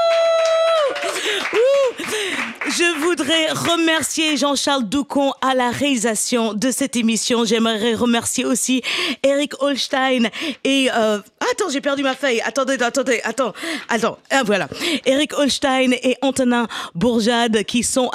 Je 2.68 3.00
voudrais 3.00 3.52
remercier 3.52 4.36
Jean-Charles 4.36 4.90
Doucon 4.90 5.32
à 5.42 5.54
la 5.54 5.70
réalisation 5.70 6.54
de 6.54 6.72
cette 6.72 6.96
émission. 6.98 7.46
J'aimerais 7.46 7.94
remercier 7.94 8.44
aussi 8.44 8.82
Eric 9.24 9.54
Holstein 9.62 10.30
et 10.64 10.90
euh, 10.94 11.20
attends, 11.52 11.70
j'ai 11.72 11.80
perdu 11.80 12.04
ma 12.04 12.16
feuille. 12.16 12.42
Attendez, 12.42 12.74
attendez, 12.82 13.22
attends, 13.24 13.54
attends. 13.88 14.18
Ah, 14.30 14.44
voilà, 14.44 14.68
Eric 15.06 15.38
Holstein 15.38 15.92
et 16.04 16.18
Antonin 16.22 16.68
Bourjade 16.96 17.64
qui 17.64 17.84
sont 17.84 18.10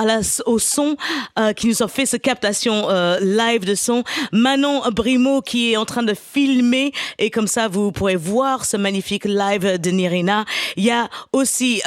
au 0.45 0.59
son, 0.59 0.97
euh, 1.39 1.55
qui 1.55 1.69
nous 1.69 1.83
ont 1.83 1.89
fait 1.89 2.05
cette 2.05 2.23
captation 2.23 2.91
euh, 2.91 3.19
live 3.21 3.65
de 3.65 3.75
son. 3.75 4.05
Manon 4.33 4.83
Brimo 4.91 5.41
qui 5.41 5.73
est 5.73 5.77
en 5.79 5.87
train 5.87 6.03
de 6.03 6.15
filmer 6.15 6.93
et 7.19 7.31
comme 7.31 7.47
ça 7.47 7.69
vous 7.69 7.93
pourrez 7.93 8.17
voir 8.17 8.67
ce 8.67 8.77
magnifique 8.77 9.25
live 9.25 9.79
de 9.81 9.91
Nirina. 9.91 10.45
Il 10.77 10.85
y 10.85 10.91
a 10.91 11.09
aussi 11.33 11.83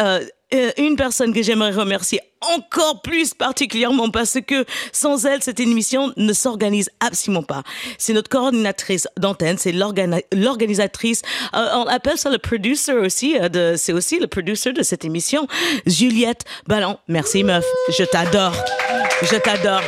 euh, 0.53 0.63
euh, 0.63 0.71
une 0.77 0.95
personne 0.95 1.33
que 1.33 1.41
j'aimerais 1.41 1.71
remercier 1.71 2.21
encore 2.55 3.01
plus 3.01 3.33
particulièrement 3.33 4.09
parce 4.09 4.37
que 4.45 4.65
sans 4.91 5.25
elle, 5.25 5.41
cette 5.41 5.59
émission 5.59 6.13
ne 6.17 6.33
s'organise 6.33 6.89
absolument 6.99 7.43
pas. 7.43 7.63
C'est 7.97 8.13
notre 8.13 8.29
coordinatrice 8.29 9.07
d'antenne, 9.17 9.57
c'est 9.57 9.71
l'organisatrice, 9.71 11.21
euh, 11.55 11.67
on 11.75 11.85
appelle 11.85 12.17
ça 12.17 12.29
le 12.29 12.37
producer 12.37 12.93
aussi, 12.93 13.37
euh, 13.37 13.75
c'est 13.77 13.93
aussi 13.93 14.19
le 14.19 14.27
producer 14.27 14.73
de 14.73 14.83
cette 14.83 15.05
émission, 15.05 15.47
Juliette 15.85 16.43
Ballon. 16.67 16.97
Merci 17.07 17.43
meuf, 17.43 17.65
je 17.89 18.03
t'adore, 18.03 18.55
je 19.21 19.37
t'adore. 19.37 19.81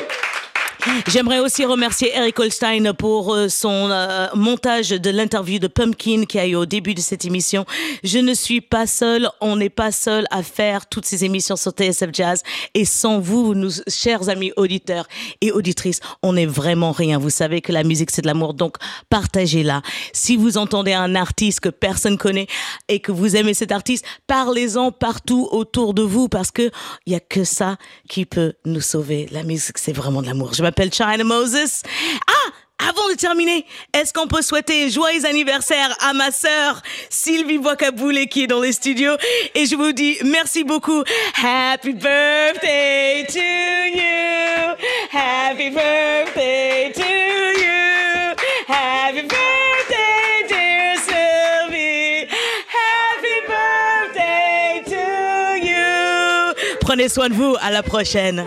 J'aimerais 1.07 1.39
aussi 1.39 1.65
remercier 1.65 2.11
Eric 2.15 2.39
Holstein 2.39 2.93
pour 2.93 3.33
euh, 3.33 3.49
son 3.49 3.89
euh, 3.89 4.27
montage 4.36 4.89
de 4.89 5.09
l'interview 5.09 5.57
de 5.57 5.67
Pumpkin 5.67 6.25
qui 6.25 6.38
a 6.38 6.45
eu 6.45 6.55
au 6.55 6.65
début 6.65 6.93
de 6.93 6.99
cette 6.99 7.25
émission. 7.25 7.65
Je 8.03 8.19
ne 8.19 8.33
suis 8.33 8.61
pas 8.61 8.86
seule, 8.86 9.27
on 9.41 9.55
n'est 9.55 9.69
pas 9.69 9.91
seul 9.91 10.25
à 10.29 10.43
faire 10.43 10.88
toutes 10.88 11.05
ces 11.05 11.25
émissions 11.25 11.55
sur 11.55 11.71
TSF 11.71 12.09
Jazz 12.13 12.43
et 12.75 12.86
sans 12.86 13.19
vous, 13.19 13.55
nous 13.55 13.71
chers 13.88 14.29
amis 14.29 14.51
auditeurs 14.57 15.07
et 15.41 15.51
auditrices, 15.51 16.01
on 16.21 16.33
n'est 16.33 16.45
vraiment 16.45 16.91
rien. 16.91 17.17
Vous 17.17 17.31
savez 17.31 17.61
que 17.61 17.71
la 17.71 17.83
musique 17.83 18.11
c'est 18.11 18.21
de 18.21 18.27
l'amour, 18.27 18.53
donc 18.53 18.75
partagez-la. 19.09 19.81
Si 20.13 20.38
vous 20.38 20.57
entendez 20.57 20.93
un 20.93 21.15
artiste 21.15 21.61
que 21.61 21.69
personne 21.69 22.17
connaît 22.17 22.47
et 22.89 22.99
que 22.99 23.11
vous 23.11 23.36
aimez 23.36 23.55
cet 23.55 23.71
artiste, 23.71 24.05
parlez-en 24.27 24.91
partout 24.91 25.47
autour 25.51 25.95
de 25.95 26.03
vous 26.03 26.29
parce 26.29 26.51
que 26.51 26.69
il 27.07 27.13
y 27.13 27.15
a 27.15 27.19
que 27.19 27.43
ça 27.43 27.77
qui 28.07 28.25
peut 28.25 28.53
nous 28.65 28.81
sauver. 28.81 29.27
La 29.31 29.43
musique 29.43 29.79
c'est 29.79 29.93
vraiment 29.93 30.21
de 30.21 30.27
l'amour. 30.27 30.53
China 30.84 31.23
Moses. 31.23 31.82
Ah! 32.28 32.51
Avant 32.78 33.09
de 33.09 33.15
terminer, 33.15 33.65
est-ce 33.93 34.11
qu'on 34.13 34.28
peut 34.28 34.41
souhaiter 34.41 34.89
joyeux 34.89 35.26
anniversaire 35.26 35.95
à 36.01 36.13
ma 36.13 36.30
sœur 36.30 36.82
Sylvie 37.09 37.57
Boiscaboulé 37.57 38.28
qui 38.28 38.43
est 38.43 38.47
dans 38.47 38.59
les 38.59 38.73
studios? 38.73 39.13
Et 39.55 39.65
je 39.65 39.76
vous 39.76 39.93
dis 39.93 40.17
merci 40.26 40.65
beaucoup. 40.65 41.03
Happy 41.41 41.93
birthday 41.93 43.26
to 43.28 43.39
you. 43.39 44.76
Happy 45.09 45.69
birthday 45.69 46.91
to 46.93 47.01
you. 47.01 48.36
Happy 48.67 49.21
birthday 49.21 50.45
dear 50.49 50.97
Sylvie. 50.97 52.28
Happy 52.67 53.38
birthday 53.47 54.84
to 54.86 55.65
you. 55.65 56.78
Prenez 56.82 57.07
soin 57.07 57.30
de 57.30 57.36
vous, 57.36 57.55
à 57.61 57.71
la 57.71 57.84
prochaine. 57.84 58.45